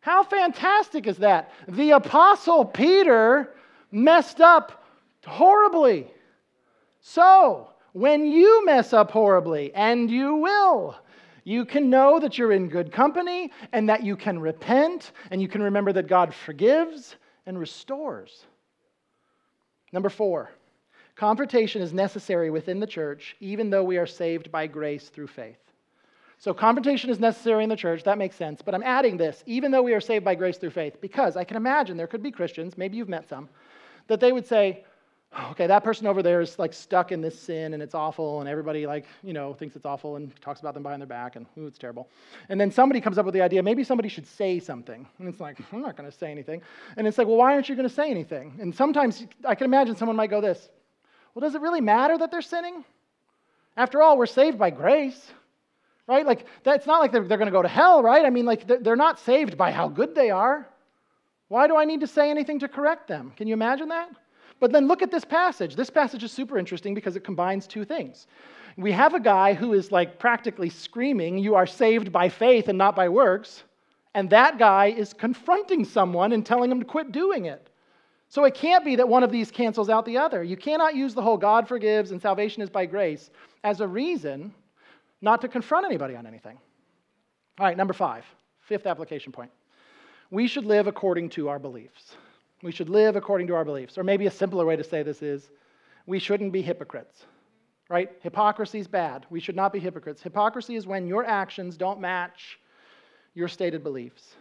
How 0.00 0.24
fantastic 0.24 1.06
is 1.06 1.18
that? 1.18 1.52
The 1.68 1.92
Apostle 1.92 2.64
Peter 2.64 3.54
messed 3.90 4.40
up 4.40 4.84
horribly. 5.24 6.08
So, 7.00 7.68
when 7.92 8.26
you 8.26 8.64
mess 8.64 8.92
up 8.92 9.10
horribly, 9.10 9.72
and 9.74 10.10
you 10.10 10.36
will, 10.36 10.96
you 11.44 11.64
can 11.64 11.90
know 11.90 12.20
that 12.20 12.38
you're 12.38 12.52
in 12.52 12.68
good 12.68 12.92
company 12.92 13.50
and 13.72 13.88
that 13.88 14.02
you 14.02 14.16
can 14.16 14.38
repent 14.38 15.12
and 15.30 15.42
you 15.42 15.48
can 15.48 15.62
remember 15.62 15.92
that 15.92 16.06
God 16.06 16.34
forgives 16.34 17.16
and 17.46 17.58
restores. 17.58 18.44
Number 19.92 20.08
four, 20.08 20.50
confrontation 21.16 21.82
is 21.82 21.92
necessary 21.92 22.50
within 22.50 22.80
the 22.80 22.86
church 22.86 23.36
even 23.40 23.70
though 23.70 23.84
we 23.84 23.98
are 23.98 24.06
saved 24.06 24.52
by 24.52 24.66
grace 24.66 25.08
through 25.08 25.26
faith. 25.26 25.58
So, 26.38 26.52
confrontation 26.52 27.08
is 27.08 27.20
necessary 27.20 27.62
in 27.62 27.70
the 27.70 27.76
church. 27.76 28.02
That 28.02 28.18
makes 28.18 28.34
sense. 28.34 28.62
But 28.62 28.74
I'm 28.74 28.82
adding 28.82 29.16
this, 29.16 29.44
even 29.46 29.70
though 29.70 29.82
we 29.82 29.94
are 29.94 30.00
saved 30.00 30.24
by 30.24 30.34
grace 30.34 30.58
through 30.58 30.70
faith, 30.70 31.00
because 31.00 31.36
I 31.36 31.44
can 31.44 31.56
imagine 31.56 31.96
there 31.96 32.08
could 32.08 32.22
be 32.22 32.32
Christians, 32.32 32.76
maybe 32.76 32.96
you've 32.96 33.08
met 33.08 33.28
some, 33.28 33.48
that 34.08 34.18
they 34.18 34.32
would 34.32 34.46
say, 34.46 34.84
okay, 35.50 35.66
that 35.66 35.84
person 35.84 36.06
over 36.06 36.22
there 36.22 36.40
is 36.40 36.58
like 36.58 36.72
stuck 36.72 37.12
in 37.12 37.20
this 37.20 37.38
sin 37.38 37.74
and 37.74 37.82
it's 37.82 37.94
awful, 37.94 38.40
and 38.40 38.48
everybody 38.48 38.86
like, 38.86 39.06
you 39.22 39.32
know, 39.32 39.54
thinks 39.54 39.76
it's 39.76 39.86
awful 39.86 40.16
and 40.16 40.34
talks 40.40 40.60
about 40.60 40.74
them 40.74 40.82
behind 40.82 41.00
their 41.00 41.06
back 41.06 41.36
and 41.36 41.46
ooh, 41.58 41.66
it's 41.66 41.78
terrible. 41.78 42.08
And 42.48 42.60
then 42.60 42.70
somebody 42.70 43.00
comes 43.00 43.18
up 43.18 43.24
with 43.24 43.34
the 43.34 43.42
idea, 43.42 43.62
maybe 43.62 43.84
somebody 43.84 44.08
should 44.08 44.26
say 44.26 44.58
something. 44.58 45.06
And 45.18 45.28
it's 45.28 45.40
like, 45.40 45.58
I'm 45.72 45.82
not 45.82 45.96
going 45.96 46.10
to 46.10 46.16
say 46.16 46.30
anything. 46.30 46.62
And 46.96 47.06
it's 47.06 47.18
like, 47.18 47.26
well, 47.26 47.36
why 47.36 47.54
aren't 47.54 47.68
you 47.68 47.76
going 47.76 47.88
to 47.88 47.94
say 47.94 48.10
anything? 48.10 48.58
And 48.60 48.74
sometimes 48.74 49.26
I 49.44 49.54
can 49.54 49.64
imagine 49.64 49.96
someone 49.96 50.16
might 50.16 50.30
go 50.30 50.40
this, 50.40 50.68
well, 51.34 51.40
does 51.40 51.54
it 51.54 51.62
really 51.62 51.80
matter 51.80 52.18
that 52.18 52.30
they're 52.30 52.42
sinning? 52.42 52.84
After 53.76 54.02
all, 54.02 54.18
we're 54.18 54.26
saved 54.26 54.58
by 54.58 54.70
grace. 54.70 55.30
Right? 56.08 56.26
Like, 56.26 56.46
that's 56.64 56.84
not 56.84 57.00
like 57.00 57.12
they're, 57.12 57.26
they're 57.26 57.38
going 57.38 57.46
to 57.46 57.52
go 57.52 57.62
to 57.62 57.68
hell, 57.68 58.02
right? 58.02 58.26
I 58.26 58.30
mean, 58.30 58.44
like, 58.44 58.66
they're 58.66 58.96
not 58.96 59.20
saved 59.20 59.56
by 59.56 59.70
how 59.70 59.88
good 59.88 60.14
they 60.14 60.30
are. 60.30 60.68
Why 61.48 61.68
do 61.68 61.76
I 61.76 61.84
need 61.84 62.00
to 62.00 62.06
say 62.06 62.28
anything 62.28 62.58
to 62.58 62.68
correct 62.68 63.06
them? 63.06 63.32
Can 63.36 63.46
you 63.46 63.54
imagine 63.54 63.88
that? 63.88 64.10
But 64.62 64.70
then 64.70 64.86
look 64.86 65.02
at 65.02 65.10
this 65.10 65.24
passage. 65.24 65.74
This 65.74 65.90
passage 65.90 66.22
is 66.22 66.30
super 66.30 66.56
interesting 66.56 66.94
because 66.94 67.16
it 67.16 67.24
combines 67.24 67.66
two 67.66 67.84
things. 67.84 68.28
We 68.76 68.92
have 68.92 69.12
a 69.12 69.18
guy 69.18 69.54
who 69.54 69.72
is 69.72 69.90
like 69.90 70.20
practically 70.20 70.70
screaming, 70.70 71.36
You 71.36 71.56
are 71.56 71.66
saved 71.66 72.12
by 72.12 72.28
faith 72.28 72.68
and 72.68 72.78
not 72.78 72.94
by 72.94 73.08
works. 73.08 73.64
And 74.14 74.30
that 74.30 74.60
guy 74.60 74.86
is 74.86 75.14
confronting 75.14 75.84
someone 75.84 76.30
and 76.30 76.46
telling 76.46 76.70
him 76.70 76.78
to 76.78 76.86
quit 76.86 77.10
doing 77.10 77.46
it. 77.46 77.70
So 78.28 78.44
it 78.44 78.54
can't 78.54 78.84
be 78.84 78.94
that 78.94 79.08
one 79.08 79.24
of 79.24 79.32
these 79.32 79.50
cancels 79.50 79.88
out 79.90 80.04
the 80.04 80.18
other. 80.18 80.44
You 80.44 80.56
cannot 80.56 80.94
use 80.94 81.12
the 81.12 81.22
whole 81.22 81.36
God 81.36 81.66
forgives 81.66 82.12
and 82.12 82.22
salvation 82.22 82.62
is 82.62 82.70
by 82.70 82.86
grace 82.86 83.30
as 83.64 83.80
a 83.80 83.88
reason 83.88 84.54
not 85.20 85.40
to 85.40 85.48
confront 85.48 85.86
anybody 85.86 86.14
on 86.14 86.24
anything. 86.24 86.56
All 87.58 87.66
right, 87.66 87.76
number 87.76 87.94
five, 87.94 88.24
fifth 88.60 88.86
application 88.86 89.32
point. 89.32 89.50
We 90.30 90.46
should 90.46 90.66
live 90.66 90.86
according 90.86 91.30
to 91.30 91.48
our 91.48 91.58
beliefs. 91.58 92.14
We 92.62 92.72
should 92.72 92.88
live 92.88 93.16
according 93.16 93.48
to 93.48 93.54
our 93.54 93.64
beliefs. 93.64 93.98
Or 93.98 94.04
maybe 94.04 94.26
a 94.26 94.30
simpler 94.30 94.64
way 94.64 94.76
to 94.76 94.84
say 94.84 95.02
this 95.02 95.22
is 95.22 95.50
we 96.06 96.18
shouldn't 96.18 96.52
be 96.52 96.62
hypocrites. 96.62 97.26
Right? 97.88 98.10
Hypocrisy 98.22 98.78
is 98.78 98.86
bad. 98.86 99.26
We 99.28 99.40
should 99.40 99.56
not 99.56 99.72
be 99.72 99.78
hypocrites. 99.78 100.22
Hypocrisy 100.22 100.76
is 100.76 100.86
when 100.86 101.06
your 101.06 101.24
actions 101.24 101.76
don't 101.76 102.00
match 102.00 102.58
your 103.34 103.48
stated 103.48 103.82
beliefs. 103.82 104.34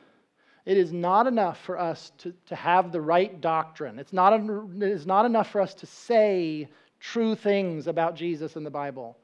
It 0.66 0.78
is 0.78 0.94
not 0.94 1.26
enough 1.26 1.60
for 1.66 1.80
us 1.80 2.12
to, 2.20 2.34
to 2.46 2.56
have 2.56 2.92
the 2.92 3.02
right 3.02 3.42
doctrine. 3.42 3.98
It's 3.98 4.14
not, 4.14 4.34
it 4.34 4.84
is 4.84 5.08
not 5.08 5.26
enough 5.26 5.50
for 5.50 5.60
us 5.60 5.74
to 5.76 5.86
say 5.88 6.70
true 7.00 7.36
things 7.36 7.88
about 7.88 8.16
Jesus 8.16 8.56
and 8.56 8.66
the 8.66 8.70
Bible. 8.72 9.18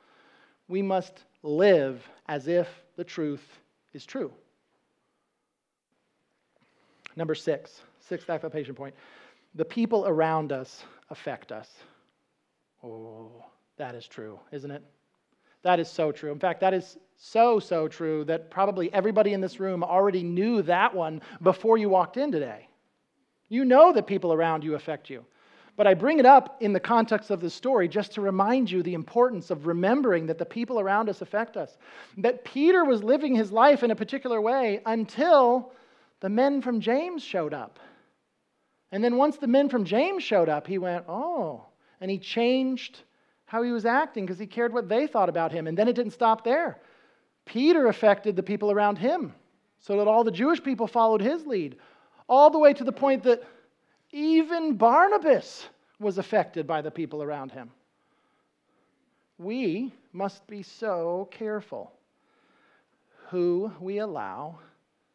We 0.67 0.81
must 0.81 1.23
live 1.43 2.05
as 2.27 2.47
if 2.47 2.67
the 2.95 3.03
truth 3.03 3.45
is 3.93 4.05
true. 4.05 4.31
Number 7.15 7.35
six, 7.35 7.81
Sixth 8.08 8.30
application 8.30 8.76
point 8.76 8.95
the 9.55 9.66
people 9.66 10.05
around 10.08 10.51
us 10.51 10.84
affect 11.10 11.51
us. 11.51 11.70
Oh, 12.84 13.45
that 13.78 13.95
is 13.95 14.08
true, 14.08 14.39
isn't 14.51 14.70
it? 14.70 14.84
That 15.64 15.80
is 15.80 15.89
so 15.89 16.12
true. 16.12 16.32
In 16.32 16.39
fact, 16.39 16.62
that 16.62 16.74
is 16.74 16.97
so, 17.18 17.60
so 17.60 17.88
true 17.88 18.24
that 18.26 18.51
probably 18.51 18.93
everybody 18.93 19.34
in 19.34 19.41
this 19.41 19.60
room 19.60 19.84
already 19.84 20.22
knew 20.22 20.62
that 20.64 20.93
one 20.93 21.22
before 21.41 21.78
you 21.78 21.89
walked 21.89 22.18
in 22.18 22.32
today. 22.32 22.68
You 23.49 23.66
know 23.66 23.91
that 23.93 24.05
people 24.05 24.32
around 24.32 24.64
you 24.64 24.76
affect 24.76 25.10
you. 25.10 25.26
But 25.76 25.88
I 25.88 25.93
bring 25.93 26.20
it 26.20 26.26
up 26.26 26.58
in 26.62 26.74
the 26.74 26.80
context 26.80 27.30
of 27.30 27.39
the 27.39 27.49
story 27.49 27.88
just 27.88 28.12
to 28.14 28.22
remind 28.22 28.70
you 28.70 28.82
the 28.82 28.95
importance 28.95 29.51
of 29.51 29.68
remembering 29.68 30.26
that 30.28 30.38
the 30.38 30.45
people 30.45 30.80
around 30.80 31.10
us 31.10 31.22
affect 31.22 31.55
us. 31.55 31.78
That 32.18 32.43
Peter 32.43 32.84
was 32.84 33.03
living 33.03 33.36
his 33.36 33.51
life 33.51 33.84
in 33.84 33.91
a 33.91 33.95
particular 33.95 34.41
way 34.41 34.82
until 34.86 35.72
the 36.20 36.30
men 36.30 36.62
from 36.62 36.82
James 36.82 37.24
showed 37.24 37.53
up. 37.53 37.80
And 38.91 39.03
then 39.03 39.17
once 39.17 39.38
the 39.38 39.47
men 39.47 39.69
from 39.69 39.85
James 39.85 40.23
showed 40.23 40.49
up, 40.49 40.67
he 40.67 40.77
went, 40.77 41.05
Oh, 41.07 41.65
and 41.99 42.09
he 42.09 42.17
changed 42.17 43.03
how 43.45 43.63
he 43.63 43.71
was 43.71 43.85
acting 43.85 44.25
because 44.25 44.39
he 44.39 44.47
cared 44.47 44.73
what 44.73 44.89
they 44.89 45.07
thought 45.07 45.29
about 45.29 45.51
him. 45.51 45.67
And 45.67 45.77
then 45.77 45.88
it 45.88 45.95
didn't 45.95 46.13
stop 46.13 46.43
there. 46.43 46.79
Peter 47.45 47.88
affected 47.88 48.35
the 48.35 48.43
people 48.43 48.71
around 48.71 48.97
him 48.97 49.33
so 49.79 49.97
that 49.97 50.07
all 50.07 50.23
the 50.23 50.31
Jewish 50.31 50.61
people 50.61 50.88
followed 50.88 51.21
his 51.21 51.45
lead, 51.45 51.77
all 52.27 52.49
the 52.49 52.59
way 52.59 52.73
to 52.73 52.83
the 52.83 52.91
point 52.91 53.23
that 53.23 53.43
even 54.11 54.75
Barnabas 54.75 55.67
was 55.99 56.17
affected 56.17 56.67
by 56.67 56.81
the 56.81 56.91
people 56.91 57.23
around 57.23 57.51
him. 57.51 57.71
We 59.38 59.93
must 60.13 60.45
be 60.47 60.63
so 60.63 61.29
careful 61.31 61.93
who 63.29 63.71
we 63.79 63.99
allow 63.99 64.59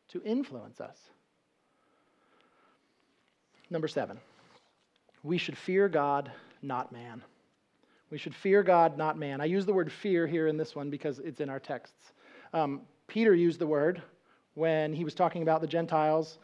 to 0.08 0.22
influence 0.22 0.80
us. 0.80 0.98
Number 3.72 3.88
seven, 3.88 4.20
we 5.22 5.38
should 5.38 5.56
fear 5.56 5.88
God, 5.88 6.30
not 6.60 6.92
man. 6.92 7.22
We 8.10 8.18
should 8.18 8.34
fear 8.34 8.62
God, 8.62 8.98
not 8.98 9.16
man. 9.16 9.40
I 9.40 9.46
use 9.46 9.64
the 9.64 9.72
word 9.72 9.90
fear 9.90 10.26
here 10.26 10.46
in 10.46 10.58
this 10.58 10.76
one 10.76 10.90
because 10.90 11.20
it's 11.20 11.40
in 11.40 11.48
our 11.48 11.58
texts. 11.58 12.12
Um, 12.52 12.82
Peter 13.06 13.34
used 13.34 13.58
the 13.58 13.66
word 13.66 14.02
when 14.52 14.92
he 14.92 15.04
was 15.04 15.14
talking 15.14 15.40
about 15.40 15.62
the 15.62 15.66
Gentiles 15.66 16.36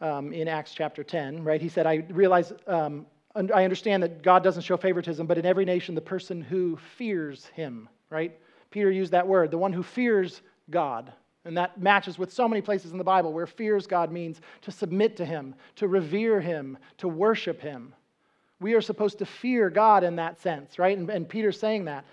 um, 0.00 0.32
in 0.32 0.46
Acts 0.46 0.72
chapter 0.72 1.02
10, 1.02 1.42
right? 1.42 1.60
He 1.60 1.68
said, 1.68 1.84
I 1.84 2.04
realize, 2.10 2.52
um, 2.68 3.06
I 3.34 3.64
understand 3.64 4.04
that 4.04 4.22
God 4.22 4.44
doesn't 4.44 4.62
show 4.62 4.76
favoritism, 4.76 5.26
but 5.26 5.36
in 5.36 5.44
every 5.44 5.64
nation, 5.64 5.96
the 5.96 6.00
person 6.00 6.40
who 6.40 6.78
fears 6.96 7.46
him, 7.46 7.88
right? 8.08 8.38
Peter 8.70 8.92
used 8.92 9.10
that 9.10 9.26
word, 9.26 9.50
the 9.50 9.58
one 9.58 9.72
who 9.72 9.82
fears 9.82 10.42
God. 10.70 11.12
And 11.48 11.56
that 11.56 11.80
matches 11.80 12.18
with 12.18 12.30
so 12.30 12.46
many 12.46 12.60
places 12.60 12.92
in 12.92 12.98
the 12.98 13.04
Bible 13.04 13.32
where 13.32 13.46
fears 13.46 13.86
God 13.86 14.12
means 14.12 14.42
to 14.60 14.70
submit 14.70 15.16
to 15.16 15.24
Him, 15.24 15.54
to 15.76 15.88
revere 15.88 16.42
Him, 16.42 16.76
to 16.98 17.08
worship 17.08 17.58
Him. 17.58 17.94
We 18.60 18.74
are 18.74 18.82
supposed 18.82 19.18
to 19.20 19.24
fear 19.24 19.70
God 19.70 20.04
in 20.04 20.14
that 20.16 20.38
sense, 20.38 20.78
right? 20.78 20.98
And, 20.98 21.08
and 21.08 21.26
Peter's 21.26 21.58
saying 21.58 21.86
that. 21.86 22.04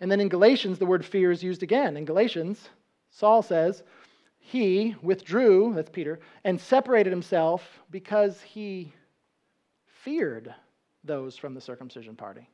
And 0.00 0.08
then 0.08 0.20
in 0.20 0.28
Galatians, 0.28 0.78
the 0.78 0.86
word 0.86 1.04
fear 1.04 1.32
is 1.32 1.42
used 1.42 1.64
again. 1.64 1.96
In 1.96 2.04
Galatians, 2.04 2.68
Saul 3.10 3.42
says, 3.42 3.82
He 4.38 4.94
withdrew, 5.02 5.72
that's 5.74 5.90
Peter, 5.90 6.20
and 6.44 6.60
separated 6.60 7.10
himself 7.10 7.80
because 7.90 8.40
he 8.42 8.92
feared 10.04 10.54
those 11.02 11.36
from 11.36 11.52
the 11.52 11.60
circumcision 11.60 12.14
party. 12.14 12.48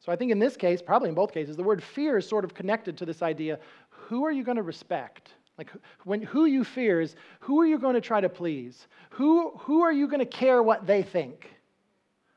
So 0.00 0.12
I 0.12 0.16
think 0.16 0.30
in 0.30 0.38
this 0.38 0.58
case, 0.58 0.82
probably 0.82 1.08
in 1.08 1.14
both 1.14 1.32
cases, 1.32 1.56
the 1.56 1.62
word 1.62 1.82
fear 1.82 2.18
is 2.18 2.28
sort 2.28 2.44
of 2.44 2.52
connected 2.52 2.98
to 2.98 3.06
this 3.06 3.22
idea 3.22 3.58
who 3.88 4.26
are 4.26 4.30
you 4.30 4.44
going 4.44 4.56
to 4.56 4.62
respect? 4.62 5.32
Like 5.58 5.70
when 6.04 6.20
who 6.22 6.44
you 6.44 6.64
fear 6.64 7.00
is 7.00 7.16
who 7.40 7.60
are 7.60 7.66
you 7.66 7.78
going 7.78 7.94
to 7.94 8.00
try 8.00 8.20
to 8.20 8.28
please? 8.28 8.88
Who, 9.10 9.52
who 9.58 9.82
are 9.82 9.92
you 9.92 10.06
going 10.06 10.20
to 10.20 10.26
care 10.26 10.62
what 10.62 10.86
they 10.86 11.02
think? 11.02 11.50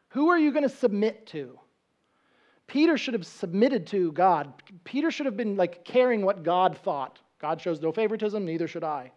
Who 0.09 0.29
are 0.29 0.37
you 0.39 0.51
going 0.51 0.63
to 0.63 0.69
submit 0.69 1.27
to? 1.27 1.59
Peter 2.67 2.97
should 2.97 3.15
have 3.15 3.25
submitted 3.25 3.87
to 3.87 4.11
God. 4.11 4.53
Peter 4.83 5.11
should 5.11 5.25
have 5.25 5.35
been 5.35 5.55
like 5.55 5.83
caring 5.83 6.23
what 6.23 6.43
God 6.43 6.77
thought. 6.77 7.19
God 7.39 7.59
shows 7.59 7.81
no 7.81 7.91
favoritism, 7.91 8.45
neither 8.45 8.67
should 8.67 8.83
I. 8.83 9.11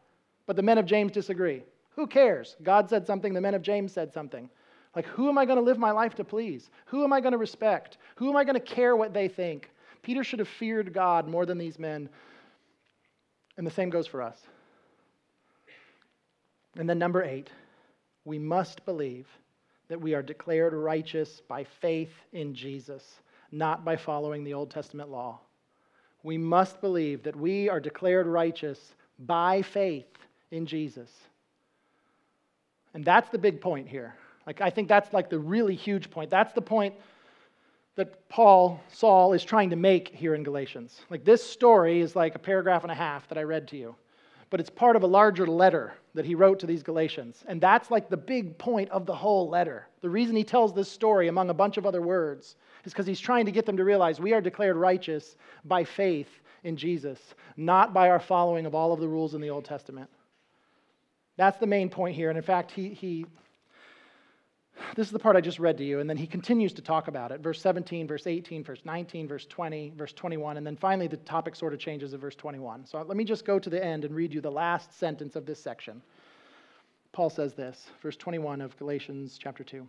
But 0.46 0.56
the 0.56 0.62
men 0.62 0.78
of 0.78 0.86
James 0.86 1.12
disagree. 1.12 1.62
Who 1.90 2.06
cares? 2.06 2.56
God 2.62 2.88
said 2.88 3.06
something, 3.06 3.34
the 3.34 3.40
men 3.40 3.54
of 3.54 3.62
James 3.62 3.92
said 3.92 4.12
something. 4.12 4.48
Like, 4.96 5.06
who 5.06 5.28
am 5.28 5.38
I 5.38 5.44
going 5.44 5.58
to 5.58 5.64
live 5.64 5.78
my 5.78 5.90
life 5.90 6.14
to 6.16 6.24
please? 6.24 6.70
Who 6.86 7.04
am 7.04 7.12
I 7.12 7.20
going 7.20 7.32
to 7.32 7.38
respect? 7.38 7.98
Who 8.16 8.28
am 8.28 8.36
I 8.36 8.44
going 8.44 8.54
to 8.54 8.60
care 8.60 8.96
what 8.96 9.14
they 9.14 9.28
think? 9.28 9.70
Peter 10.02 10.24
should 10.24 10.38
have 10.38 10.48
feared 10.48 10.92
God 10.92 11.28
more 11.28 11.46
than 11.46 11.58
these 11.58 11.78
men 11.78 12.08
and 13.56 13.66
the 13.66 13.70
same 13.70 13.90
goes 13.90 14.06
for 14.06 14.22
us. 14.22 14.38
And 16.76 16.88
then, 16.88 16.98
number 16.98 17.22
eight, 17.22 17.50
we 18.24 18.38
must 18.38 18.84
believe 18.84 19.28
that 19.88 20.00
we 20.00 20.14
are 20.14 20.22
declared 20.22 20.72
righteous 20.72 21.42
by 21.48 21.64
faith 21.64 22.12
in 22.32 22.54
Jesus, 22.54 23.20
not 23.50 23.84
by 23.84 23.96
following 23.96 24.42
the 24.42 24.54
Old 24.54 24.70
Testament 24.70 25.10
law. 25.10 25.40
We 26.22 26.38
must 26.38 26.80
believe 26.80 27.24
that 27.24 27.36
we 27.36 27.68
are 27.68 27.80
declared 27.80 28.26
righteous 28.26 28.94
by 29.18 29.62
faith 29.62 30.06
in 30.50 30.66
Jesus. 30.66 31.10
And 32.94 33.04
that's 33.04 33.28
the 33.30 33.38
big 33.38 33.60
point 33.60 33.88
here. 33.88 34.14
Like, 34.46 34.60
I 34.60 34.70
think 34.70 34.88
that's 34.88 35.12
like 35.12 35.30
the 35.30 35.38
really 35.38 35.74
huge 35.74 36.10
point. 36.10 36.30
That's 36.30 36.52
the 36.52 36.62
point 36.62 36.94
that 37.96 38.28
Paul, 38.28 38.80
Saul, 38.88 39.32
is 39.34 39.44
trying 39.44 39.70
to 39.70 39.76
make 39.76 40.08
here 40.08 40.34
in 40.34 40.42
Galatians. 40.42 41.00
Like, 41.10 41.24
this 41.24 41.42
story 41.42 42.00
is 42.00 42.16
like 42.16 42.34
a 42.34 42.38
paragraph 42.38 42.82
and 42.82 42.92
a 42.92 42.94
half 42.94 43.28
that 43.28 43.38
I 43.38 43.42
read 43.42 43.68
to 43.68 43.76
you, 43.76 43.94
but 44.48 44.60
it's 44.60 44.70
part 44.70 44.96
of 44.96 45.02
a 45.02 45.06
larger 45.06 45.46
letter 45.46 45.92
that 46.14 46.24
he 46.24 46.34
wrote 46.34 46.58
to 46.60 46.66
these 46.66 46.82
Galatians. 46.82 47.44
And 47.46 47.60
that's 47.60 47.90
like 47.90 48.08
the 48.08 48.16
big 48.16 48.56
point 48.56 48.90
of 48.90 49.04
the 49.04 49.14
whole 49.14 49.48
letter. 49.48 49.88
The 50.00 50.10
reason 50.10 50.36
he 50.36 50.44
tells 50.44 50.74
this 50.74 50.90
story, 50.90 51.28
among 51.28 51.50
a 51.50 51.54
bunch 51.54 51.76
of 51.76 51.86
other 51.86 52.02
words, 52.02 52.56
is 52.84 52.92
because 52.92 53.06
he's 53.06 53.20
trying 53.20 53.46
to 53.46 53.52
get 53.52 53.66
them 53.66 53.76
to 53.76 53.84
realize 53.84 54.20
we 54.20 54.32
are 54.32 54.40
declared 54.40 54.76
righteous 54.76 55.36
by 55.64 55.84
faith 55.84 56.28
in 56.64 56.76
Jesus, 56.76 57.18
not 57.56 57.92
by 57.92 58.08
our 58.08 58.20
following 58.20 58.66
of 58.66 58.74
all 58.74 58.92
of 58.92 59.00
the 59.00 59.08
rules 59.08 59.34
in 59.34 59.40
the 59.40 59.50
Old 59.50 59.64
Testament. 59.64 60.08
That's 61.36 61.58
the 61.58 61.66
main 61.66 61.88
point 61.88 62.14
here. 62.14 62.28
And 62.28 62.36
in 62.36 62.44
fact, 62.44 62.70
he, 62.70 62.88
he 62.88 63.26
this 64.94 65.06
is 65.06 65.12
the 65.12 65.18
part 65.18 65.36
I 65.36 65.40
just 65.40 65.58
read 65.58 65.78
to 65.78 65.84
you, 65.84 66.00
and 66.00 66.08
then 66.08 66.16
he 66.16 66.26
continues 66.26 66.72
to 66.74 66.82
talk 66.82 67.08
about 67.08 67.32
it. 67.32 67.40
Verse 67.40 67.60
17, 67.60 68.06
verse 68.06 68.26
18, 68.26 68.62
verse 68.62 68.82
19, 68.84 69.26
verse 69.26 69.46
20, 69.46 69.92
verse 69.96 70.12
21, 70.12 70.56
and 70.56 70.66
then 70.66 70.76
finally 70.76 71.06
the 71.06 71.16
topic 71.18 71.56
sort 71.56 71.72
of 71.72 71.78
changes 71.78 72.14
at 72.14 72.20
verse 72.20 72.34
21. 72.34 72.86
So 72.86 73.02
let 73.02 73.16
me 73.16 73.24
just 73.24 73.44
go 73.44 73.58
to 73.58 73.70
the 73.70 73.82
end 73.82 74.04
and 74.04 74.14
read 74.14 74.34
you 74.34 74.40
the 74.40 74.50
last 74.50 74.98
sentence 74.98 75.36
of 75.36 75.46
this 75.46 75.60
section. 75.60 76.02
Paul 77.12 77.30
says 77.30 77.54
this, 77.54 77.88
verse 78.02 78.16
21 78.16 78.60
of 78.60 78.76
Galatians 78.78 79.38
chapter 79.40 79.64
2. 79.64 79.86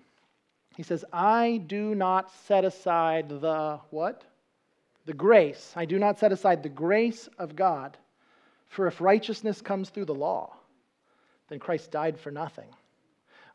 He 0.75 0.83
says, 0.83 1.05
I 1.13 1.61
do 1.67 1.95
not 1.95 2.31
set 2.47 2.65
aside 2.65 3.29
the 3.29 3.79
what? 3.91 4.23
The 5.05 5.13
grace. 5.13 5.73
I 5.75 5.85
do 5.85 5.99
not 5.99 6.19
set 6.19 6.31
aside 6.31 6.63
the 6.63 6.69
grace 6.69 7.29
of 7.37 7.55
God. 7.55 7.97
For 8.67 8.87
if 8.87 8.99
righteousness 8.99 9.61
comes 9.61 9.89
through 9.89 10.05
the 10.05 10.15
law, 10.15 10.55
then 11.49 11.59
Christ 11.59 11.91
died 11.91 12.19
for 12.19 12.31
nothing. 12.31 12.69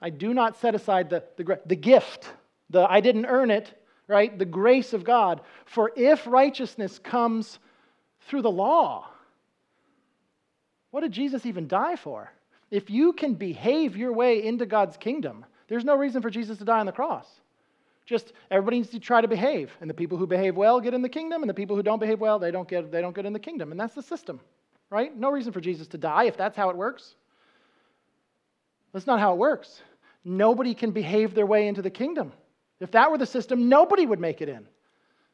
I 0.01 0.11
do 0.11 0.33
not 0.33 0.57
set 0.57 0.75
aside 0.75 1.11
the, 1.11 1.25
the, 1.37 1.61
the 1.67 1.77
gift, 1.77 2.31
the 2.71 2.87
I 2.89 3.01
didn't 3.01 3.27
earn 3.27 3.51
it, 3.51 3.73
right? 4.07 4.37
The 4.37 4.45
grace 4.45 4.93
of 4.93 5.05
God. 5.05 5.41
For 5.67 5.93
if 5.97 6.27
righteousness 6.27 6.99
comes 6.99 7.59
through 8.23 8.43
the 8.43 8.51
law, 8.51 9.09
what 10.91 11.01
did 11.01 11.13
Jesus 11.13 11.47
even 11.47 11.69
die 11.69 11.97
for? 11.97 12.33
If 12.71 12.91
you 12.91 13.13
can 13.13 13.35
behave 13.35 13.97
your 13.97 14.13
way 14.13 14.45
into 14.45 14.67
God's 14.67 14.97
kingdom, 14.97 15.45
there's 15.69 15.85
no 15.85 15.97
reason 15.97 16.23
for 16.23 16.31
Jesus 16.31 16.59
to 16.59 16.65
die 16.65 16.81
on 16.81 16.87
the 16.87 16.93
cross. 16.93 17.27
Just 18.07 18.33
everybody 18.51 18.79
needs 18.79 18.91
to 18.91 19.01
try 19.01 19.21
to 19.21 19.29
behave, 19.29 19.71
and 19.81 19.91
the 19.91 19.95
people 19.95 20.17
who 20.17 20.27
behave 20.27 20.57
well 20.57 20.81
get 20.81 20.95
in 20.95 21.03
the 21.03 21.09
kingdom, 21.11 21.43
and 21.43 21.51
the 21.51 21.55
people 21.55 21.77
who 21.77 21.83
don't 21.83 21.99
behave 21.99 22.21
well, 22.21 22.39
they 22.39 22.51
don't 22.51 22.67
get, 22.67 22.91
they 22.91 23.03
don't 23.03 23.15
get 23.15 23.27
in 23.27 23.35
the 23.35 23.39
kingdom. 23.39 23.71
And 23.71 23.79
that's 23.79 23.95
the 23.95 24.03
system, 24.03 24.41
right? 24.89 25.15
No 25.15 25.31
reason 25.31 25.53
for 25.53 25.61
Jesus 25.61 25.87
to 25.89 25.99
die 25.99 26.25
if 26.25 26.37
that's 26.37 26.57
how 26.57 26.71
it 26.71 26.77
works. 26.77 27.17
That's 28.93 29.07
not 29.07 29.21
how 29.21 29.33
it 29.33 29.39
works. 29.39 29.83
Nobody 30.25 30.75
can 30.75 30.91
behave 30.91 31.35
their 31.35 31.47
way 31.47 31.69
into 31.69 31.83
the 31.83 31.91
kingdom. 31.91 32.33
If 32.81 32.91
that 32.93 33.11
were 33.11 33.19
the 33.19 33.27
system, 33.27 33.69
nobody 33.69 34.07
would 34.07 34.21
make 34.21 34.41
it 34.41 34.49
in. 34.49 34.67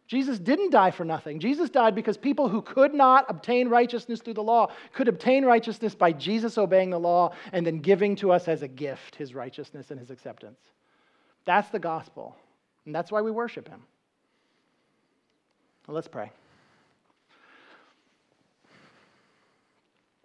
Jesus 0.07 0.39
didn't 0.39 0.71
die 0.71 0.91
for 0.91 1.05
nothing. 1.05 1.41
Jesus 1.41 1.71
died 1.71 1.95
because 1.95 2.19
people 2.19 2.49
who 2.49 2.61
could 2.61 2.93
not 2.93 3.25
obtain 3.29 3.69
righteousness 3.69 4.21
through 4.21 4.35
the 4.35 4.43
law 4.43 4.71
could 4.93 5.09
obtain 5.09 5.45
righteousness 5.45 5.95
by 5.95 6.13
Jesus 6.13 6.59
obeying 6.59 6.91
the 6.91 7.01
law 7.01 7.33
and 7.53 7.67
then 7.67 7.79
giving 7.79 8.15
to 8.17 8.31
us 8.31 8.47
as 8.47 8.63
a 8.63 8.69
gift 8.69 9.17
his 9.17 9.35
righteousness 9.35 9.91
and 9.91 9.99
his 9.99 10.11
acceptance. 10.11 10.59
That's 11.47 11.71
the 11.71 11.79
gospel. 11.79 12.37
And 12.85 12.95
that's 12.95 13.11
why 13.11 13.23
we 13.23 13.31
worship 13.31 13.67
him. 13.67 13.83
Well, 15.87 15.95
let's 15.95 16.09
pray. 16.09 16.31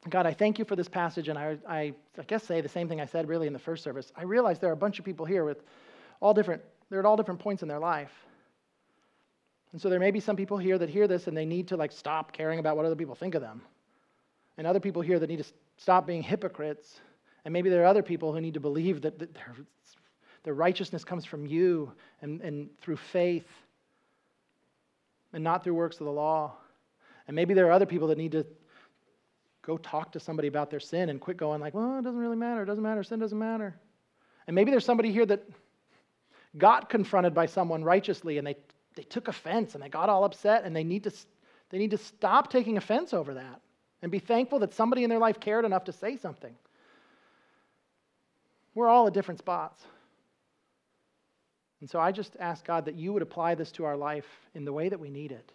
God, 0.07 0.25
I 0.25 0.33
thank 0.33 0.57
you 0.57 0.65
for 0.65 0.77
this 0.77 0.87
passage, 0.87 1.27
and 1.27 1.37
I, 1.37 1.57
I, 1.67 1.93
I, 2.17 2.23
guess 2.27 2.43
say 2.43 2.61
the 2.61 2.69
same 2.69 2.87
thing 2.87 3.01
I 3.01 3.05
said 3.05 3.27
really 3.27 3.47
in 3.47 3.53
the 3.53 3.59
first 3.59 3.83
service. 3.83 4.13
I 4.15 4.23
realize 4.23 4.57
there 4.57 4.69
are 4.69 4.73
a 4.73 4.77
bunch 4.77 4.97
of 4.97 5.03
people 5.03 5.25
here 5.25 5.43
with 5.43 5.61
all 6.21 6.33
different, 6.33 6.61
they're 6.89 6.99
at 6.99 7.05
all 7.05 7.17
different 7.17 7.41
points 7.41 7.63
in 7.63 7.67
their 7.67 7.79
life. 7.79 8.11
And 9.71 9.81
so 9.81 9.89
there 9.89 9.99
may 9.99 10.11
be 10.11 10.21
some 10.21 10.35
people 10.35 10.57
here 10.57 10.77
that 10.77 10.89
hear 10.89 11.07
this 11.07 11.27
and 11.27 11.35
they 11.35 11.45
need 11.45 11.67
to 11.67 11.77
like 11.77 11.91
stop 11.91 12.31
caring 12.31 12.59
about 12.59 12.75
what 12.75 12.85
other 12.85 12.95
people 12.95 13.13
think 13.13 13.35
of 13.35 13.41
them. 13.41 13.61
And 14.57 14.65
other 14.65 14.79
people 14.79 15.01
here 15.01 15.19
that 15.19 15.29
need 15.29 15.43
to 15.43 15.51
stop 15.77 16.07
being 16.07 16.23
hypocrites. 16.23 17.01
And 17.45 17.53
maybe 17.53 17.69
there 17.69 17.83
are 17.83 17.85
other 17.85 18.01
people 18.01 18.33
who 18.33 18.41
need 18.41 18.55
to 18.55 18.59
believe 18.59 19.01
that, 19.01 19.19
that 19.19 19.33
their, 19.33 19.55
their 20.43 20.53
righteousness 20.53 21.03
comes 21.03 21.23
from 21.23 21.45
you 21.45 21.91
and, 22.21 22.41
and 22.41 22.69
through 22.81 22.97
faith 22.97 23.47
and 25.33 25.43
not 25.43 25.63
through 25.63 25.75
works 25.75 25.99
of 25.99 26.05
the 26.05 26.11
law. 26.11 26.53
And 27.27 27.35
maybe 27.35 27.53
there 27.53 27.67
are 27.67 27.71
other 27.71 27.85
people 27.85 28.07
that 28.07 28.17
need 28.17 28.31
to 28.31 28.45
go 29.69 29.77
talk 29.77 30.11
to 30.13 30.19
somebody 30.19 30.47
about 30.47 30.71
their 30.71 30.79
sin 30.79 31.09
and 31.09 31.21
quit 31.21 31.37
going 31.37 31.61
like, 31.61 31.75
well, 31.75 31.99
it 31.99 32.03
doesn't 32.03 32.19
really 32.19 32.35
matter. 32.35 32.63
It 32.63 32.65
doesn't 32.65 32.83
matter. 32.83 33.03
Sin 33.03 33.19
doesn't 33.19 33.37
matter. 33.37 33.75
And 34.47 34.55
maybe 34.55 34.71
there's 34.71 34.83
somebody 34.83 35.11
here 35.11 35.27
that 35.27 35.47
got 36.57 36.89
confronted 36.89 37.35
by 37.35 37.45
someone 37.45 37.83
righteously 37.83 38.39
and 38.39 38.47
they, 38.47 38.55
they 38.95 39.03
took 39.03 39.27
offense 39.27 39.75
and 39.75 39.83
they 39.83 39.89
got 39.89 40.09
all 40.09 40.23
upset 40.23 40.63
and 40.63 40.75
they 40.75 40.83
need, 40.83 41.03
to, 41.03 41.11
they 41.69 41.77
need 41.77 41.91
to 41.91 41.99
stop 41.99 42.49
taking 42.49 42.77
offense 42.77 43.13
over 43.13 43.35
that 43.35 43.61
and 44.01 44.11
be 44.11 44.17
thankful 44.17 44.57
that 44.59 44.73
somebody 44.73 45.03
in 45.03 45.09
their 45.09 45.19
life 45.19 45.39
cared 45.39 45.65
enough 45.65 45.83
to 45.83 45.91
say 45.91 46.17
something. 46.17 46.55
We're 48.73 48.87
all 48.87 49.05
at 49.05 49.13
different 49.13 49.37
spots. 49.37 49.83
And 51.79 51.89
so 51.89 51.99
I 51.99 52.11
just 52.11 52.35
ask 52.39 52.65
God 52.65 52.85
that 52.85 52.95
you 52.95 53.13
would 53.13 53.21
apply 53.21 53.53
this 53.53 53.71
to 53.73 53.85
our 53.85 53.95
life 53.95 54.27
in 54.55 54.65
the 54.65 54.73
way 54.73 54.89
that 54.89 54.99
we 54.99 55.11
need 55.11 55.31
it. 55.31 55.51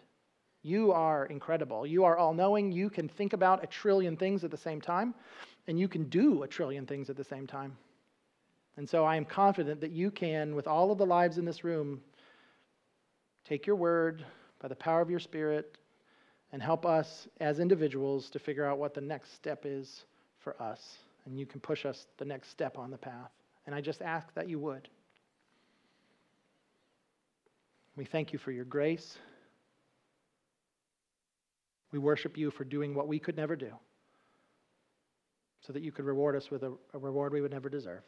You 0.65 0.93
are 0.93 1.27
incredible. 1.27 1.85
You 1.85 2.05
are 2.05 2.17
all 2.17 2.33
knowing. 2.33 2.71
You 2.71 2.89
can 2.89 3.07
think 3.07 3.33
about 3.33 3.63
a 3.63 3.67
trillion 3.67 4.17
things 4.17 4.43
at 4.43 4.49
the 4.49 4.57
same 4.57 4.81
time, 4.81 5.13
and 5.67 5.79
you 5.79 5.87
can 5.87 6.05
do 6.05 6.41
a 6.41 6.47
trillion 6.47 6.87
things 6.87 7.07
at 7.11 7.15
the 7.15 7.23
same 7.23 7.45
time. 7.45 7.77
And 8.75 8.89
so 8.89 9.05
I 9.05 9.15
am 9.15 9.25
confident 9.25 9.79
that 9.81 9.91
you 9.91 10.09
can, 10.09 10.55
with 10.55 10.65
all 10.65 10.91
of 10.91 10.97
the 10.97 11.05
lives 11.05 11.37
in 11.37 11.45
this 11.45 11.63
room, 11.63 12.01
take 13.47 13.67
your 13.67 13.75
word 13.75 14.25
by 14.59 14.67
the 14.67 14.75
power 14.75 15.01
of 15.01 15.09
your 15.11 15.19
spirit 15.19 15.77
and 16.51 16.63
help 16.63 16.83
us 16.83 17.27
as 17.39 17.59
individuals 17.59 18.31
to 18.31 18.39
figure 18.39 18.65
out 18.65 18.79
what 18.79 18.95
the 18.95 19.01
next 19.01 19.35
step 19.35 19.65
is 19.65 20.05
for 20.39 20.59
us. 20.59 20.97
And 21.27 21.37
you 21.37 21.45
can 21.45 21.59
push 21.59 21.85
us 21.85 22.07
the 22.17 22.25
next 22.25 22.49
step 22.49 22.79
on 22.79 22.89
the 22.89 22.97
path. 22.97 23.29
And 23.67 23.75
I 23.75 23.81
just 23.81 24.01
ask 24.01 24.33
that 24.33 24.49
you 24.49 24.57
would. 24.57 24.89
We 27.95 28.03
thank 28.03 28.33
you 28.33 28.39
for 28.39 28.51
your 28.51 28.65
grace. 28.65 29.19
We 31.91 31.99
worship 31.99 32.37
you 32.37 32.51
for 32.51 32.63
doing 32.63 32.93
what 32.93 33.07
we 33.07 33.19
could 33.19 33.37
never 33.37 33.55
do 33.55 33.71
so 35.65 35.73
that 35.73 35.81
you 35.81 35.91
could 35.91 36.05
reward 36.05 36.35
us 36.35 36.51
with 36.51 36.63
a, 36.63 36.71
a 36.93 36.97
reward 36.97 37.33
we 37.33 37.41
would 37.41 37.51
never 37.51 37.69
deserve. 37.69 38.01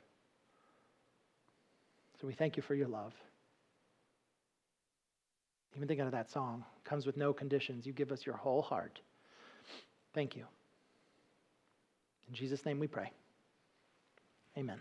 So 2.19 2.27
we 2.27 2.33
thank 2.33 2.57
you 2.57 2.63
for 2.63 2.75
your 2.75 2.87
love. 2.87 3.13
Even 5.75 5.87
thinking 5.87 6.05
of 6.05 6.11
that 6.11 6.31
song, 6.31 6.65
comes 6.83 7.05
with 7.05 7.17
no 7.17 7.33
conditions. 7.33 7.85
You 7.85 7.93
give 7.93 8.11
us 8.11 8.25
your 8.25 8.35
whole 8.35 8.61
heart. 8.61 8.99
Thank 10.13 10.35
you. 10.35 10.45
In 12.27 12.33
Jesus' 12.33 12.65
name 12.65 12.79
we 12.79 12.87
pray. 12.87 13.11
Amen. 14.57 14.79